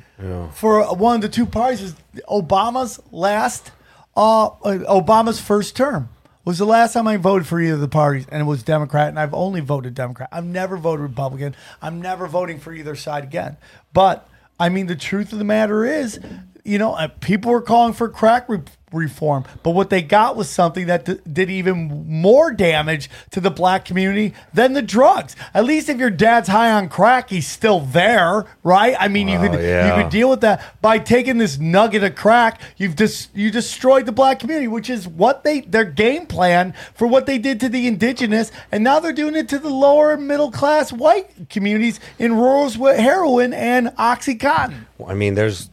[0.54, 1.96] for one of the two parties was
[2.30, 3.72] Obama's last,
[4.16, 6.10] uh, uh, Obama's first term
[6.44, 9.10] was the last time I voted for either of the parties, and it was Democrat,
[9.10, 10.30] and I've only voted Democrat.
[10.32, 11.56] I've never voted Republican.
[11.82, 13.58] I'm never voting for either side again.
[13.94, 14.28] But
[14.60, 16.20] I mean, the truth of the matter is,
[16.64, 18.60] you know, uh, people were calling for crack re-
[18.92, 23.50] reform, but what they got was something that d- did even more damage to the
[23.50, 25.34] black community than the drugs.
[25.54, 28.96] At least if your dad's high on crack, he's still there, right?
[29.00, 29.96] I mean, you Wow, could yeah.
[29.98, 32.60] you could deal with that by taking this nugget of crack.
[32.76, 37.08] You've just you destroyed the black community, which is what they their game plan for
[37.08, 40.52] what they did to the indigenous, and now they're doing it to the lower middle
[40.52, 44.86] class white communities in rurals with heroin and oxycontin.
[45.08, 45.70] I mean, there's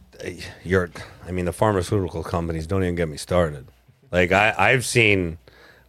[0.63, 0.89] you're.
[1.25, 3.67] I mean, the pharmaceutical companies don't even get me started.
[4.11, 5.37] Like I, I've seen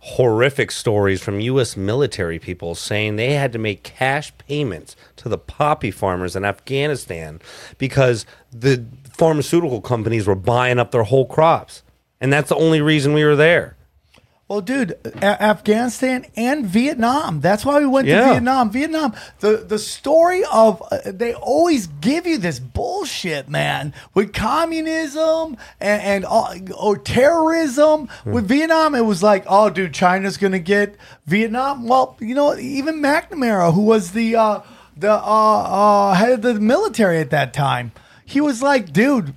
[0.00, 1.76] horrific stories from U.S.
[1.76, 7.40] military people saying they had to make cash payments to the poppy farmers in Afghanistan
[7.76, 11.82] because the pharmaceutical companies were buying up their whole crops,
[12.20, 13.76] and that's the only reason we were there.
[14.50, 17.40] Well, dude, A- Afghanistan and Vietnam.
[17.40, 18.24] That's why we went Yeah.
[18.24, 18.68] to Vietnam.
[18.72, 19.14] Vietnam.
[19.38, 26.02] The the story of uh, they always give you this bullshit, man, with communism and,
[26.02, 28.08] and all, or terrorism.
[28.24, 30.96] With Vietnam, it was like, oh, dude, China's gonna get
[31.26, 31.86] Vietnam.
[31.86, 34.60] Well, you know, even McNamara, who was the uh,
[34.96, 37.92] the uh, uh, head of the military at that time,
[38.24, 39.32] he was like, dude,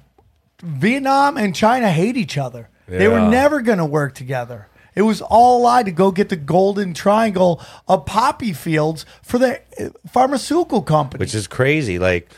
[0.64, 2.70] Vietnam and China hate each other.
[2.88, 3.30] They were Yeah.
[3.30, 4.70] never going to work together.
[4.96, 9.38] It was all a lie to go get the golden triangle of poppy fields for
[9.38, 11.20] the uh, pharmaceutical company.
[11.20, 12.00] which is crazy.
[12.00, 12.30] Like,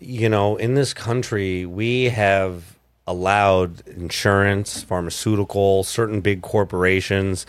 [0.00, 2.76] you know, in this country, we have
[3.06, 7.46] allowed insurance, pharmaceutical, certain big corporations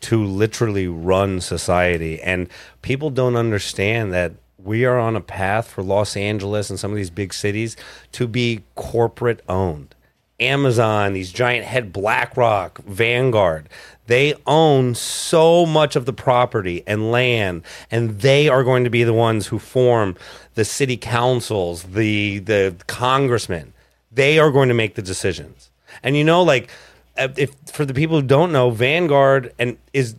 [0.00, 2.20] to literally run society.
[2.22, 2.48] And
[2.82, 6.96] people don't understand that we are on a path for Los Angeles and some of
[6.96, 7.76] these big cities
[8.12, 9.94] to be corporate owned.
[10.38, 13.68] Amazon, these giant head BlackRock, Vanguard,
[14.06, 19.04] they own so much of the property and land, and they are going to be
[19.04, 20.16] the ones who form
[20.54, 23.72] the city councils, the the congressmen.
[24.12, 25.70] They are going to make the decisions.
[26.02, 26.70] And you know, like
[27.16, 30.16] if for the people who don't know, Vanguard and is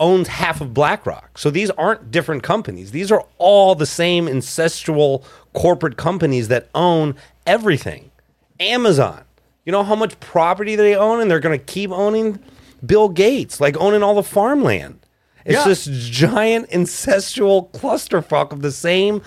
[0.00, 1.38] owns half of BlackRock.
[1.38, 2.90] So these aren't different companies.
[2.90, 7.14] These are all the same incestual corporate companies that own
[7.46, 8.10] everything.
[8.58, 9.24] Amazon.
[9.64, 12.38] You know how much property they own and they're going to keep owning
[12.86, 14.98] Bill Gates, like owning all the farmland.
[15.44, 15.64] It's Yeah.
[15.64, 19.20] this giant incestual clusterfuck of the same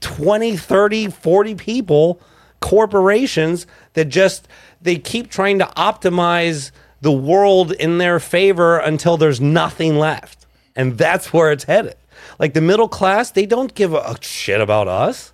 [0.00, 2.20] 20, 30, 40 people,
[2.60, 4.48] corporations that just
[4.82, 6.70] they keep trying to optimize
[7.00, 10.46] the world in their favor until there's nothing left.
[10.76, 11.96] And that's where it's headed.
[12.38, 15.32] Like the middle class, they don't give a shit about us.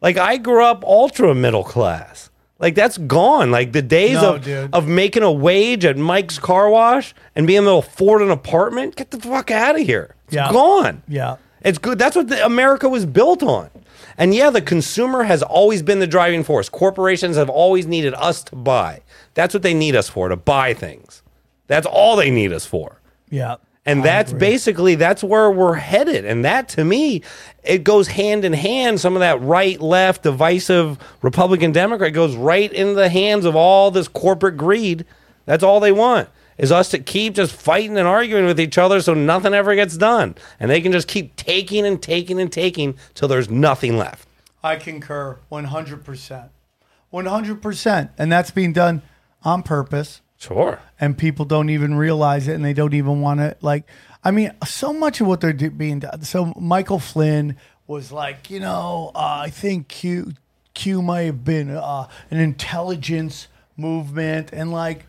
[0.00, 2.30] Like I grew up ultra middle class.
[2.58, 3.50] Like that's gone.
[3.50, 4.70] Like the days No, of dude.
[4.74, 8.96] of making a wage at Mike's car wash and being able to afford an apartment,
[8.96, 10.14] get the fuck out of here.
[10.26, 10.50] It's Yeah.
[10.52, 11.02] gone.
[11.06, 11.36] Yeah.
[11.62, 11.98] It's good.
[11.98, 13.68] That's what the, America was built on.
[14.18, 16.68] And yeah, the consumer has always been the driving force.
[16.70, 19.00] Corporations have always needed us to buy.
[19.34, 21.22] That's what they need us for, to buy things.
[21.66, 23.00] That's all they need us for.
[23.28, 23.56] Yeah.
[23.86, 26.24] And that's basically that's where we're headed.
[26.24, 27.22] And that to me,
[27.62, 29.00] it goes hand in hand.
[29.00, 33.92] Some of that right, left, divisive Republican Democrat goes right in the hands of all
[33.92, 35.04] this corporate greed.
[35.44, 36.28] That's all they want.
[36.58, 39.96] Is us to keep just fighting and arguing with each other so nothing ever gets
[39.96, 40.34] done.
[40.58, 44.26] And they can just keep taking and taking and taking till there's nothing left.
[44.64, 46.48] I concur 100%.
[47.12, 48.10] 100%.
[48.18, 49.02] And that's being done
[49.44, 50.22] on purpose.
[50.38, 50.80] Sure.
[51.00, 53.84] And people don't even realize it and they don't even want to, like,
[54.22, 56.22] I mean, so much of what they're do- being done.
[56.22, 57.56] So Michael Flynn
[57.86, 60.34] was like, you know, uh, I think Q,
[60.74, 64.50] Q might have been uh, an intelligence movement.
[64.52, 65.06] And like,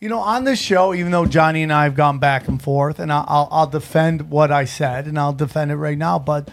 [0.00, 2.98] you know, on this show, even though Johnny and I have gone back and forth,
[2.98, 6.50] and I'll, I'll, I'll defend what I said, and I'll defend it right now, but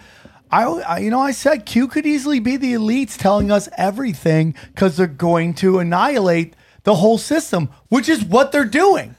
[0.52, 4.56] I, I, you know, I said Q could easily be the elites telling us everything
[4.74, 6.56] because they're going to annihilate
[6.86, 9.16] the whole system, which is what they're doing.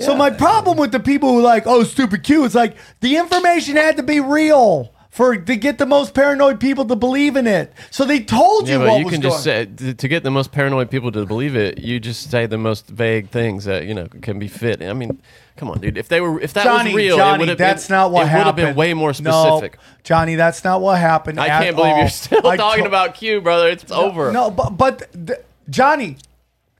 [0.00, 3.16] So my problem with the people who are like, oh, stupid Q, is like the
[3.16, 7.48] information had to be real for to get the most paranoid people to believe in
[7.48, 7.72] it.
[7.90, 9.32] So they told you Yeah, what you was can going.
[9.32, 11.78] just say to get the most paranoid people to believe it.
[11.78, 14.80] You just say the most vague things that you know can be fit.
[14.84, 15.20] I mean,
[15.56, 15.98] come on, dude.
[15.98, 17.58] If they were, if that Johnny, was real, it Johnny, would have.
[17.58, 18.56] that's been, not what it happened.
[18.56, 19.78] would have been way more specific.
[19.78, 19.82] No.
[20.04, 21.40] Johnny, that's not what happened.
[21.40, 21.98] I can't believe all.
[21.98, 23.68] you're still I talking to- about Q, brother.
[23.68, 24.30] It's over.
[24.30, 26.18] No, but but th- Johnny,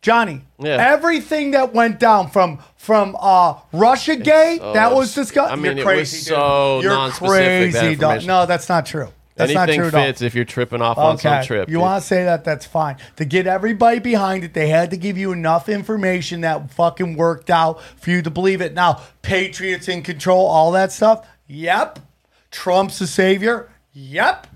[0.01, 0.77] Johnny, Yeah.
[0.93, 5.53] everything that went down from from uh Russia Gate so that was discussed.
[5.53, 6.91] I mean, You're crazy, so dude.
[6.91, 8.25] You're that crazy, dog.
[8.27, 9.09] No, that's not true.
[9.35, 10.05] That's not Anything true at all.
[10.05, 11.69] fits if you're tripping off on some trip.
[11.69, 12.45] You want to say that?
[12.45, 12.97] That's fine.
[13.17, 17.49] To get everybody behind it, they had to give you enough information that fucking worked
[17.49, 18.75] out for you to believe it.
[18.75, 21.25] Now, Patriots in control, all that stuff.
[21.47, 22.01] Yep.
[22.51, 23.69] Trump's the savior.
[23.93, 24.49] Yep.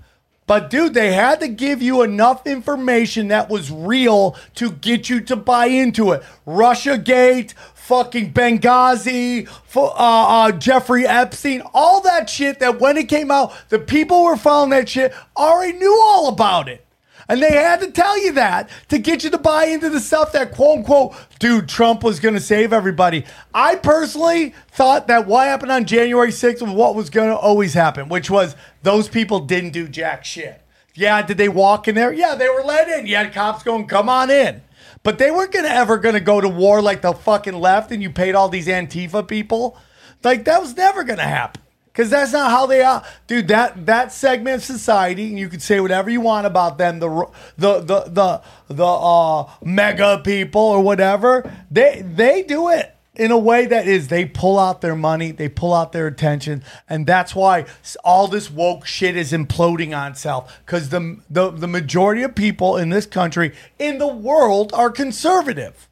[0.45, 5.21] But dude, they had to give you enough information that was real to get you
[5.21, 6.23] to buy into it.
[6.45, 13.31] Russia Gate, fucking Benghazi, uh, uh, Jeffrey Epstein, all that shit that when it came
[13.31, 16.85] out, the people who were following that shit already knew all about it.
[17.29, 20.31] And they had to tell you that to get you to buy into the stuff
[20.33, 23.25] that quote unquote, dude, Trump was going to save everybody.
[23.53, 27.73] I personally thought that what happened on January 6th was what was going to always
[27.73, 30.61] happen, which was those people didn't do jack shit.
[30.95, 32.13] Yeah, did they walk in there?
[32.13, 33.07] Yeah, they were let in.
[33.07, 34.61] You had cops going, come on in.
[35.01, 38.09] But they weren't gonna ever gonna go to war like the fucking left and you
[38.09, 39.77] paid all these Antifa people.
[40.23, 41.62] Like that was never gonna happen.
[41.93, 43.49] Cause that's not how they are, dude.
[43.49, 47.27] That that segment of society, and you can say whatever you want about them, the
[47.55, 51.51] the the the the uh, MAGA people or whatever.
[51.69, 55.47] They they do it in a way that is they pull out their money, they
[55.47, 57.65] pull out their attention, and that's why
[58.03, 60.61] all this woke shit is imploding on itself.
[60.65, 65.87] Because the, the the majority of people in this country, in the world, are conservative,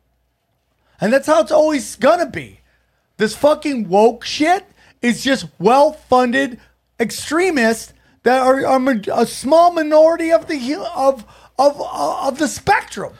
[0.99, 2.61] and that's how it's always gonna be.
[3.17, 4.65] This fucking woke shit
[5.01, 6.59] is just well-funded
[6.99, 11.25] extremists that are, are a small minority of the of
[11.57, 13.13] of uh, of the spectrum.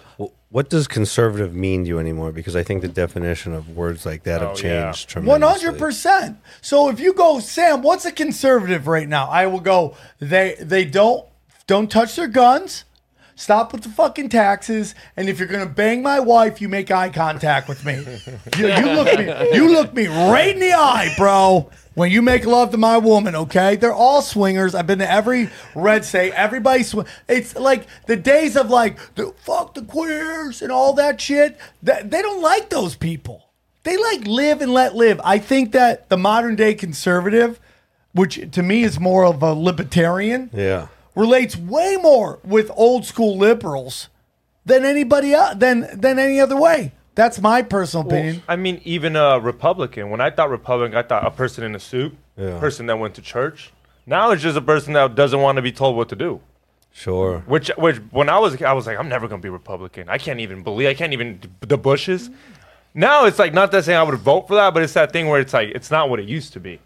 [0.50, 2.32] what does conservative mean to you anymore?
[2.32, 4.84] Because I think the definition of words like that Oh, have yeah.
[4.86, 5.42] changed tremendously.
[5.42, 6.38] One hundred percent.
[6.62, 9.28] So if you go, Sam, what's a conservative right now?
[9.30, 9.96] I will go.
[10.20, 11.26] They they don't
[11.68, 12.84] don't touch their guns.
[13.42, 14.94] Stop with the fucking taxes.
[15.18, 17.96] And if you're gonna bang my wife, you make eye contact with me.
[18.56, 19.56] you, you look me.
[19.58, 21.72] You look me right in the eye, bro.
[21.96, 23.78] When you make love to my woman, okay?
[23.78, 24.76] They're all swingers.
[24.76, 26.34] I've been to every red state.
[26.34, 27.08] Everybody swing.
[27.28, 31.58] It's like the days of like the fuck the queers and all that shit.
[31.82, 33.50] That they don't like those people.
[33.82, 35.20] They like live and let live.
[35.24, 37.60] I think that the modern day conservative,
[38.14, 40.90] which to me is more of a libertarian, Yeah.
[41.16, 44.10] Relates way more with old school liberals
[44.66, 46.94] than anybody else than than any other way.
[47.16, 48.44] That's my personal Well, opinion.
[48.48, 50.10] I mean, even a Republican.
[50.10, 52.58] When I thought Republican, I thought a person in a suit, Yeah.
[52.60, 53.72] person that went to church.
[54.06, 56.40] Now it's just a person that doesn't want to be told what to do.
[56.94, 57.40] Sure.
[57.48, 60.10] Which, which, when I was, I was like, I'm never gonna be Republican.
[60.10, 60.88] I can't even believe.
[60.90, 62.30] I can't even the Bushes.
[62.94, 65.28] Now it's like not that saying I would vote for that, but it's that thing
[65.28, 66.80] where it's like it's not what it used to be.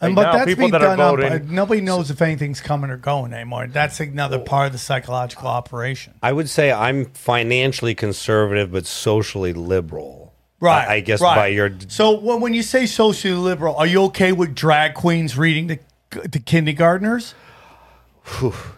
[0.00, 1.16] And but now, that's people being that are done up.
[1.16, 3.66] voting- Nobody knows if anything's coming or going anymore.
[3.66, 6.14] That's another part of the psychological operation.
[6.22, 10.34] I would say I'm financially conservative, but socially liberal.
[10.60, 10.86] Right.
[10.88, 11.34] I, I guess right.
[11.36, 15.36] by your So when, when you say socially liberal, are you okay with drag queens
[15.36, 15.78] reading to
[16.28, 17.34] to kindergartners?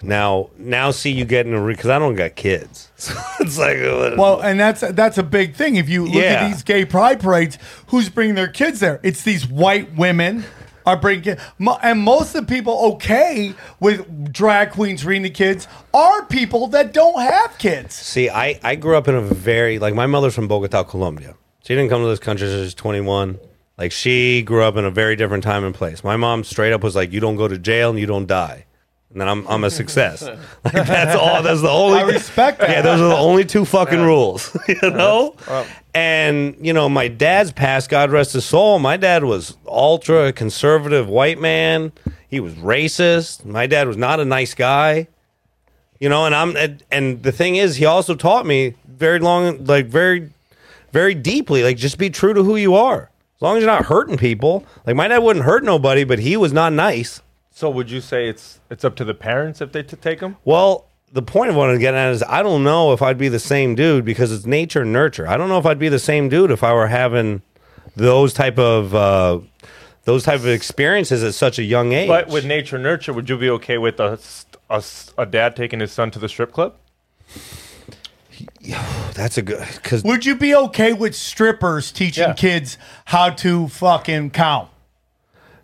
[0.03, 2.87] now, now see you getting a because I don't got kids.
[3.01, 5.77] So it's like uh, Well, and that's that's a big thing.
[5.77, 6.45] If you look Yeah.
[6.45, 7.57] at these gay pride parades,
[7.87, 9.01] who's bringing their kids there?
[9.03, 10.45] It's these white women
[10.87, 11.37] are bringing,
[11.83, 16.93] and most of the people okay with drag queens reading the kids are people that
[16.93, 17.95] don't have kids.
[17.95, 21.37] See, I, I grew up in a very like my mother's from Bogota, Colombia.
[21.65, 23.39] She didn't come to this country until she was 21.
[23.79, 26.05] Like she grew up in a very different time and place.
[26.05, 28.67] My mom straight up was like, "You don't go to jail and you don't die."
[29.13, 30.23] And then I'm I'm a success.
[30.65, 31.43] like that's all.
[31.43, 31.99] That's the only.
[31.99, 32.71] I respect that.
[32.71, 34.57] Yeah, those are the only two fucking rules.
[34.69, 35.35] You know.
[35.93, 38.79] And you know, my dad's past, God rest his soul.
[38.79, 41.91] My dad was ultra conservative white man.
[42.29, 43.45] He was racist.
[43.45, 45.09] My dad was not a nice guy.
[45.99, 46.57] You know, and I'm
[46.93, 50.31] and the thing is, he also taught me very long, like very,
[50.93, 53.11] very deeply, like just be true to who you are.
[53.37, 54.65] As long as you're not hurting people.
[54.87, 57.23] Like my dad wouldn't hurt nobody, but he was not nice.
[57.61, 60.39] So would you say it's it's up to the parents if they to take them?
[60.47, 63.29] Well, the point of what I'm getting at is I don't know if I'd be
[63.29, 65.29] the same dude because it's nature and nurture.
[65.29, 67.43] I don't know if I'd be the same dude if I were having
[67.97, 69.41] those type of uh,
[70.05, 72.09] those type of experiences at such a young age.
[72.09, 74.19] But with nature and nurture, would you be okay with a
[75.19, 76.77] a dad taking his son to the strip club?
[79.13, 82.33] That's a good because Would you be okay with strippers teaching Yeah.
[82.33, 84.71] kids how to fucking count?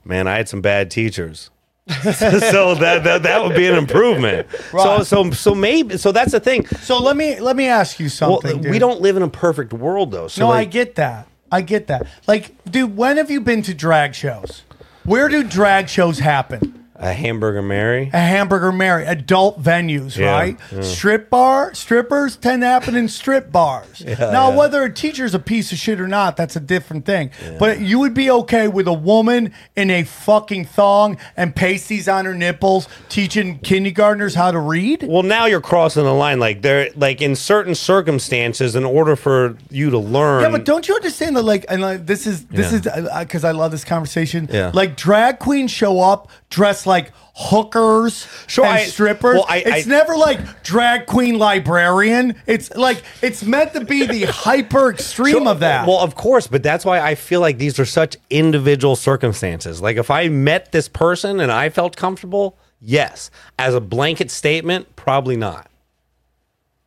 [0.04, 1.48] man, I had some bad teachers.
[2.02, 4.48] so that, that that would be an improvement.
[4.50, 5.06] So Right.
[5.06, 6.66] so so maybe so that's the thing.
[6.66, 8.68] So let me let me ask you Well, something.
[8.70, 10.26] we don't live in a perfect world though.
[10.26, 11.28] So no, I get that.
[11.52, 12.08] I get that.
[12.26, 14.62] Like, dude, when have you been to drag shows?
[15.04, 16.85] Where do drag shows happen?
[16.98, 18.10] A hamburger Mary.
[18.12, 20.58] A hamburger Mary, adult venues, Yeah, right?
[20.72, 20.80] yeah.
[20.82, 24.02] Strip bar, strippers tend to happen in strip bars.
[24.06, 27.30] Yeah, now, whether a teacher's a piece of shit or not, that's a different thing.
[27.58, 32.24] But you would be okay with a woman in a fucking thong and pasties on
[32.24, 35.02] her nipples teaching kindergartners how to read?
[35.02, 36.38] Well, now you're crossing the line.
[36.38, 40.42] Like there, like in certain circumstances, in order for you to learn.
[40.42, 41.42] Yeah, but don't you understand that?
[41.42, 44.48] Like, and like, this is this is uh, uh, because I love this conversation.
[44.52, 44.70] Yeah.
[44.72, 49.34] like drag queens show up dressed like hookers, Sure, and I- strippers.
[49.36, 52.34] well, I- it's I- never like drag queen librarian.
[52.46, 55.86] It's like it's meant to be the hyper extreme Sure, of that.
[55.86, 59.80] Well, of course, but that's why I feel like these are such individual circumstances.
[59.82, 63.30] Like if I met this person and I felt comfortable, yes.
[63.58, 65.68] As a blanket statement, probably not.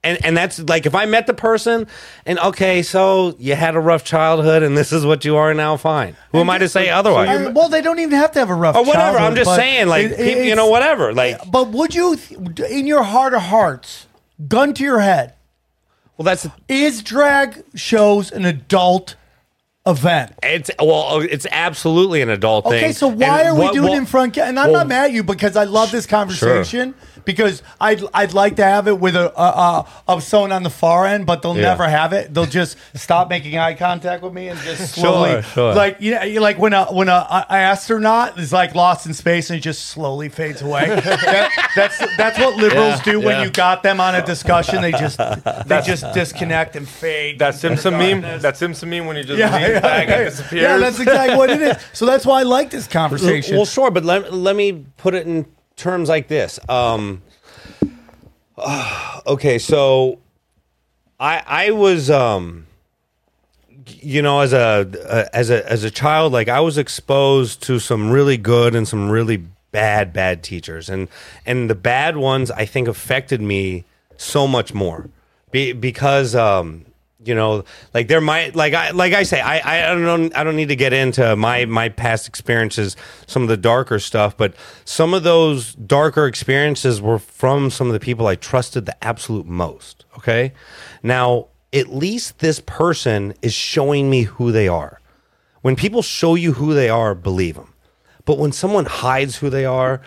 [0.01, 1.85] And and that's like if I met the person
[2.25, 5.75] and okay, so you had a rough childhood and this is what you are now,
[5.75, 6.15] fine.
[6.31, 7.27] Who am I to say otherwise?
[7.27, 9.17] I- well, they don't even have to have a rough or whatever.
[9.17, 11.13] I'm just saying, like it- people, you know, whatever.
[11.13, 12.17] Like But would you,
[12.69, 14.05] in your heart of hearts,
[14.47, 15.33] gun to your head?
[16.17, 19.15] Well, that's is drag shows an adult
[19.85, 20.31] event?
[20.43, 22.75] it's well, it's absolutely an adult thing.
[22.75, 24.37] Okay, so why And are we what- doing what- it in front?
[24.37, 26.93] And I'm well, not mad at you because I love this conversation.
[27.25, 30.69] Because I'd I'd like to have it with a, a, a of someone on the
[30.69, 31.63] far end, but they'll Yeah.
[31.63, 32.33] never have it.
[32.33, 35.73] They'll just stop making eye contact with me and just slowly, sure.
[35.73, 39.13] like you know, you like when a when a, a astronaut is like lost in
[39.13, 40.87] space and it just slowly fades away.
[40.99, 43.43] That- that's that's what liberals Yeah, do when yeah.
[43.43, 44.81] you got them on a discussion.
[44.81, 47.39] They just they just disconnect and fade.
[47.39, 48.21] That Simpson meme.
[48.41, 50.15] That Simpson meme when he just Yeah, leans yeah, back yeah.
[50.15, 50.61] and disappears.
[50.61, 51.77] Yeah, that's exactly what it is.
[51.93, 53.55] So that's why I like this conversation.
[53.55, 55.45] Well, sure, but let, let me put it in
[55.79, 56.59] terms like this.
[56.69, 57.21] Um,
[59.25, 60.19] okay, so
[61.19, 62.67] I I was um
[64.01, 67.79] you know as a uh, as a as a child like I was exposed to
[67.79, 71.07] some really good and some really bad bad teachers and
[71.45, 73.85] and the bad ones I think affected me
[74.17, 75.09] so much more
[75.51, 76.85] Be, because um
[77.23, 77.63] you know
[77.93, 80.75] like there might like I like I say I I don't I don't need to
[80.75, 82.95] get into my my past experiences
[83.27, 84.53] some of the darker stuff but
[84.85, 89.45] some of those darker experiences were from some of the people I trusted the absolute
[89.45, 90.53] most okay?
[91.03, 94.99] Now at least this person is showing me who they are.
[95.61, 97.73] When people show you who they are believe them
[98.23, 100.01] but when someone hides who they are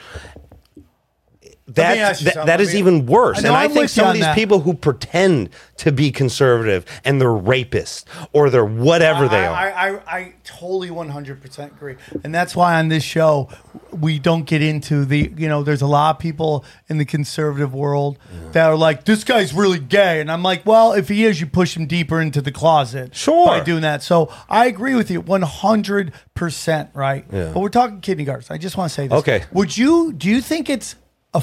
[1.69, 3.39] that, that, that I mean- even worse.
[3.39, 4.35] I and I I'm think some of these that.
[4.35, 9.55] people who pretend to be conservative and they're rapists or they're whatever they are.
[9.55, 11.97] I, I, I totally 100% agree.
[12.25, 13.49] And that's why on this show,
[13.93, 17.73] we don't get into the, you know, there's a lot of people in the conservative
[17.73, 18.19] world
[18.53, 20.21] that are like, this guy's really gay.
[20.21, 23.15] And I'm like, well, if he is, you push him deeper into the closet.
[23.15, 23.47] Sure.
[23.47, 24.03] By doing that.
[24.03, 27.25] So I agree with you 100%, right?
[27.33, 27.51] Yeah.
[27.53, 28.51] But we're talking kindergartens.
[28.51, 29.19] I just want to say this.
[29.21, 29.45] Okay.
[29.53, 30.97] Would you, do you think it's
[31.35, 31.39] uh,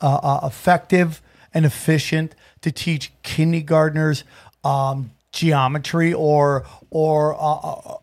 [0.00, 1.20] uh, effective
[1.54, 4.24] and efficient to teach kindergartners
[4.64, 7.98] um, geometry or or uh, uh,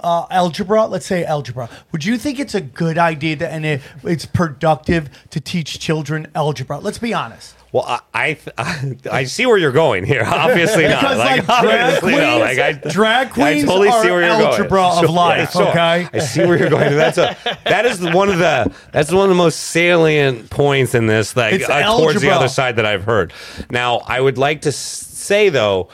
[0.00, 0.86] uh, algebra?
[0.86, 1.68] Let's say algebra.
[1.90, 6.28] Would you think it's a good idea to, and it, it's productive to teach children
[6.34, 6.78] algebra?
[6.78, 7.54] Let's be honest.
[7.72, 10.22] Well, I I, th- I see where you're going here.
[10.26, 11.00] Obviously not.
[11.00, 12.38] Because, Like, like, drag obviously no.
[12.38, 15.04] Like, I, queens- drag I queens totally are see where you're algebra going.
[15.04, 16.08] of life, okay?
[16.12, 16.94] I see where you're going.
[16.94, 17.34] That's a
[17.64, 21.34] that is one of the that's one of the most salient points in this.
[21.34, 23.32] Like uh, towards the other side that I've heard.
[23.70, 25.88] Now, I would like to say though.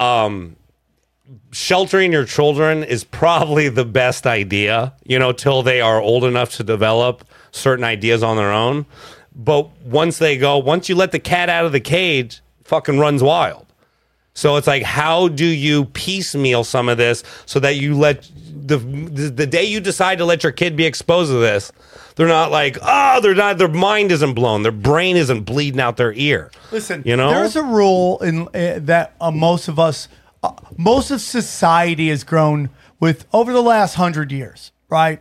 [0.00, 0.56] Um,
[1.50, 6.52] sheltering your children is probably the best idea, you know, till they are old enough
[6.56, 8.86] to develop certain ideas on their own.
[9.38, 13.22] But once they go, once you let the cat out of the cage, fucking runs
[13.22, 13.66] wild.
[14.34, 18.30] So it's like, how do you piecemeal some of this so that you let
[18.68, 21.72] the the, day you decide to let your kid be exposed to this,
[22.14, 25.96] they're not like, oh, they're not, their mind isn't blown, their brain isn't bleeding out
[25.96, 26.50] their ear.
[26.70, 30.08] Listen, you know, there's a rule in uh, that uh, most of us,
[30.42, 32.70] uh, most of society has grown
[33.00, 35.20] with over the last hundred years, right?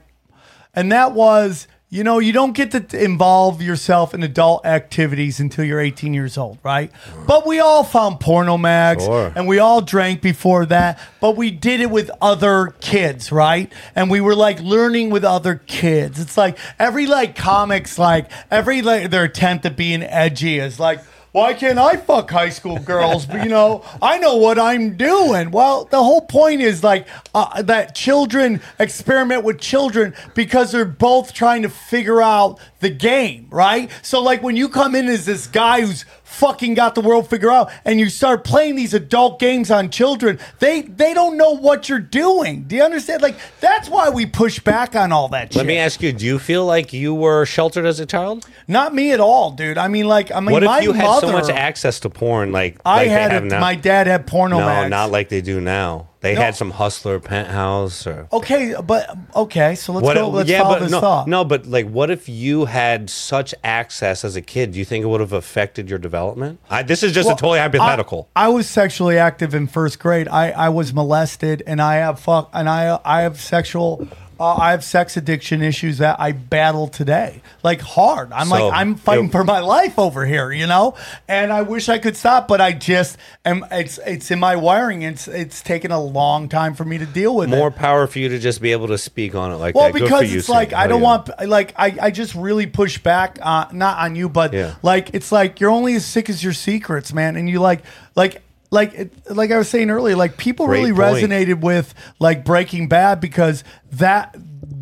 [0.74, 5.64] And that was, you know, you don't get to involve yourself in adult activities until
[5.64, 6.92] you're 18 years old, right?
[7.26, 9.32] But we all found porno mags Sure.
[9.34, 13.72] and we all drank before that, but we did it with other kids, right?
[13.96, 16.20] And we were like learning with other kids.
[16.20, 21.00] It's like every like comics, like every like their attempt at being edgy is like,
[21.32, 23.26] why can't I fuck high school girls?
[23.26, 25.52] But you know, I know what I'm doing.
[25.52, 31.34] Well, the whole point is like uh, that children experiment with children because they're both
[31.34, 33.92] trying to figure out the game, right?
[34.02, 36.06] So, like when you come in as this guy who's
[36.38, 40.40] fucking got the world figured out and you start playing these adult games on children,
[40.60, 42.64] they they don't know what you're doing.
[42.64, 43.22] Do you understand?
[43.22, 45.58] Like that's why we push back on all that shit.
[45.58, 48.48] Let me ask you: Do you feel like you were sheltered as a child?
[48.68, 49.78] Not me at all, dude.
[49.78, 52.10] I mean, like, I mean, what my if you had mother, so much access to
[52.10, 53.50] porn, like I like had they have it.
[53.50, 53.60] now?
[53.60, 54.90] My dad had porno no, mags.
[54.90, 56.10] not like they do now.
[56.22, 56.42] They No.
[56.42, 60.16] had some hustler penthouse or Okay, but okay, so let's what?
[60.16, 60.30] go.
[60.30, 61.28] Let's follow but this no, thought.
[61.28, 64.72] no, but like, what if you had such access as a kid?
[64.72, 66.60] Do you think it would have affected your development?
[66.72, 68.30] I, this is just a totally hypothetical.
[68.36, 70.28] I, I was sexually active in first grade.
[70.28, 74.08] I, I was molested, and I have fuck, and I I have sexual.
[74.40, 78.32] Uh, I have sex addiction issues that I battle today, like hard.
[78.32, 80.96] I'm So, like I'm fighting it- for my life over here, you know.
[81.28, 83.66] And I wish I could stop, but I just am.
[83.72, 85.02] It's it's in my wiring.
[85.02, 87.56] It's it's taken a long time for me to deal with it.
[87.56, 89.94] More power for you to just be able to speak on it like Well, that.
[89.94, 92.98] Good for because you, it's like I don't want like I, I just really push
[92.98, 94.76] back uh, not on you, but Yeah.
[94.84, 97.36] like it's like you're only as sick as your secrets, man.
[97.36, 97.82] And you like
[98.16, 101.32] like like it, like I was saying earlier, like people Great really point.
[101.32, 104.36] resonated with like Breaking Bad because that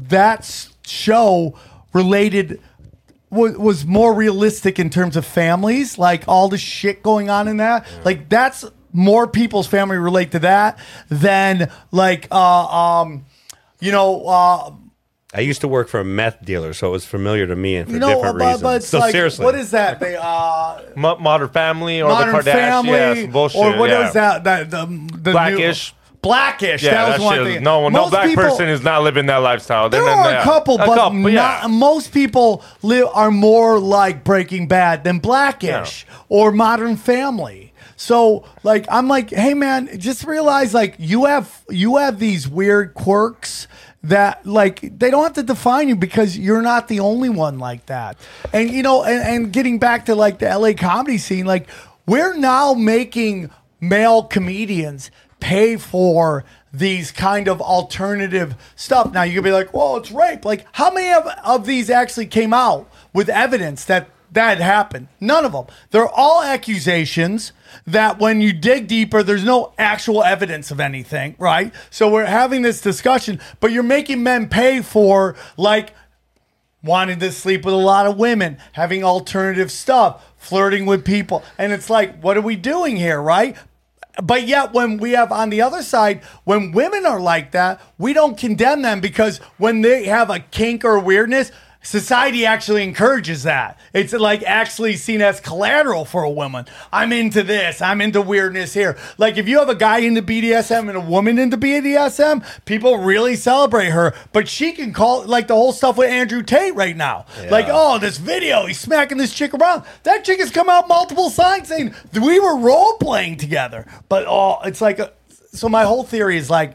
[0.09, 1.57] that show
[1.93, 2.61] related
[3.29, 7.57] was, was more realistic in terms of families, like all the shit going on in
[7.57, 7.85] that.
[8.03, 10.79] Like that's more people's family relate to that
[11.09, 13.25] than like uh um
[13.81, 14.71] you know uh
[15.35, 17.87] I used to work for a meth dealer, so it was familiar to me and
[17.87, 18.61] for you know different but, reasons.
[18.63, 22.33] but it's so like seriously, what is that they uh Mo- Modern Family or Modern
[22.35, 23.61] the Kardashians, Family bullshit.
[23.61, 23.99] or what yeah.
[24.05, 24.85] was that that the,
[25.21, 25.91] the Blackish.
[25.93, 28.81] new, Blackish Yeah, that was one shit is- thing No, no black people- person is
[28.83, 29.89] not living that lifestyle.
[29.89, 30.41] There Then- are yeah.
[30.41, 31.59] a couple, but couple, yeah.
[31.61, 37.73] not, most people live are more like Breaking Bad than Blackish or Modern Family.
[37.97, 42.93] So, like, I'm like, hey man, just realize like you have you have these weird
[42.93, 43.67] quirks
[44.09, 47.85] that like they don't have to define you because you're not the only one like
[47.87, 48.17] that.
[48.53, 51.67] And you know, and, and getting back to like the LA comedy scene, like
[52.05, 53.49] we're now making
[53.81, 55.09] male comedians
[55.39, 59.11] pay for these kind of alternative stuff.
[59.11, 60.45] Now you could be like, well, it's rape.
[60.45, 65.07] Like, how many of, of these actually came out with evidence that that happened?
[65.19, 65.65] None of them.
[65.91, 67.53] They're all accusations
[67.87, 71.73] that when you dig deeper, there's no actual evidence of anything, right?
[71.89, 75.93] So we're having this discussion, but you're making men pay for like
[76.83, 81.43] wanting to sleep with a lot of women, having alternative stuff, flirting with people.
[81.57, 83.57] And it's like, what are we doing here, right?
[84.23, 88.13] But yet, when we have on the other side, when women are like that, we
[88.13, 91.51] don't condemn them because when they have a kink or weirdness,
[91.85, 93.79] society actually encourages that.
[93.93, 96.65] It's like actually seen as collateral for a woman.
[96.91, 97.81] I'm into this.
[97.81, 98.97] I'm into weirdness here.
[99.17, 103.35] Like if you have a guy into BDSM and a woman into BDSM, people really
[103.35, 104.13] celebrate her.
[104.33, 107.25] But she can call like the whole stuff with Andrew Tate right now.
[107.49, 109.83] Like, oh, this video, he's smacking this chick around.
[110.03, 113.85] That chick has come out multiple times saying we were role playing together.
[114.09, 116.73] But oh, it's like, a, so my whole theory is like,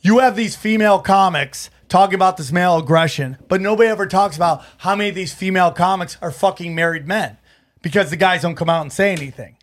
[0.00, 4.64] you have these female comics talking about this male aggression, but nobody ever talks about
[4.78, 7.38] how many of these female comics are fucking married men
[7.82, 9.56] because the guys don't come out and say anything.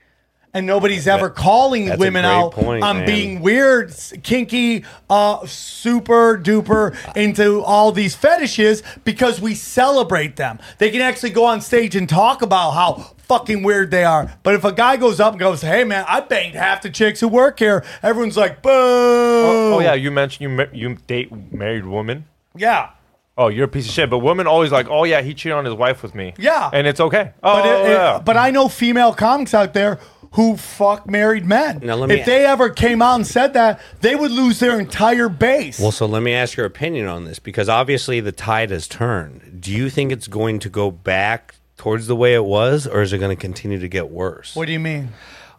[0.53, 3.05] And nobody's ever calling that's women out point, on man.
[3.05, 10.59] being weird, kinky, uh, super duper into all these fetishes because we celebrate them.
[10.77, 12.93] They can actually go on stage and talk about how
[13.29, 14.33] fucking weird they are.
[14.43, 17.21] But if a guy goes up and goes, "Hey man, I banged half the chicks
[17.21, 21.85] who work here," everyone's like, "Boo!" Oh, oh, yeah, you mentioned you you date married
[21.85, 22.25] women.
[22.57, 22.89] Yeah.
[23.37, 24.09] Oh, you're a piece of shit.
[24.09, 26.33] But women always like, oh yeah, he cheated on his wife with me.
[26.37, 26.69] Yeah.
[26.73, 27.31] and it's okay.
[27.41, 28.21] Oh but, it- it- yeah.
[28.23, 29.99] but I know female comics out there
[30.31, 31.79] who fuck married men.
[31.83, 34.79] Now, let me- if they ever came out and said that, they would lose their
[34.79, 35.79] entire base.
[35.79, 39.59] Well, so let me ask your opinion on this because obviously the tide has turned.
[39.61, 43.11] Do you think it's going to go back towards the way it was, or is
[43.11, 44.55] it going to continue to get worse?
[44.55, 45.09] what do you mean?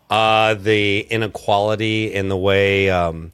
[0.09, 3.33] Uh, the inequality in the way um,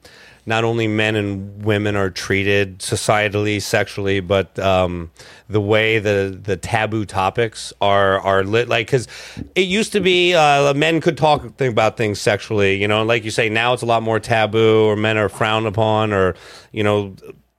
[0.49, 5.11] not only men and women are treated societally, sexually, but um,
[5.47, 8.67] the way the the taboo topics are are lit.
[8.67, 9.07] Like, because
[9.55, 13.09] it used to be uh, men could talk th- about things sexually, you know, and
[13.09, 16.35] like you say, now it's a lot more taboo, or men are frowned upon, or
[16.73, 17.15] you know,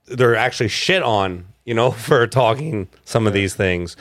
[0.06, 3.96] they're actually shit on, you know, for talking some of these things.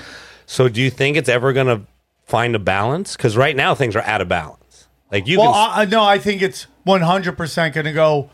[0.48, 1.86] So, do you think it's ever going to
[2.26, 3.16] find a balance?
[3.16, 4.88] Because right now things are out of balance.
[5.11, 7.94] Like you well, can I, I- no, I think it's one hundred percent going to
[7.94, 8.32] go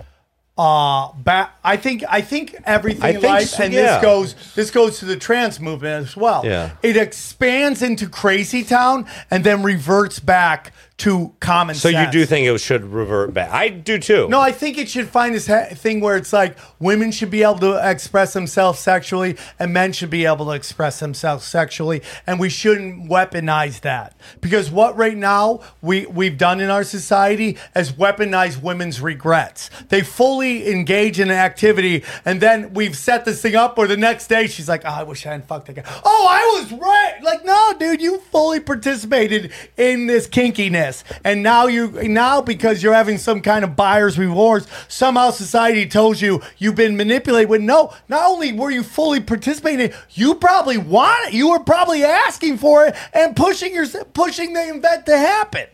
[0.57, 1.57] uh back.
[1.63, 3.95] I think I think everything I think life, so, and yeah.
[3.95, 6.45] this goes this goes to the trans movement as well.
[6.45, 6.71] Yeah.
[6.81, 11.81] it expands into crazy town and then reverts back to common sense.
[11.81, 12.13] So sense.
[12.13, 13.51] you do think it should revert back?
[13.51, 14.29] I do too.
[14.29, 17.43] No, I think it should find this ha- thing where it's like women should be
[17.43, 22.39] able to express themselves sexually and men should be able to express themselves sexually, and
[22.39, 27.91] we shouldn't weaponize that because what right now we we've done in our society is
[27.91, 29.69] weaponize women's regrets.
[29.89, 33.97] They fully engage in an activity, and then we've set this thing up where the
[33.97, 36.71] next day she's like, oh, "I wish I hadn't fucked that guy." Oh, I was
[36.71, 37.21] right.
[37.21, 40.84] Like, no, dude, you fully participated in this kinkiness,
[41.23, 46.21] and now you now because you're having some kind of buyer's rewards, somehow society tells
[46.21, 47.49] you you've been manipulated.
[47.49, 51.33] When no, not only were you fully participating, you probably want it.
[51.33, 55.67] You were probably asking for it and pushing your pushing the event to happen.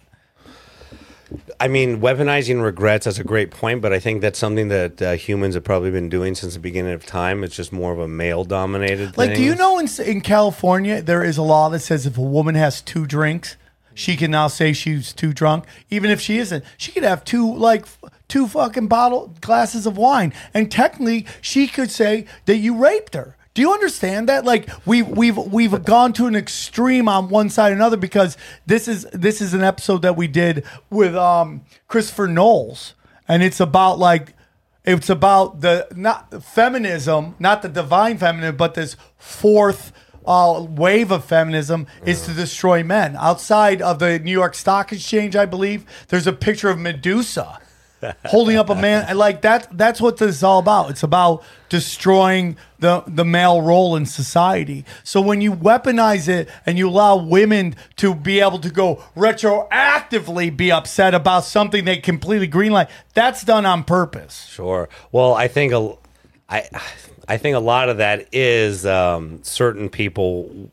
[1.59, 5.11] I mean, weaponizing regrets, that's a great point, but I think that's something that uh,
[5.13, 7.43] humans have probably been doing since the beginning of time.
[7.43, 9.27] It's just more of a male dominated thing.
[9.29, 12.21] Like, do you know in in California there is a law that says if a
[12.21, 13.55] woman has two drinks,
[14.01, 16.65] she can now say she's too drunk, even if she isn't.
[16.77, 17.85] She could have two like
[18.27, 23.37] two fucking bottle glasses of wine, and technically she could say that you raped her.
[23.53, 24.43] Do you understand that?
[24.43, 28.87] Like we we've we've gone to an extreme on one side or another because this
[28.87, 32.95] is this is an episode that we did with um Christopher Knowles,
[33.27, 34.33] and it's about like
[34.83, 39.91] it's about the not feminism, not the divine feminine, but this fourth
[40.25, 43.15] uh, wave of feminism is to destroy men.
[43.17, 47.59] Outside of the New York Stock Exchange, I believe there's a picture of Medusa
[48.25, 49.01] holding up a man.
[49.21, 49.67] Like that.
[49.77, 50.89] That's what this is all about.
[50.89, 54.85] It's about destroying the the male role in society.
[55.03, 60.55] So when you weaponize it and you allow women to be able to go retroactively
[60.55, 64.45] be upset about something they completely greenlight, that's done on purpose.
[64.47, 64.89] Sure.
[65.11, 65.95] Well, I think a,
[66.49, 66.67] I,
[67.31, 70.69] I think a lot of that is um, certain people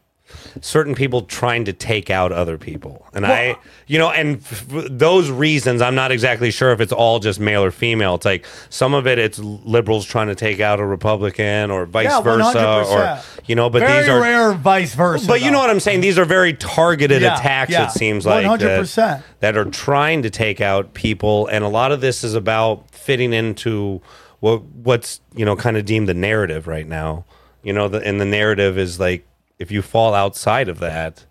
[0.60, 3.06] certain people trying to take out other people.
[3.14, 3.56] And I,
[3.86, 7.64] you know, and f- those reasons, I'm not exactly sure if it's all just male
[7.64, 8.16] or female.
[8.16, 12.06] It's like some of it, it's liberals trying to take out a Republican or vice
[12.10, 12.86] Yeah, versa, 100%.
[12.90, 13.70] or you know.
[13.70, 15.26] But Very these are rare vice versa.
[15.26, 16.02] But you know what I'm saying?
[16.02, 17.70] These are very targeted Yeah, attacks.
[17.70, 17.86] yeah.
[17.86, 19.22] It seems like 100%.
[19.40, 23.32] that are trying to take out people, and a lot of this is about fitting
[23.32, 24.02] into
[24.40, 27.24] what what's you know kind of deemed the narrative right now.
[27.62, 29.26] You know, the, and the narrative is like
[29.58, 31.24] if you fall outside of that,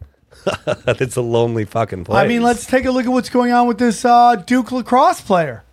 [0.86, 2.18] it's a lonely fucking place.
[2.18, 5.22] I mean, let's take a look at what's going on with this uh, Duke lacrosse
[5.22, 5.64] player.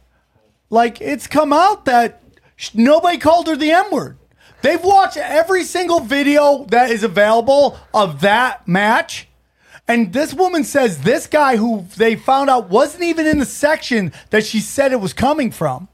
[0.70, 2.23] Like, it's come out that
[2.56, 4.16] sh- nobody called her the M word.
[4.62, 9.28] They've watched every single video that is available of that match.
[9.86, 14.12] And this woman says this guy who they found out wasn't even in the section
[14.31, 15.89] that she said it was coming from.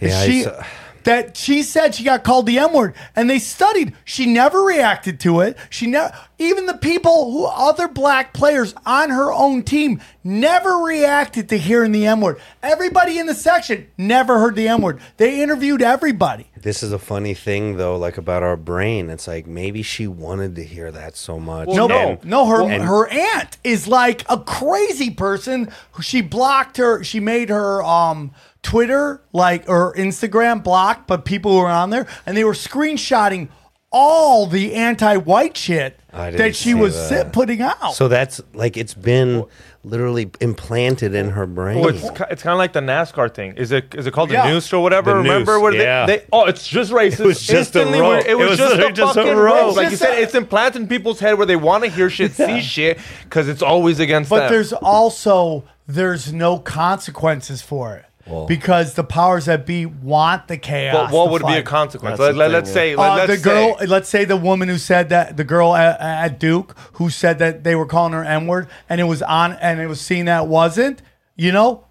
[0.00, 0.66] Yeah, she, it's-
[1.04, 3.94] that she said she got called the M word, and they studied.
[4.04, 5.56] She never reacted to it.
[5.70, 11.48] She never, even the people who other black players on her own team never reacted
[11.48, 12.38] to hearing the M word.
[12.62, 15.00] Everybody in the section never heard the M word.
[15.16, 16.48] They interviewed everybody.
[16.54, 19.08] This is a funny thing though, like about our brain.
[19.08, 21.68] It's like maybe she wanted to hear that so much.
[21.68, 25.72] no, and- no, her and- her aunt is like a crazy person.
[26.02, 27.02] She blocked her.
[27.02, 28.32] She made her um
[28.62, 33.48] Twitter like or Instagram blocked, but people were on there and they were screenshotting
[33.92, 37.08] all the anti-white shit I didn't that she see was that.
[37.08, 37.94] sit- putting out.
[37.94, 39.44] So that's like it's been
[39.82, 41.80] literally implanted in her brain.
[41.80, 43.54] Well, it's, ki- it's kind of like the NASCAR thing.
[43.56, 44.46] Is it is it called Yeah.
[44.46, 45.10] the noose or whatever?
[45.10, 46.06] The Remember noose, where yeah.
[46.06, 47.20] they, they oh it's just racist.
[47.20, 48.08] It was just a Instantly, rope.
[48.10, 49.54] we're- It was, It was just, literally a just a fucking rope.
[49.54, 49.76] rope.
[49.76, 52.10] Like you Just said, a- it's implanted in people's head where they want to hear
[52.10, 54.52] shit, see shit, because it's always against but them.
[54.52, 58.04] there's also there's no consequences for it.
[58.48, 61.12] Because the powers that be want the chaos.
[61.12, 62.18] What- what to would be a consequence?
[62.18, 63.78] That's Let- the let- let's say- let- Uh, let's the girl.
[63.78, 67.38] say- let's say the woman who said that the girl at, at Duke who said
[67.38, 70.24] that they were calling her N word and it was on and it was seen
[70.26, 71.02] that wasn't.
[71.36, 71.84] You know,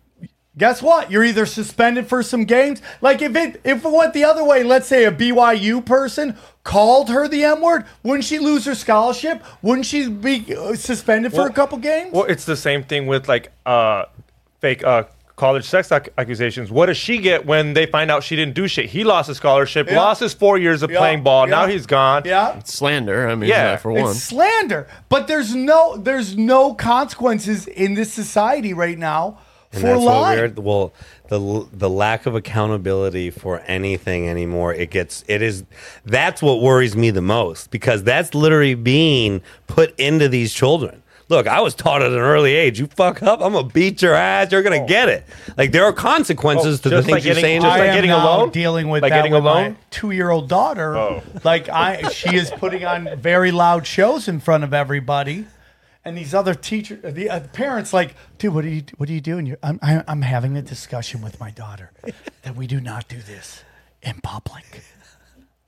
[0.57, 1.09] guess what?
[1.11, 2.81] You're either suspended for some games.
[3.01, 7.09] Like if it if it went the other way, let's say a BYU person called
[7.09, 9.41] her the M word, wouldn't she lose her scholarship?
[9.61, 12.11] Wouldn't she be uh, suspended for Well- a couple games?
[12.13, 14.03] Well, it's the same thing with like uh,
[14.61, 15.03] fake uh,
[15.39, 16.69] college sex ac- accusations.
[16.69, 18.85] What does she get when they find out she didn't do shit?
[18.87, 19.97] He lost his scholarship, Yeah.
[19.97, 21.47] lost his four years of Yeah, playing ball.
[21.47, 22.23] Now he's gone.
[22.25, 22.59] Yeah.
[22.65, 23.27] slander.
[23.27, 23.71] I mean, Yeah.
[23.71, 24.11] yeah, for one.
[24.11, 24.87] It's slander.
[25.07, 29.37] But there's no there's no consequences in this society right now
[29.71, 30.55] And for that's lying.
[30.55, 30.93] we're well
[31.29, 34.73] the the lack of accountability for anything anymore.
[34.73, 35.63] It gets it is
[36.05, 41.01] that's what worries me the most because that's literally being put into these children.
[41.29, 42.79] Look, I was taught at an early age.
[42.79, 44.51] You fuck up, I'm gonna beat your ass.
[44.51, 45.25] You're gonna get it.
[45.57, 47.61] Like there are consequences to the things like you're getting- saying.
[47.61, 48.49] just I like getting now alone?
[48.49, 49.77] dealing with Like that getting with my alone?
[49.91, 50.97] two-year-old daughter.
[50.97, 51.21] Oh.
[51.43, 55.45] Like I, she is putting on very loud shows in front of everybody,
[56.03, 59.21] and these other teachers, the uh, parents, like, dude, what are you, what are you
[59.21, 59.45] doing?
[59.45, 61.91] You're, I'm, I- I'm having a discussion with my daughter
[62.41, 63.63] that we do not do this
[64.01, 64.81] in public.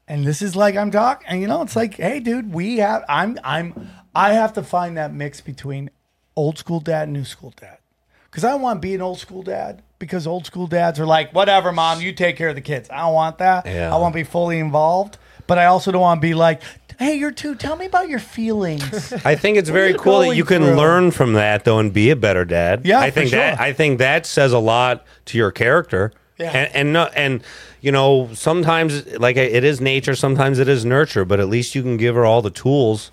[0.07, 3.05] And this is like I'm talking, and you know, it's like, hey, dude, we have,
[3.07, 5.89] I'm, I'm, I have to find that mix between
[6.35, 7.77] old school dad and new school dad.
[8.29, 9.81] Because I want to be an old school dad.
[9.99, 12.89] Because old school dads are like, whatever, mom, you take care of the kids.
[12.89, 13.65] I don't want that.
[13.65, 13.93] Yeah.
[13.93, 15.17] I want to be fully involved.
[15.47, 16.61] But I also don't want to be like,
[16.97, 19.11] hey, you're two, tell me about your feelings.
[19.25, 20.75] I think it's very cool that you can through?
[20.75, 22.85] learn from that though and be a better dad.
[22.85, 23.59] Yeah, I think that.
[23.59, 26.13] I think that says a lot to your character.
[26.38, 26.51] Yeah.
[26.51, 27.43] And and no, and
[27.81, 31.81] you know, sometimes like it is nature, sometimes it is nurture, but at least you
[31.81, 33.11] can give her all the tools.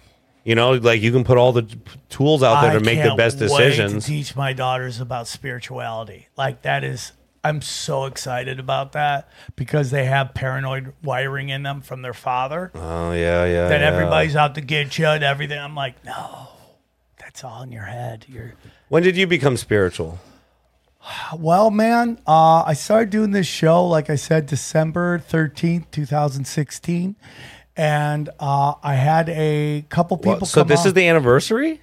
[0.49, 2.97] You know, like you can put all the t- tools out there I to make
[2.97, 4.07] the can't best wait decisions.
[4.07, 6.29] to teach my daughters about spirituality.
[6.39, 7.13] Like that is,
[7.45, 12.73] I'm so excited about that because they have paranoid wiring in them from their father.
[12.75, 13.69] Oh yeah, yeah.
[13.69, 13.87] that yeah.
[13.89, 15.59] everybody's out to get you and everything.
[15.59, 16.49] I'm like, no,
[17.19, 18.25] that's all in your head.
[18.27, 18.55] You're
[18.89, 20.19] When did you become spiritual?
[21.39, 22.23] well, man.
[22.27, 27.17] Uh, I started doing this show, like I said, December thirteenth, two thousand sixteen,
[27.79, 30.41] and uh, I had a couple people.
[30.41, 30.89] What, so come this on.
[30.89, 31.81] is the anniversary?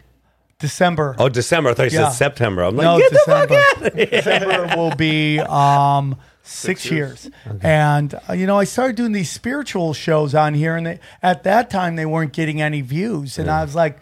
[0.59, 1.15] December.
[1.17, 1.69] Oh, December.
[1.72, 2.09] I thought you Yeah.
[2.09, 2.63] said September.
[2.63, 4.01] I'm like, no, get the fuck December.
[4.01, 4.11] out.
[4.11, 7.30] December will be um, six, years.
[7.61, 11.43] And, uh, you know, I started doing these spiritual shows on here, and they, at
[11.43, 13.38] that time, they weren't getting any views.
[13.39, 13.99] And I was like,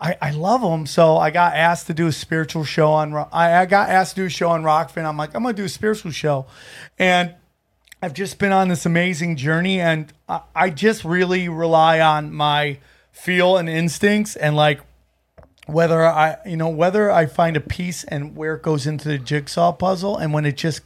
[0.00, 0.86] I, I love them.
[0.86, 4.14] So I got asked to do a spiritual show on, Ro- I, I got asked
[4.16, 5.04] to do a show on Rokfin.
[5.04, 6.46] I'm like, I'm going to do a spiritual show.
[6.98, 7.34] And
[8.02, 12.78] I've just been on this amazing journey, and I, I just really rely on my
[13.12, 14.80] feel and instincts and like
[15.66, 19.18] whether I, you know, whether I find a piece and where it goes into the
[19.18, 20.80] jigsaw puzzle, and when it just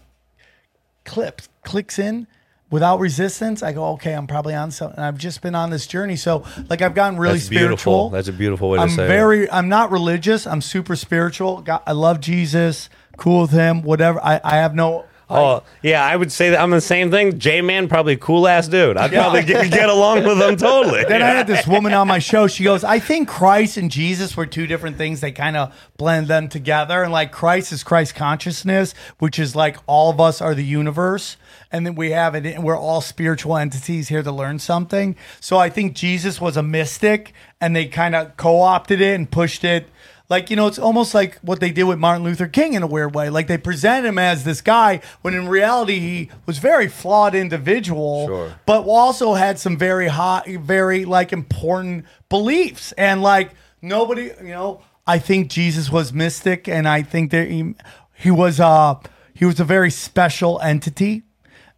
[1.05, 2.27] clips, clicks in
[2.70, 4.99] without resistance, I go, okay, I'm probably on something.
[4.99, 6.16] I've just been on this journey.
[6.16, 7.77] So, like, I've gotten really That's beautiful.
[7.77, 8.11] spiritual.
[8.11, 9.09] That's a beautiful way to I'm say it.
[9.09, 10.47] very, I'm not religious.
[10.47, 11.62] I'm super spiritual.
[11.62, 14.19] Got, I love Jesus, cool with him, whatever.
[14.23, 17.39] I, I have no, Oh yeah, I would say that I'm the same thing.
[17.39, 18.97] J Man, probably cool ass dude.
[18.97, 21.05] I'd probably get, get along with him totally.
[21.05, 22.47] Then I had this woman on my show.
[22.47, 25.21] She goes, I think Christ and Jesus were two different things.
[25.21, 27.03] They kind of blend them together.
[27.03, 31.37] And like Christ is Christ consciousness, which is like all of us are the universe.
[31.73, 35.17] And then we have it, and we're all spiritual entities here to learn something.
[35.41, 39.29] So I think Jesus was a mystic, and they kind of co opted it and
[39.29, 39.89] pushed it.
[40.31, 42.87] Like, you know, it's almost like what they did with Martin Luther King in a
[42.87, 43.29] weird way.
[43.29, 48.27] Like, they present him as this guy when in reality he was very flawed individual,
[48.27, 48.55] Sure.
[48.65, 52.93] but also had some very high, very like important beliefs.
[52.93, 53.51] And like
[53.83, 57.75] nobody, you know, I think Jesus was mystic, and I think that he,
[58.15, 58.95] he was uh
[59.35, 61.25] he was a very special entity.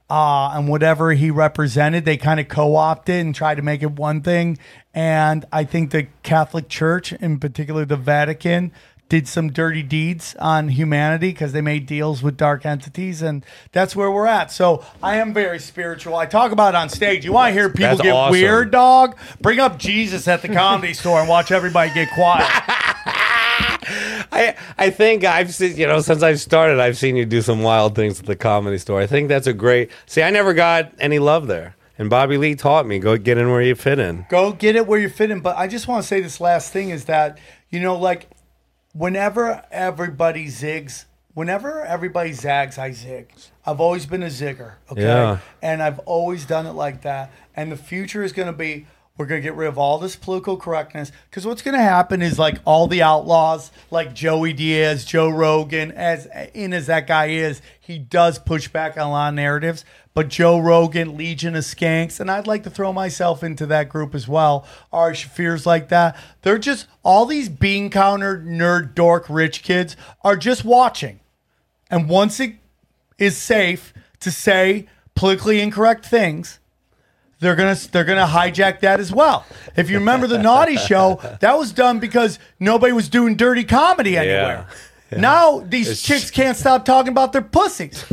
[0.09, 4.21] Uh, and whatever he represented, they kind of co-opted and tried to make it one
[4.21, 4.57] thing.
[4.95, 8.71] And I think the Catholic Church, in particular the Vatican,
[9.09, 13.95] did some dirty deeds on humanity because they made deals with dark entities, and that's
[13.95, 14.51] where we're at.
[14.51, 16.17] So I am very spiritual.
[16.17, 17.25] I talk about it on stage.
[17.25, 18.33] You want to hear people That's get awesome.
[18.33, 19.17] weird, dog?
[19.41, 22.49] Bring up Jesus at the comedy store and watch everybody get quiet.
[23.89, 27.63] I I think I've seen you know since I've started, I've seen you do some
[27.63, 29.01] wild things at the comedy store.
[29.01, 29.91] I think that's a great.
[30.07, 33.51] See, I never got any love there, and Bobby Lee taught me go get in
[33.51, 34.27] where you fit in.
[34.29, 35.41] Go get it where you fit in.
[35.41, 37.39] But I just want to say this last thing is that,
[37.71, 38.29] you know, like
[38.93, 41.05] whenever everybody zigs,
[41.35, 43.33] whenever everybody zags, I zig.
[43.65, 44.75] I've always been a zigger.
[44.91, 45.03] Okay.
[45.03, 45.39] Yeah.
[45.61, 47.33] And I've always done it like that.
[47.55, 48.87] And the future is going to be
[49.17, 52.21] we're going to get rid of all this political correctness because what's going to happen
[52.21, 57.27] is like all the outlaws, like Joey Diaz, Joe Rogan, as in as that guy
[57.27, 59.85] is, he does push back on a lot of narratives.
[60.13, 64.15] But Joe Rogan, Legion of Skanks, and I'd like to throw myself into that group
[64.15, 64.67] as well.
[64.91, 66.17] Ari Shaffir's like that.
[66.41, 71.21] They're just all these bean counter nerd dork rich kids are just watching.
[71.91, 72.55] And once it
[73.19, 76.61] is safe to say politically incorrect things,
[77.41, 79.45] they're gonna they're gonna hijack that as well.
[79.77, 84.17] If you remember the Naughty Show, that was done because nobody was doing dirty comedy
[84.17, 84.67] anywhere.
[85.17, 88.05] Now these chicks can't stop talking about their pussies,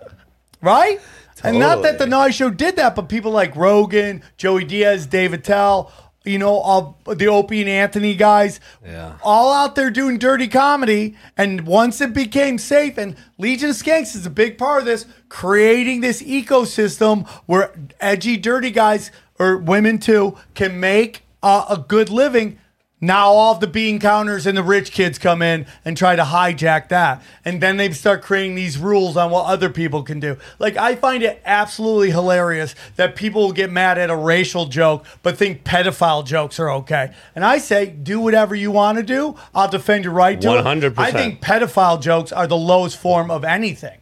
[0.60, 1.00] right?
[1.44, 5.32] And not that the Naughty Show did that, but people like Rogan, Joey Diaz, Dave
[5.32, 5.92] Attell,
[6.24, 9.14] you know, all the Opie and Anthony guys, Yeah.
[9.22, 11.16] all out there doing dirty comedy.
[11.36, 15.06] And once it became safe, and Legion of Skanks is a big part of this,
[15.28, 22.08] creating this ecosystem where edgy, dirty guys or women too can make uh, a good
[22.08, 22.58] living.
[23.04, 26.22] Now all of the bean counters and the rich kids come in and try to
[26.22, 27.20] hijack that.
[27.44, 30.36] And then they start creating these rules on what other people can do.
[30.60, 35.04] Like I find it absolutely hilarious that people will get mad at a racial joke
[35.24, 37.12] but think pedophile jokes are okay.
[37.34, 39.34] And I say do whatever you want to do.
[39.52, 40.94] I'll defend your right to 100%.
[40.96, 43.98] I think pedophile jokes are the lowest form of anything.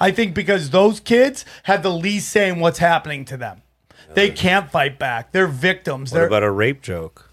[0.00, 3.62] I think because those kids have the least say in what's happening to them.
[4.14, 5.30] They can't fight back.
[5.30, 6.10] They're victims.
[6.10, 7.29] What They're about a rape joke?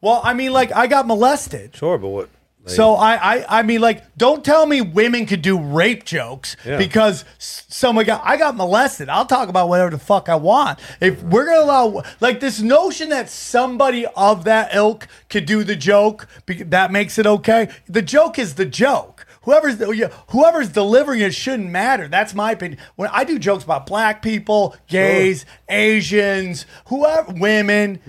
[0.00, 1.74] Well, I mean, like I got molested.
[1.76, 2.28] Sure, but what?
[2.64, 6.56] like- So I, I, I mean, like, don't tell me women could do rape jokes
[6.64, 6.76] Yeah.
[6.78, 9.08] because s- someone got, I got molested.
[9.08, 10.78] I'll talk about whatever the fuck I want.
[11.00, 15.74] If we're gonna allow, like, this notion that somebody of that ilk could do the
[15.76, 17.68] joke, be- that makes it okay.
[17.88, 19.19] The joke is the joke.
[19.42, 19.92] Whoever's oh,
[20.28, 22.08] whoever's delivering it shouldn't matter.
[22.08, 22.80] That's my opinion.
[22.96, 28.00] When I do jokes about black people, gays, Asians, whoever, women,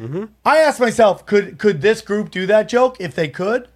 [0.45, 3.69] I ask myself, could could this group do that joke if they could?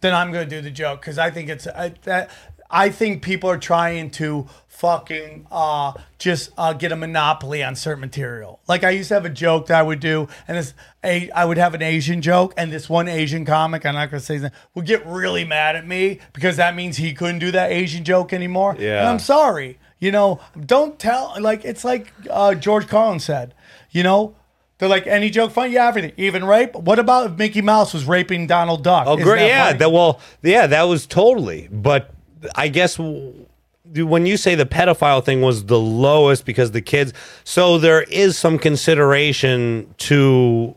[0.00, 2.30] then I'm going to do the joke because I think it's I, that
[2.70, 8.00] I think people are trying to fucking uh, just uh, get a monopoly on certain
[8.00, 8.60] material.
[8.68, 11.44] Like I used to have a joke that I would do, and this a I
[11.44, 14.34] would have an Asian joke, and this one Asian comic, I'm not going to say
[14.34, 17.72] his name, would get really mad at me because that means he couldn't do that
[17.72, 18.72] Asian joke anymore.
[18.72, 19.10] And Yeah.
[19.10, 19.78] I'm sorry.
[19.98, 21.34] You know, don't tell.
[21.40, 23.54] Like it's like uh, George Carlin said.
[23.90, 24.34] You know.
[24.78, 26.74] They're like any joke funny, yeah, everything, even rape.
[26.74, 29.06] What about if Mickey Mouse was raping Donald Duck?
[29.06, 29.46] Oh, Isn't great!
[29.46, 29.78] Yeah, funny?
[29.78, 31.66] that well, yeah, that was totally.
[31.72, 32.12] But
[32.54, 37.12] I guess when you say the pedophile thing was the lowest because the kids,
[37.44, 40.74] so there is some consideration to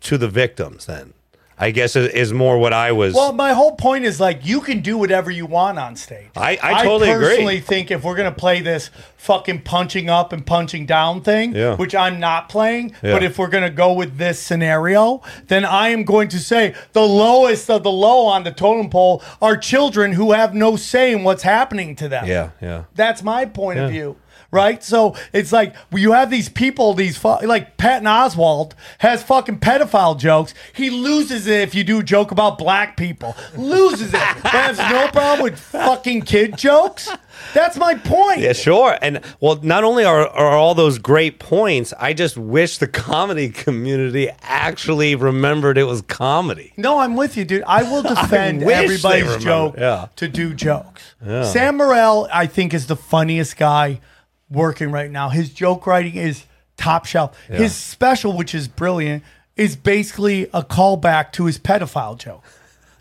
[0.00, 0.86] to the victims.
[0.86, 1.12] Then
[1.58, 3.14] I guess is, is more what I was.
[3.14, 6.28] Well, my whole point is like you can do whatever you want on stage.
[6.36, 7.26] I- I totally agree.
[7.28, 11.76] personally think if we're gonna play this fucking punching up and punching down thing, Yeah.
[11.76, 13.12] which I'm not playing, Yeah.
[13.12, 17.06] but if we're gonna go with this scenario, then I am going to say the
[17.06, 21.24] lowest of the low on the totem pole are children who have no say in
[21.24, 22.26] what's happening to them.
[22.26, 22.82] yeah, yeah.
[22.94, 24.16] That's my point of view.
[24.56, 24.82] Right?
[24.82, 30.18] So it's like you have these people, these fu- like Patton Oswalt has fucking pedophile
[30.18, 30.54] jokes.
[30.74, 33.36] He loses it if you do a joke about black people.
[33.54, 34.20] Loses it.
[34.44, 37.10] has no problem with fucking kid jokes.
[37.52, 38.40] That's my point.
[38.40, 38.96] Yeah, sure.
[39.02, 43.50] And well, not only are, are all those great points, I just wish the comedy
[43.50, 46.72] community actually remembered it was comedy.
[46.78, 47.62] No, I'm with you, dude.
[47.66, 50.08] I will defend they everybody's joke Yeah.
[50.16, 51.14] to do jokes.
[51.24, 51.44] Yeah.
[51.44, 54.00] Sam Morril, I think, is the funniest guy
[54.50, 55.28] working right now.
[55.28, 56.44] His joke writing is
[56.76, 57.36] top shelf.
[57.50, 57.56] Yeah.
[57.58, 59.22] His special, which is brilliant,
[59.56, 62.44] is basically a callback to his pedophile joke.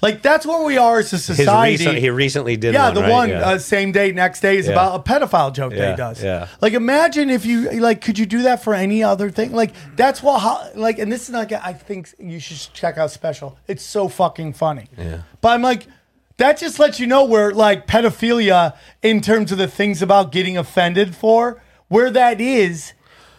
[0.01, 1.71] Like that's where we are as a society.
[1.77, 3.09] recent, he recently did yeah, one, the right?
[3.11, 3.39] one Yeah.
[3.49, 4.73] uh, same day, next day is Yeah.
[4.73, 6.21] about a pedophile joke that he does.
[6.21, 6.47] yeah.
[6.61, 9.53] Like imagine if you like, could you do that for any other thing?
[9.53, 13.09] Like that's what how like, and this is like I think you should check out
[13.09, 13.57] special.
[13.67, 14.89] It's so fucking funny.
[14.97, 15.21] Yeah.
[15.41, 15.87] But I'm like,
[16.37, 20.57] that just lets you know where like pedophilia, in terms of the things about getting
[20.57, 22.93] offended for, where that is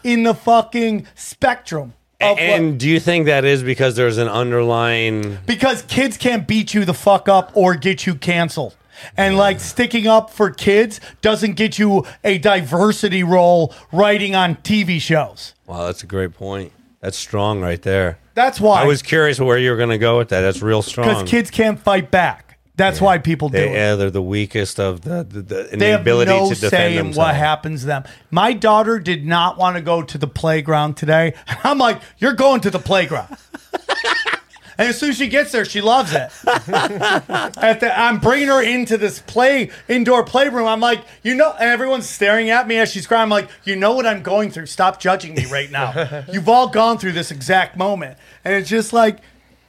[0.04, 1.92] in the fucking spectrum.
[2.20, 6.46] Of what- And do you think that is because there's an underlying because kids can't
[6.46, 8.74] beat you the fuck up or get you canceled.
[9.14, 14.98] And like sticking up for kids doesn't get you a diversity role writing on TV
[14.98, 15.52] shows.
[15.66, 16.72] Wow, that's a great point.
[17.02, 18.18] That's strong right there.
[18.32, 18.80] That's why.
[18.80, 20.40] I was curious where you were going to go with that.
[20.40, 21.08] That's real strong.
[21.08, 22.45] Because kids can't fight back.
[22.76, 23.72] That's why people do They, it.
[23.72, 26.54] yeah, they're the weakest of the, the, the in They the have ability no to
[26.54, 27.16] defend say in themselves.
[27.18, 28.04] what happens to them.
[28.30, 31.32] My daughter did not want to go to the playground today.
[31.64, 33.34] I'm like, you're going to the playground.
[34.78, 36.30] and as soon as she gets there, she loves it.
[36.46, 40.66] At the, I'm bringing her into this play indoor playroom.
[40.66, 43.22] I'm like, you know, and everyone's staring at me as she's crying.
[43.22, 44.66] I'm like, you know what I'm going through.
[44.66, 46.24] Stop judging me right now.
[46.30, 49.18] You've all gone through this exact moment, and it's just like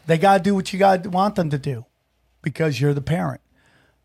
[0.07, 1.85] they gotta do what you gotta want them to do
[2.41, 3.41] because you're the parent.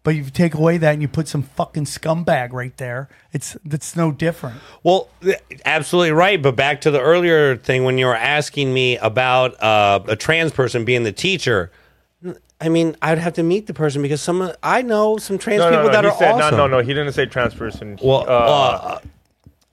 [0.05, 3.57] But if you take away that and you put some fucking scumbag right there, it's
[3.65, 4.57] that's no different.
[4.83, 5.09] Well,
[5.65, 6.43] absolutely right.
[6.43, 10.51] But back to the earlier thing when you were asking me about uh, a trans
[10.51, 11.71] person being the teacher.
[12.61, 15.71] I mean, I'd have to meet the person because some I know some trans No,
[15.71, 16.57] no, people no, that he are said, awesome.
[16.57, 16.83] No, no, no.
[16.85, 17.97] He didn't say trans person.
[18.03, 19.03] Well, uh, uh, What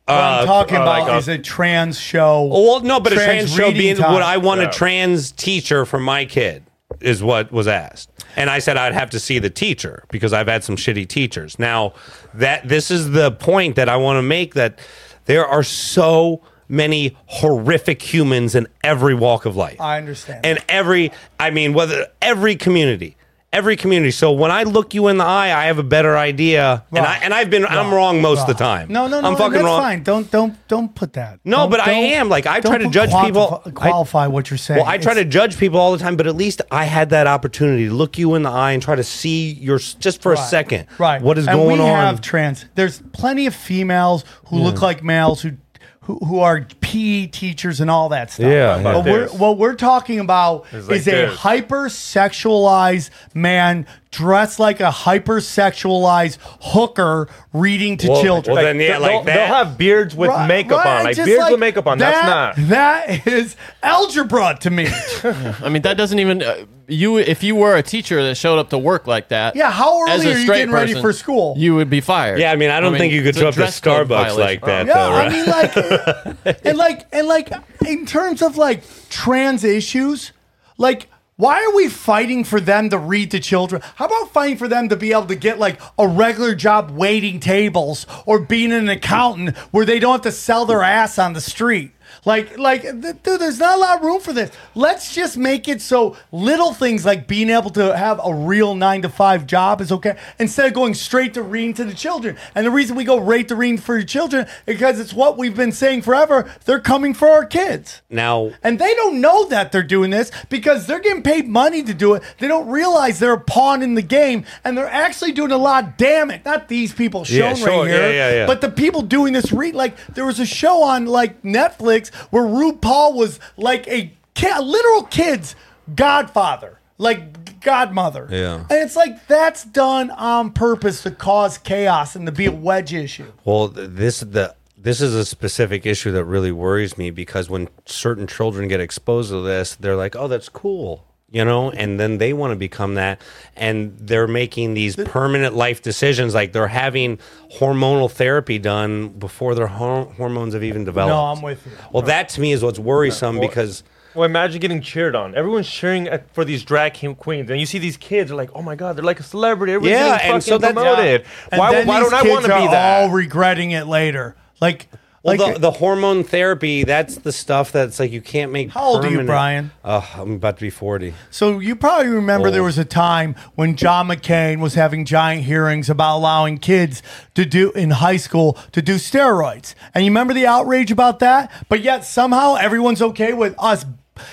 [0.07, 2.43] I'm uh, talking uh, about like a- is a trans show.
[2.45, 4.13] Well, no, but a trans show being time.
[4.13, 4.67] would I want Yeah.
[4.69, 6.63] a trans teacher for my kid
[7.01, 8.09] is what was asked.
[8.35, 11.59] And I said I'd have to see the teacher because I've had some shitty teachers.
[11.59, 11.93] Now,
[12.33, 14.79] that this is the point that I want to make that
[15.25, 19.81] there are so many horrific humans in every walk of life.
[19.81, 20.45] I understand.
[20.45, 23.17] And every I mean whether every community
[23.51, 24.11] Every community.
[24.11, 27.17] So when I look you in the eye, I have a better idea, and I
[27.23, 28.89] and I've been I'm wrong most of the time.
[28.91, 29.27] No, no, no.
[29.27, 29.81] I'm fucking that's wrong.
[29.81, 30.03] fine.
[30.03, 31.39] Don't, don't, don't put that.
[31.43, 33.63] No, Don't- but I don't- am like I don't try to judge people.
[33.65, 34.81] quantify- Qualify what you're saying.
[34.81, 37.09] Well, I try to It's- judge people all the time, but at least I had
[37.09, 40.31] that opportunity to look you in the eye and try to see your just for
[40.31, 40.47] a Right.
[40.47, 40.85] second.
[40.99, 41.19] Right.
[41.19, 41.97] What is and going we on?
[42.05, 42.65] have trans.
[42.75, 45.53] There's plenty of females who look like males who,
[46.01, 48.45] who who are PE teachers and all that stuff.
[48.47, 48.95] Yeah, yeah.
[48.95, 51.35] What we're, what we're talking about like is a this.
[51.37, 58.55] hyper sexualized man dressed like a hyper sexualized hooker reading to Well, children.
[58.55, 59.35] well, then, yeah, they'll, like that.
[59.35, 61.99] they'll have beards with Right, makeup right, on, like beards like with makeup on.
[61.99, 62.69] that- That's not.
[62.69, 64.87] That is algebra to me.
[65.23, 67.17] I mean, that doesn't even uh, you.
[67.17, 70.25] If you were a teacher that showed up to work like that, Yeah, how early
[70.25, 71.53] are you straight getting ready person, for school?
[71.55, 72.39] You would be fired.
[72.39, 74.65] yeah, I mean, I don't think you could show up to Starbucks like violation.
[74.65, 75.31] that, Yeah, though, right?
[75.31, 77.51] I mean, like, and like, and like,
[77.85, 80.31] in terms of like trans issues,
[80.77, 83.81] like, why are we fighting for them to read to children?
[83.95, 87.39] How about fighting for them to be able to get like a regular job waiting
[87.39, 91.39] tables or being an accountant where they don't have to sell their ass on the
[91.39, 91.91] street?
[92.25, 94.51] Like, like, th- dude, there's not a lot of room for this.
[94.75, 99.01] Let's just make it so little things like being able to have a real nine
[99.03, 102.37] to five job is okay instead of going straight to reading to the children.
[102.55, 105.37] And the reason we go right to reading for your children is because it's what
[105.37, 106.49] we've been saying forever.
[106.65, 108.01] They're coming for our kids.
[108.09, 111.93] now, And they don't know that they're doing this because they're getting paid money to
[111.93, 112.23] do it.
[112.39, 115.83] They don't realize they're a pawn in the game and they're actually doing a lot
[115.83, 116.41] of damage.
[116.45, 117.67] Not these people shown Yeah, sure.
[117.83, 119.51] right here, Yeah, yeah, but the people doing this.
[119.51, 124.13] Re- like there was a show on like Netflix where RuPaul was like a,
[124.61, 125.55] literal kid's
[125.95, 128.27] godfather, like godmother.
[128.31, 128.55] Yeah.
[128.55, 132.93] and it's like that's done on purpose to cause chaos and to be a wedge
[132.93, 133.31] issue.
[133.45, 138.27] well, this the this is a specific issue that really worries me because when certain
[138.27, 142.33] children get exposed to this, they're like, "Oh, that's cool." You know, and then they
[142.33, 143.21] want to become that,
[143.55, 146.33] and they're making these permanent life decisions.
[146.33, 147.19] Like they're having
[147.59, 151.11] hormonal therapy done before their hor- hormones have even developed.
[151.11, 151.71] No, I'm with you.
[151.91, 153.83] Well, that to me is what's worrisome Well, because
[154.15, 155.35] Well, imagine getting cheered on.
[155.35, 158.49] Everyone's cheering at, for these drag king queens, and you see these kids are like,
[158.55, 161.25] "Oh my god, they're like a celebrity." Everyone's Yeah, getting and so fucking that's- promoted.
[161.51, 163.01] And Why, then why these don't I want to be that?
[163.03, 164.35] All regretting it later.
[164.59, 164.87] Like,
[165.23, 168.69] Well, like the, the hormone therapy, that's the stuff that's like you can't make.
[168.69, 169.71] How old are you, permanent- Brian?
[169.83, 171.13] I'm about to be 40.
[171.29, 175.89] So you probably remember there was a time when John McCain was having giant hearings
[175.89, 177.03] about allowing kids
[177.35, 179.75] to do in high school to do steroids.
[179.93, 181.51] And you remember the outrage about that?
[181.67, 183.85] But yet somehow everyone's okay with us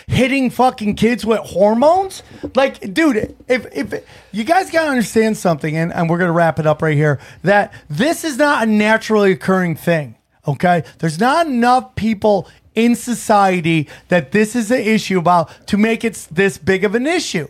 [0.07, 2.23] hitting fucking kids with hormones?
[2.55, 6.67] Like, dude, if if you guys gotta understand something, and, and we're gonna wrap it
[6.67, 10.16] up right here, that this is not a naturally occurring thing.
[10.47, 10.85] Okay?
[10.99, 16.29] There's not enough people in society that this is an issue about to make it
[16.31, 17.49] this big of an issue.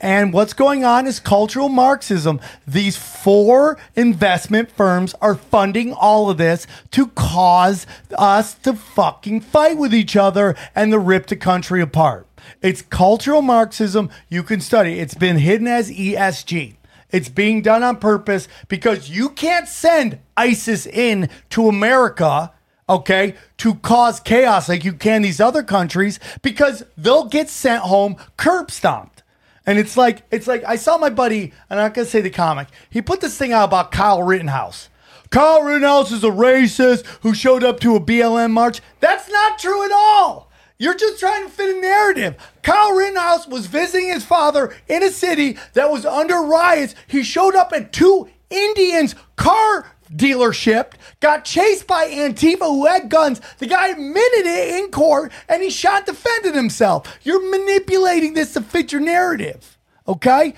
[0.00, 2.40] And what's going on is cultural Marxism.
[2.66, 7.86] These four investment firms are funding all of this to cause
[8.16, 12.26] us to fucking fight with each other and to rip the country apart.
[12.62, 14.10] It's cultural Marxism.
[14.28, 14.98] You can study.
[14.98, 16.76] It's been hidden as ESG.
[17.12, 22.52] It's being done on purpose because you can't send ISIS in to America,
[22.88, 28.16] okay, to cause chaos like you can these other countries because they'll get sent home
[28.36, 29.22] curb stomped.
[29.64, 32.30] And it's like it's like I saw my buddy, and I'm not gonna say the
[32.30, 32.68] comic.
[32.90, 34.88] He put this thing out about Kyle Rittenhouse.
[35.30, 38.80] Kyle Rittenhouse is a racist who showed up to a BLM march.
[39.00, 40.50] That's not true at all.
[40.82, 42.34] You're just trying to fit a narrative.
[42.64, 46.96] Kyle Rittenhouse was visiting his father in a city that was under riots.
[47.06, 53.40] He showed up at two Indians' car dealership, got chased by Antifa who had guns.
[53.58, 57.16] The guy admitted it in court and he shot, defended himself.
[57.22, 59.78] You're manipulating this to fit your narrative.
[60.08, 60.54] Okay?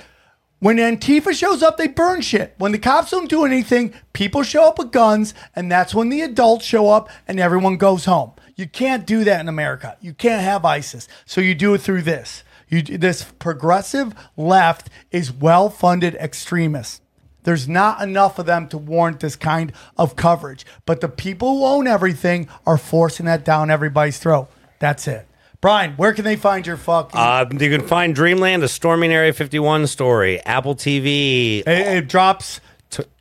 [0.60, 2.54] When Antifa shows up, they burn shit.
[2.56, 6.22] When the cops don't do anything, people show up with guns, and that's when the
[6.22, 8.32] adults show up and everyone goes home.
[8.56, 9.96] You can't do that in America.
[10.00, 11.08] You can't have ISIS.
[11.24, 12.44] So you do it through this.
[12.68, 17.00] You this progressive left is well-funded extremists.
[17.42, 20.64] There's not enough of them to warrant this kind of coverage.
[20.86, 24.48] But the people who own everything are forcing that down everybody's throat.
[24.78, 25.26] That's it.
[25.60, 27.18] Brian, where can they find your fucking?
[27.18, 31.60] Uh, you can find Dreamland, a Storming Area 51 story, Apple TV.
[31.60, 32.60] it, it drops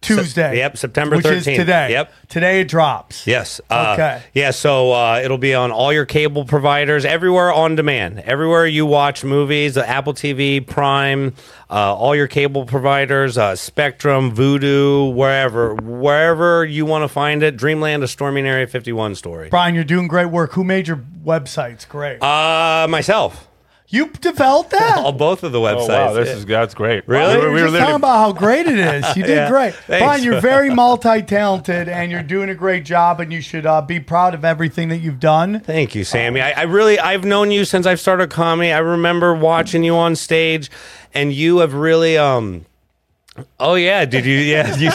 [0.01, 0.57] Tuesday.
[0.57, 1.35] Yep, September which 13th.
[1.37, 1.91] is today.
[1.91, 2.13] Yep.
[2.29, 3.25] Today it drops.
[3.27, 3.61] Yes.
[3.69, 4.21] Uh, Okay.
[4.33, 8.19] Yeah, so uh, it'll be on all your cable providers, everywhere on demand.
[8.19, 11.33] Everywhere you watch movies, uh, Apple TV, Prime,
[11.69, 17.55] uh, all your cable providers, uh, Spectrum, Vudu, wherever, wherever you want to find it.
[17.57, 19.49] Dreamland, a Storming Area 51 story.
[19.49, 20.53] Brian, you're doing great work.
[20.53, 21.87] Who made your websites?
[21.87, 22.21] Great.
[22.21, 23.47] Uh, myself.
[23.93, 24.97] You developed that?
[25.05, 25.87] All both of the websites.
[25.89, 27.07] Oh, wow, this is that's great.
[27.07, 27.37] Really?
[27.37, 29.15] We were just talking about how great it is.
[29.15, 29.49] You did Yeah.
[29.49, 29.75] great.
[29.75, 30.03] Thanks.
[30.03, 33.99] Brian, you're very multi-talented and you're doing a great job and you should uh, be
[33.99, 35.59] proud of everything that you've done.
[35.59, 36.41] Thank you, Sammy.
[36.41, 38.71] I, I really, I've known you since I've started comedy.
[38.71, 40.71] I remember watching you on stage,
[41.13, 42.65] and you have really, um,
[43.63, 44.37] oh yeah, did you?
[44.37, 44.91] Yeah, you.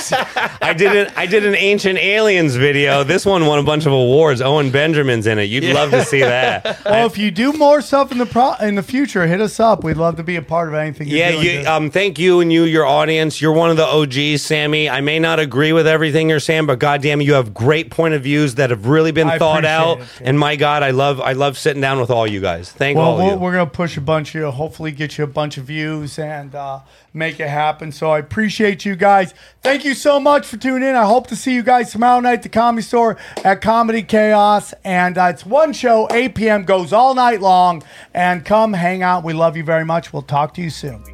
[0.61, 3.03] I did an, I did an Ancient Aliens video.
[3.03, 4.41] This one won a bunch of awards.
[4.41, 5.45] Owen Benjamin's in it.
[5.45, 6.79] You'd love to see that.
[6.89, 9.85] Well, if you do more stuff in the pro- in the future, hit us up.
[9.85, 11.09] We'd love to be a part of anything.
[11.09, 13.41] Yeah, you, um, thank you and you, your audience.
[13.41, 14.89] You're one of the OGs, Sammy.
[14.89, 18.23] I may not agree with everything you're saying, but goddamn, you have great point of
[18.23, 20.01] views that have really been I thought out.
[20.01, 22.73] appreciate And my God, I love, I love sitting down with all you guys.
[22.73, 23.39] Thank well, all we're, you.
[23.39, 24.51] we're gonna push a bunch of you.
[24.51, 26.81] Hopefully, get you a bunch of views and uh,
[27.13, 27.93] make it happen.
[27.93, 29.35] So I appreciate you guys.
[29.63, 30.97] Thank you so much for tuning in.
[30.97, 34.75] I hope to see you guys tomorrow night at the Comedy Store at Comedy Chaos.
[34.85, 36.65] And uh, it's one show, 8 p.m.
[36.65, 37.85] goes all night long.
[38.15, 39.23] And come hang out.
[39.23, 40.13] We love you very much.
[40.13, 41.05] We'll talk to you soon.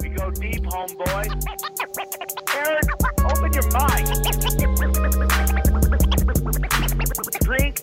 [0.00, 1.26] We go deep, homeboy.
[2.54, 2.84] Aaron,
[3.24, 4.06] open your mind.
[7.42, 7.82] Drink